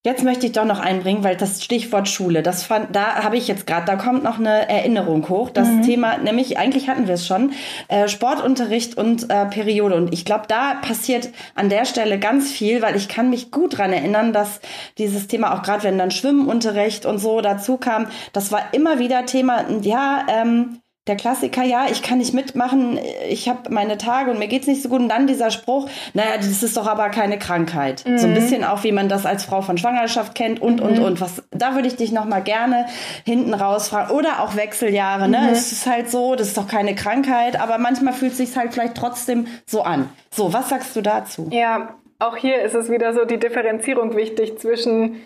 Jetzt 0.05 0.23
möchte 0.23 0.47
ich 0.47 0.53
doch 0.53 0.65
noch 0.65 0.79
einbringen, 0.79 1.25
weil 1.25 1.37
das 1.37 1.65
Stichwort 1.65 2.09
Schule, 2.09 2.45
das 2.45 2.63
fand, 2.63 2.95
da 2.95 3.25
habe 3.25 3.37
ich 3.37 3.49
jetzt 3.49 3.67
gerade, 3.67 3.85
da 3.85 3.97
kommt 3.97 4.23
noch 4.23 4.39
eine 4.39 4.69
Erinnerung 4.69 5.29
hoch. 5.29 5.51
Das 5.51 5.67
mhm. 5.67 5.83
Thema, 5.83 6.19
nämlich 6.19 6.57
eigentlich 6.57 6.89
hatten 6.89 7.09
wir 7.09 7.15
es 7.15 7.27
schon, 7.27 7.53
äh, 7.89 8.07
Sportunterricht 8.07 8.97
und 8.97 9.29
äh, 9.29 9.47
Periode. 9.47 9.97
Und 9.97 10.13
ich 10.13 10.25
glaube, 10.25 10.45
da 10.47 10.75
passiert 10.75 11.31
an 11.57 11.69
der 11.69 11.85
Stelle 11.85 12.21
ganz 12.21 12.49
viel, 12.53 12.81
weil 12.81 12.95
ich 12.95 13.09
kann 13.09 13.29
mich 13.29 13.51
gut 13.51 13.79
dran 13.79 13.93
erinnern, 13.93 14.33
dass 14.33 14.61
dieses 14.99 15.27
Thema 15.27 15.53
auch 15.53 15.63
gerade, 15.63 15.83
wenn 15.83 15.99
dann 15.99 16.13
Schwimmunterricht 16.13 17.05
und 17.05 17.19
so 17.19 17.41
dazu 17.41 17.77
kam, 17.77 18.07
das 18.33 18.53
war 18.53 18.73
immer 18.73 19.01
wieder 19.01 19.27
Thema. 19.27 19.65
Ja, 19.83 20.25
ähm, 20.29 20.79
der 21.09 21.17
Klassiker, 21.17 21.63
ja, 21.65 21.87
ich 21.91 22.03
kann 22.03 22.19
nicht 22.19 22.35
mitmachen, 22.35 22.99
ich 23.29 23.49
habe 23.49 23.71
meine 23.71 23.99
Tage 23.99 24.31
und 24.31 24.39
mir 24.39 24.49
geht's 24.49 24.67
nicht 24.67 24.83
so 24.83 24.89
gut. 24.89 25.01
Und 25.01 25.09
dann 25.09 25.27
dieser 25.27 25.51
Spruch, 25.51 25.89
naja, 26.15 26.37
das 26.37 26.63
ist 26.63 26.77
doch 26.77 26.87
aber 26.87 27.09
keine 27.09 27.39
Krankheit. 27.39 28.05
Mhm. 28.07 28.19
So 28.19 28.27
ein 28.27 28.31
mhm. 28.31 28.35
bisschen 28.35 28.65
auch, 28.65 28.85
wie 28.85 28.93
man 28.93 29.09
das 29.09 29.27
als 29.27 29.45
Frau 29.45 29.63
von 29.63 29.79
Schwangerschaft 29.79 30.35
kennt 30.35 30.61
und, 30.61 30.81
und, 30.81 30.99
mhm. 30.99 31.05
und. 31.05 31.21
Was, 31.21 31.43
da 31.51 31.75
würde 31.75 31.89
ich 31.89 31.97
dich 31.97 32.13
nochmal 32.13 32.43
gerne 32.43 32.87
hinten 33.25 33.55
raus 33.55 33.89
fragen. 33.89 34.13
Oder 34.13 34.43
auch 34.43 34.55
Wechseljahre, 34.55 35.29
ne? 35.29 35.39
Mhm. 35.39 35.49
Es 35.49 35.73
ist 35.73 35.87
halt 35.87 36.11
so, 36.11 36.35
das 36.35 36.49
ist 36.49 36.59
doch 36.59 36.69
keine 36.69 36.95
Krankheit, 36.95 37.61
aber 37.61 37.79
manchmal 37.79 38.13
fühlt 38.13 38.33
es 38.33 38.39
sich 38.39 38.57
halt 38.57 38.75
vielleicht 38.75 38.97
trotzdem 38.97 39.47
so 39.67 39.83
an. 39.83 40.11
So, 40.31 40.53
was 40.53 40.69
sagst 40.69 40.95
du 40.95 41.01
dazu? 41.01 41.49
Ja, 41.51 41.95
auch 42.19 42.37
hier 42.37 42.63
ist 42.63 42.75
es 42.75 42.91
wieder 42.91 43.15
so 43.15 43.25
die 43.25 43.39
Differenzierung 43.39 44.17
wichtig 44.17 44.59
zwischen 44.59 45.23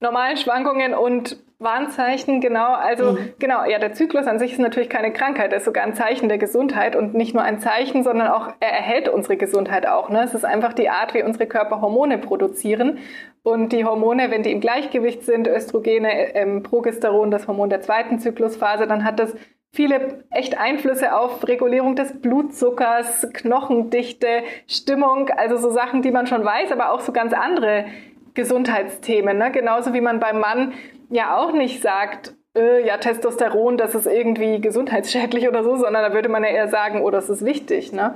normalen 0.00 0.36
Schwankungen 0.36 0.94
und 0.94 1.36
Warnzeichen, 1.62 2.40
genau. 2.40 2.72
Also 2.74 3.12
mhm. 3.12 3.34
genau, 3.38 3.64
ja, 3.64 3.78
der 3.78 3.92
Zyklus 3.92 4.26
an 4.26 4.38
sich 4.38 4.52
ist 4.52 4.58
natürlich 4.58 4.88
keine 4.88 5.12
Krankheit, 5.12 5.52
er 5.52 5.58
ist 5.58 5.64
sogar 5.64 5.84
ein 5.84 5.94
Zeichen 5.94 6.28
der 6.28 6.38
Gesundheit 6.38 6.96
und 6.96 7.14
nicht 7.14 7.34
nur 7.34 7.42
ein 7.42 7.60
Zeichen, 7.60 8.02
sondern 8.02 8.28
auch 8.28 8.48
er 8.60 8.72
erhält 8.72 9.08
unsere 9.08 9.36
Gesundheit 9.36 9.86
auch. 9.86 10.08
Ne? 10.08 10.22
Es 10.22 10.34
ist 10.34 10.44
einfach 10.44 10.72
die 10.72 10.88
Art, 10.88 11.14
wie 11.14 11.22
unsere 11.22 11.46
Körper 11.46 11.80
Hormone 11.80 12.18
produzieren. 12.18 12.98
Und 13.44 13.72
die 13.72 13.84
Hormone, 13.84 14.30
wenn 14.30 14.42
die 14.44 14.52
im 14.52 14.60
Gleichgewicht 14.60 15.24
sind, 15.24 15.48
Östrogene, 15.48 16.34
ähm, 16.34 16.62
Progesteron, 16.62 17.30
das 17.30 17.48
Hormon 17.48 17.70
der 17.70 17.80
zweiten 17.80 18.20
Zyklusphase, 18.20 18.86
dann 18.86 19.04
hat 19.04 19.18
das 19.18 19.34
viele 19.74 20.24
echt 20.30 20.58
Einflüsse 20.58 21.16
auf 21.16 21.46
Regulierung 21.48 21.96
des 21.96 22.20
Blutzuckers, 22.20 23.26
Knochendichte, 23.32 24.42
Stimmung, 24.68 25.30
also 25.30 25.56
so 25.56 25.70
Sachen, 25.70 26.02
die 26.02 26.10
man 26.10 26.26
schon 26.26 26.44
weiß, 26.44 26.70
aber 26.72 26.92
auch 26.92 27.00
so 27.00 27.12
ganz 27.12 27.32
andere 27.32 27.86
Gesundheitsthemen. 28.34 29.38
Ne? 29.38 29.50
Genauso 29.50 29.92
wie 29.94 30.00
man 30.00 30.20
beim 30.20 30.40
Mann 30.40 30.72
ja 31.12 31.36
auch 31.36 31.52
nicht 31.52 31.82
sagt, 31.82 32.34
äh, 32.56 32.86
ja, 32.86 32.96
Testosteron, 32.96 33.76
das 33.76 33.94
ist 33.94 34.06
irgendwie 34.06 34.60
gesundheitsschädlich 34.60 35.48
oder 35.48 35.62
so, 35.62 35.76
sondern 35.76 36.02
da 36.02 36.12
würde 36.12 36.28
man 36.28 36.42
ja 36.42 36.50
eher 36.50 36.68
sagen, 36.68 37.02
oh, 37.02 37.10
das 37.10 37.28
ist 37.28 37.44
wichtig. 37.44 37.92
Ne? 37.92 38.14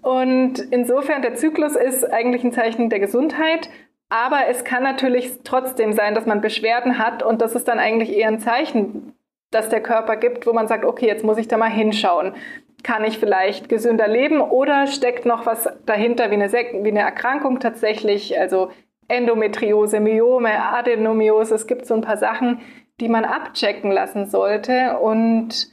Und 0.00 0.58
insofern, 0.70 1.22
der 1.22 1.34
Zyklus 1.34 1.76
ist 1.76 2.10
eigentlich 2.10 2.42
ein 2.42 2.52
Zeichen 2.52 2.90
der 2.90 3.00
Gesundheit, 3.00 3.68
aber 4.08 4.46
es 4.48 4.64
kann 4.64 4.82
natürlich 4.82 5.38
trotzdem 5.44 5.92
sein, 5.92 6.14
dass 6.14 6.26
man 6.26 6.40
Beschwerden 6.40 6.98
hat 6.98 7.22
und 7.22 7.40
das 7.40 7.54
ist 7.54 7.68
dann 7.68 7.78
eigentlich 7.78 8.14
eher 8.14 8.28
ein 8.28 8.40
Zeichen, 8.40 9.14
das 9.50 9.68
der 9.68 9.82
Körper 9.82 10.16
gibt, 10.16 10.46
wo 10.46 10.52
man 10.52 10.66
sagt, 10.66 10.84
okay, 10.84 11.06
jetzt 11.06 11.24
muss 11.24 11.38
ich 11.38 11.48
da 11.48 11.56
mal 11.56 11.70
hinschauen. 11.70 12.34
Kann 12.82 13.04
ich 13.04 13.18
vielleicht 13.18 13.68
gesünder 13.68 14.08
leben 14.08 14.40
oder 14.40 14.86
steckt 14.86 15.24
noch 15.24 15.46
was 15.46 15.68
dahinter 15.86 16.30
wie 16.30 16.34
eine, 16.34 16.50
wie 16.50 16.88
eine 16.88 17.00
Erkrankung 17.00 17.60
tatsächlich? 17.60 18.38
Also 18.38 18.70
Endometriose, 19.08 20.00
Myome, 20.00 20.62
Adenomiose. 20.62 21.54
Es 21.54 21.66
gibt 21.66 21.86
so 21.86 21.94
ein 21.94 22.00
paar 22.00 22.16
Sachen, 22.16 22.60
die 23.00 23.08
man 23.08 23.24
abchecken 23.24 23.90
lassen 23.90 24.28
sollte. 24.28 24.98
Und 24.98 25.68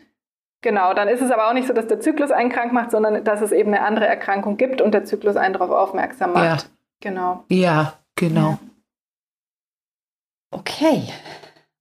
genau, 0.61 0.93
dann 0.93 1.07
ist 1.07 1.21
es 1.21 1.31
aber 1.31 1.49
auch 1.49 1.53
nicht 1.53 1.67
so, 1.67 1.73
dass 1.73 1.87
der 1.87 1.99
Zyklus 1.99 2.31
einen 2.31 2.49
krank 2.49 2.73
macht, 2.73 2.91
sondern 2.91 3.23
dass 3.23 3.41
es 3.41 3.51
eben 3.51 3.73
eine 3.73 3.85
andere 3.85 4.07
Erkrankung 4.07 4.57
gibt 4.57 4.81
und 4.81 4.93
der 4.93 5.05
Zyklus 5.05 5.35
einen 5.35 5.53
darauf 5.53 5.71
aufmerksam 5.71 6.33
macht. 6.33 6.63
Ja. 6.63 6.69
Genau. 7.01 7.45
Ja, 7.49 7.93
genau. 8.15 8.49
Ja. 8.51 8.59
Okay. 10.51 11.03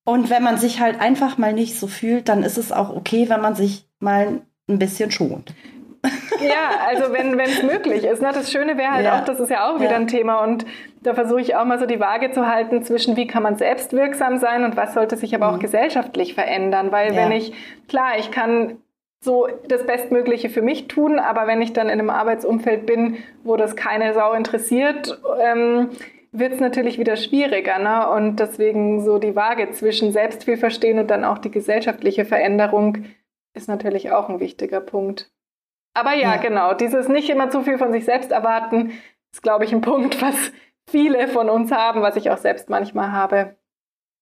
Und 0.05 0.31
wenn 0.31 0.43
man 0.43 0.57
sich 0.57 0.81
halt 0.81 1.01
einfach 1.01 1.39
mal 1.39 1.53
nicht 1.53 1.79
so 1.79 1.87
fühlt, 1.87 2.29
dann 2.29 2.43
ist 2.43 2.57
es 2.57 2.73
auch 2.73 2.95
okay, 2.95 3.29
wenn 3.29 3.41
man 3.41 3.55
sich 3.55 3.87
mal 3.99 4.41
ein 4.69 4.79
bisschen 4.79 5.11
schont. 5.11 5.55
Ja, 6.41 6.71
also 6.87 7.13
wenn 7.13 7.39
es 7.41 7.63
möglich 7.63 8.05
ist. 8.05 8.23
Ne? 8.23 8.31
Das 8.33 8.51
Schöne 8.53 8.79
wäre 8.79 8.93
halt 8.93 9.05
ja. 9.05 9.19
auch, 9.19 9.25
das 9.25 9.41
ist 9.41 9.51
ja 9.51 9.69
auch 9.69 9.81
wieder 9.81 9.93
ja. 9.93 9.97
ein 9.97 10.07
Thema 10.07 10.43
und 10.45 10.65
da 11.01 11.15
versuche 11.15 11.41
ich 11.41 11.57
auch 11.57 11.65
mal 11.65 11.79
so 11.79 11.87
die 11.87 12.01
Waage 12.01 12.31
zu 12.31 12.47
halten 12.47 12.83
zwischen, 12.83 13.17
wie 13.17 13.27
kann 13.27 13.43
man 13.43 13.57
selbst 13.57 13.93
wirksam 13.93 14.39
sein 14.39 14.65
und 14.65 14.77
was 14.77 14.95
sollte 14.95 15.17
sich 15.17 15.35
aber 15.35 15.51
mhm. 15.51 15.57
auch 15.57 15.59
gesellschaftlich 15.61 16.35
verändern. 16.35 16.93
Weil 16.93 17.15
ja. 17.15 17.23
wenn 17.23 17.33
ich, 17.33 17.53
klar, 17.89 18.19
ich 18.19 18.31
kann 18.31 18.79
so 19.21 19.49
das 19.67 19.85
Bestmögliche 19.87 20.49
für 20.49 20.63
mich 20.63 20.89
tun, 20.89 21.19
aber 21.19 21.47
wenn 21.47 21.61
ich 21.61 21.73
dann 21.73 21.89
in 21.89 21.99
einem 21.99 22.11
Arbeitsumfeld 22.11 22.87
bin, 22.87 23.17
wo 23.43 23.57
das 23.57 23.77
keine 23.77 24.15
Sau 24.15 24.33
interessiert, 24.33 25.21
ähm, 25.41 25.91
wird 26.31 26.53
es 26.53 26.61
natürlich 26.61 26.99
wieder 26.99 27.17
schwieriger. 27.17 27.79
Ne? 27.79 28.09
Und 28.11 28.37
deswegen 28.37 29.05
so 29.05 29.19
die 29.19 29.35
Waage 29.35 29.71
zwischen 29.71 30.13
selbst 30.13 30.45
viel 30.45 30.57
verstehen 30.57 30.99
und 30.99 31.11
dann 31.11 31.25
auch 31.25 31.39
die 31.39 31.51
gesellschaftliche 31.51 32.25
Veränderung 32.25 33.05
ist 33.55 33.69
natürlich 33.69 34.13
auch 34.13 34.29
ein 34.29 34.41
wichtiger 34.41 34.81
Punkt. 34.81 35.31
Aber 35.95 36.15
ja, 36.15 36.35
ja, 36.35 36.37
genau, 36.37 36.75
dieses 36.75 37.09
nicht 37.09 37.29
immer 37.29 37.51
zu 37.51 37.63
viel 37.63 37.79
von 37.79 37.93
sich 37.93 38.05
selbst 38.05 38.31
erwarten, 38.31 38.93
ist, 39.33 39.43
glaube 39.43 39.65
ich, 39.65 39.73
ein 39.73 39.81
Punkt, 39.81 40.23
was 40.23 40.53
viele 40.91 41.29
von 41.29 41.49
uns 41.49 41.71
haben, 41.71 42.03
was 42.03 42.17
ich 42.17 42.31
auch 42.31 42.39
selbst 42.39 42.69
manchmal 42.69 43.13
habe. 43.13 43.57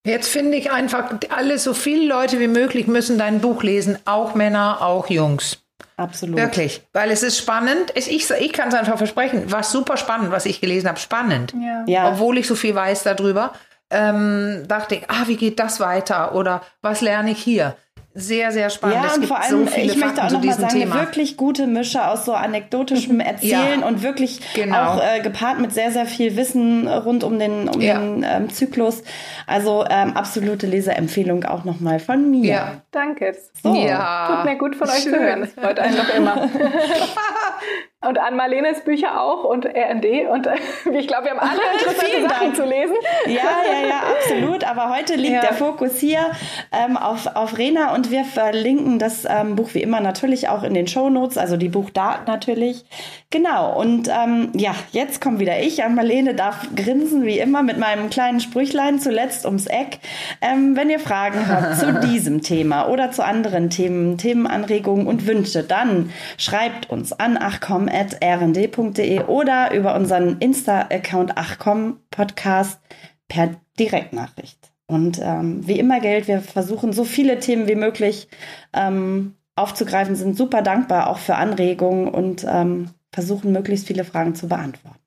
Jetzt 0.06 0.28
finde 0.28 0.56
ich 0.56 0.70
einfach, 0.70 1.14
alle, 1.30 1.58
so 1.58 1.74
viele 1.74 2.06
Leute 2.06 2.38
wie 2.38 2.46
möglich 2.46 2.86
müssen 2.86 3.18
dein 3.18 3.40
Buch 3.40 3.62
lesen, 3.62 3.98
auch 4.04 4.34
Männer, 4.34 4.78
auch 4.80 5.08
Jungs. 5.08 5.66
Absolut. 5.96 6.36
Wirklich, 6.36 6.82
weil 6.92 7.10
es 7.10 7.22
ist 7.22 7.38
spannend. 7.38 7.92
Ich, 7.94 8.30
ich 8.30 8.52
kann 8.52 8.68
es 8.68 8.74
einfach 8.74 8.98
versprechen. 8.98 9.50
War 9.50 9.62
super 9.62 9.96
spannend, 9.96 10.30
was 10.30 10.46
ich 10.46 10.60
gelesen 10.60 10.88
habe. 10.88 10.98
Spannend. 10.98 11.54
Ja. 11.54 11.84
ja. 11.86 12.08
Obwohl 12.10 12.38
ich 12.38 12.46
so 12.46 12.54
viel 12.54 12.74
weiß 12.74 13.02
darüber, 13.02 13.52
ähm, 13.90 14.64
dachte 14.68 14.96
ich, 14.96 15.10
ah, 15.10 15.24
wie 15.26 15.36
geht 15.36 15.58
das 15.58 15.80
weiter? 15.80 16.34
Oder 16.34 16.62
was 16.82 17.00
lerne 17.00 17.30
ich 17.30 17.42
hier? 17.42 17.76
Sehr, 18.18 18.50
sehr 18.50 18.70
spannend. 18.70 19.04
Ja, 19.04 19.14
und 19.14 19.26
vor 19.26 19.38
allem, 19.38 19.68
so 19.68 19.76
ich 19.76 19.96
möchte 19.96 20.24
auch 20.24 20.30
noch 20.30 20.42
mal 20.42 20.54
sagen, 20.54 20.68
Thema. 20.72 20.94
eine 20.94 21.04
wirklich 21.04 21.36
gute 21.36 21.66
Mische 21.66 22.08
aus 22.08 22.24
so 22.24 22.32
anekdotischem 22.32 23.20
Erzählen 23.26 23.80
ja, 23.80 23.86
und 23.86 24.02
wirklich 24.02 24.40
genau. 24.54 24.76
auch 24.76 25.02
äh, 25.02 25.20
gepaart 25.20 25.60
mit 25.60 25.74
sehr, 25.74 25.92
sehr 25.92 26.06
viel 26.06 26.34
Wissen 26.34 26.88
rund 26.88 27.24
um 27.24 27.38
den, 27.38 27.68
um 27.68 27.80
ja. 27.80 27.98
den 27.98 28.24
ähm, 28.26 28.50
Zyklus. 28.50 29.02
Also 29.46 29.84
ähm, 29.90 30.16
absolute 30.16 30.66
Leseempfehlung 30.66 31.44
auch 31.44 31.64
nochmal 31.64 32.00
von 32.00 32.30
mir. 32.30 32.44
Ja, 32.44 32.82
danke. 32.90 33.36
So. 33.62 33.74
Ja. 33.74 34.28
Tut 34.28 34.44
mir 34.50 34.56
gut 34.56 34.76
von 34.76 34.88
euch 34.88 35.02
Schön. 35.02 35.12
zu 35.12 35.20
hören. 35.20 35.40
Das 35.40 35.52
freut 35.52 35.78
einen 35.78 35.96
noch 35.96 36.14
immer. 36.14 36.48
Und 38.05 38.18
an 38.18 38.36
Marlenes 38.36 38.84
Bücher 38.84 39.22
auch 39.22 39.44
und 39.44 39.64
R&D 39.64 40.26
und 40.26 40.47
ich 40.92 41.09
glaube, 41.09 41.24
wir 41.24 41.30
haben 41.30 41.38
alle 41.38 41.61
interessante 41.72 42.28
Sachen 42.28 42.55
zu 42.55 42.64
lesen. 42.66 42.94
Ja, 43.24 43.32
ja, 43.32 43.88
ja, 43.88 44.01
absolut. 44.16 44.64
Aber 44.64 44.94
heute 44.94 45.14
liegt 45.14 45.32
ja. 45.32 45.40
der 45.40 45.55
Fokus 45.55 45.99
hier 45.99 46.30
ähm, 46.72 46.99
auf, 46.99 47.26
auf 47.34 47.57
Rena 47.57 47.94
und 47.94 48.11
wir 48.11 48.26
verlinken 48.26 48.99
das 48.99 49.24
ähm, 49.24 49.57
Buch 49.57 49.70
wie 49.72 49.80
immer 49.80 50.01
natürlich 50.01 50.51
auch 50.51 50.62
in 50.62 50.74
den 50.74 50.86
Shownotes, 50.86 51.38
also 51.38 51.57
die 51.57 51.70
Buchdaten 51.70 52.26
natürlich. 52.26 52.84
Genau. 53.30 53.78
Und 53.80 54.09
ähm, 54.09 54.53
ja, 54.55 54.74
jetzt 54.92 55.22
kommt 55.22 55.40
wieder 55.40 55.59
ich. 55.61 55.82
An 55.82 55.94
Marlene 55.94 56.34
darf 56.34 56.68
grinsen 56.76 57.24
wie 57.24 57.38
immer 57.38 57.62
mit 57.62 57.78
meinem 57.78 58.11
kleinen 58.11 58.40
Sprüchlein 58.40 59.01
zuletzt 59.01 59.47
ums 59.47 59.66
Eck. 59.66 60.01
Ähm, 60.42 60.76
wenn 60.76 60.90
ihr 60.90 61.01
Fragen 61.01 61.49
habt 61.49 61.78
zu 61.78 61.94
diesem 61.94 62.42
Thema 62.42 62.88
oder 62.88 63.11
zu 63.11 63.24
anderen 63.24 63.70
Themen, 63.70 64.18
Themenanregungen 64.18 65.07
und 65.07 65.26
Wünsche, 65.26 65.62
dann 65.62 66.12
schreibt 66.36 66.90
uns 66.90 67.12
an 67.12 67.38
achcom 67.38 67.86
achcom.rnd.de 67.97 69.24
oder 69.24 69.74
über 69.74 69.94
unseren 69.94 70.38
Insta-Account 70.38 71.36
achcom 71.36 72.01
Podcast 72.11 72.80
per 73.28 73.57
Direktnachricht. 73.78 74.72
Und 74.86 75.18
ähm, 75.20 75.66
wie 75.66 75.78
immer 75.78 76.01
gilt, 76.01 76.28
wir 76.28 76.40
versuchen 76.40 76.92
so 76.92 77.05
viele 77.05 77.40
Themen 77.40 77.66
wie 77.66 77.74
möglich 77.74 78.28
ähm, 78.72 79.34
aufzugreifen, 79.57 80.14
sind 80.14 80.36
super 80.36 80.62
dankbar 80.62 81.09
auch 81.09 81.18
für 81.18 81.36
Anregungen 81.36 82.09
und 82.09 82.47
ähm, 82.49 82.90
versuchen 83.12 83.53
möglichst 83.53 83.86
viele 83.86 84.05
Fragen 84.05 84.34
zu 84.34 84.49
beantworten. 84.49 85.05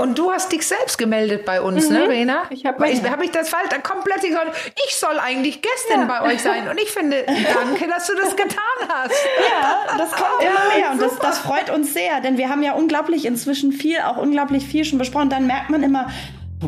Und 0.00 0.16
du 0.16 0.30
hast 0.30 0.52
dich 0.52 0.64
selbst 0.64 0.96
gemeldet 0.96 1.44
bei 1.44 1.60
uns, 1.60 1.90
ne, 1.90 1.98
mhm. 1.98 2.04
ne, 2.04 2.10
Rena? 2.10 2.42
Ich 2.50 2.64
habe 2.64 2.84
hab 2.86 3.20
ich 3.20 3.32
das 3.32 3.48
falsch, 3.48 3.68
dann 3.70 3.82
kommt 3.82 4.04
plötzlich 4.04 4.32
so, 4.32 4.38
ich 4.86 4.94
soll 4.94 5.18
eigentlich 5.18 5.60
Gästin 5.60 6.02
ja. 6.02 6.04
bei 6.04 6.22
euch 6.22 6.40
sein. 6.40 6.68
Und 6.68 6.80
ich 6.80 6.88
finde, 6.88 7.24
danke, 7.26 7.88
dass 7.88 8.06
du 8.06 8.12
das 8.14 8.36
getan 8.36 8.88
hast. 8.88 9.12
Ja, 9.50 9.98
das 9.98 10.12
kommt 10.12 10.40
ja, 10.40 10.50
immer 10.50 10.76
mehr 10.76 10.92
und 10.92 11.02
das, 11.02 11.18
das 11.18 11.40
freut 11.40 11.68
uns 11.70 11.94
sehr, 11.94 12.20
denn 12.20 12.38
wir 12.38 12.48
haben 12.48 12.62
ja 12.62 12.74
unglaublich 12.74 13.26
inzwischen 13.26 13.72
viel, 13.72 13.98
auch 13.98 14.18
unglaublich 14.18 14.68
viel 14.68 14.84
schon 14.84 15.00
besprochen. 15.00 15.30
Dann 15.30 15.48
merkt 15.48 15.68
man 15.68 15.82
immer, 15.82 16.06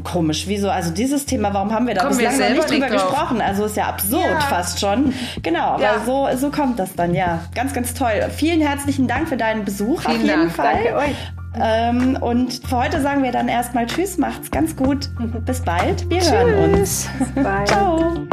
Komisch, 0.04 0.44
wieso? 0.46 0.70
Also 0.70 0.92
dieses 0.92 1.26
Thema, 1.26 1.52
warum 1.52 1.72
haben 1.72 1.86
wir 1.86 1.94
da 1.94 2.06
bislang 2.06 2.38
noch 2.38 2.48
nicht 2.48 2.70
drüber 2.70 2.88
nicht 2.88 2.92
gesprochen? 2.92 3.40
Also 3.40 3.64
ist 3.64 3.76
ja 3.76 3.86
absurd 3.86 4.24
ja. 4.24 4.40
fast 4.40 4.78
schon. 4.78 5.12
Genau, 5.42 5.72
aber 5.72 5.82
ja. 5.82 6.02
so, 6.04 6.28
so 6.36 6.50
kommt 6.50 6.78
das 6.78 6.94
dann, 6.94 7.14
ja. 7.14 7.40
Ganz, 7.56 7.72
ganz 7.72 7.92
toll. 7.94 8.28
Vielen 8.36 8.60
herzlichen 8.60 9.08
Dank 9.08 9.28
für 9.28 9.36
deinen 9.36 9.64
Besuch 9.64 10.02
Vielen 10.02 10.16
auf 10.16 10.22
jeden 10.22 10.40
Dank. 10.40 10.52
Fall. 10.52 10.74
Danke 10.74 10.96
euch. 10.96 11.16
Ähm, 11.58 12.16
und 12.20 12.52
für 12.66 12.76
heute 12.76 13.00
sagen 13.00 13.22
wir 13.22 13.32
dann 13.32 13.48
erstmal 13.48 13.86
Tschüss, 13.86 14.18
macht's 14.18 14.50
ganz 14.50 14.76
gut. 14.76 15.10
Bis 15.44 15.60
bald. 15.60 16.08
Wir 16.08 16.18
Tschüss. 16.18 16.32
hören 16.32 16.72
uns. 16.72 17.08
Bis 17.18 17.44
bald. 17.44 17.68
Ciao. 17.68 18.26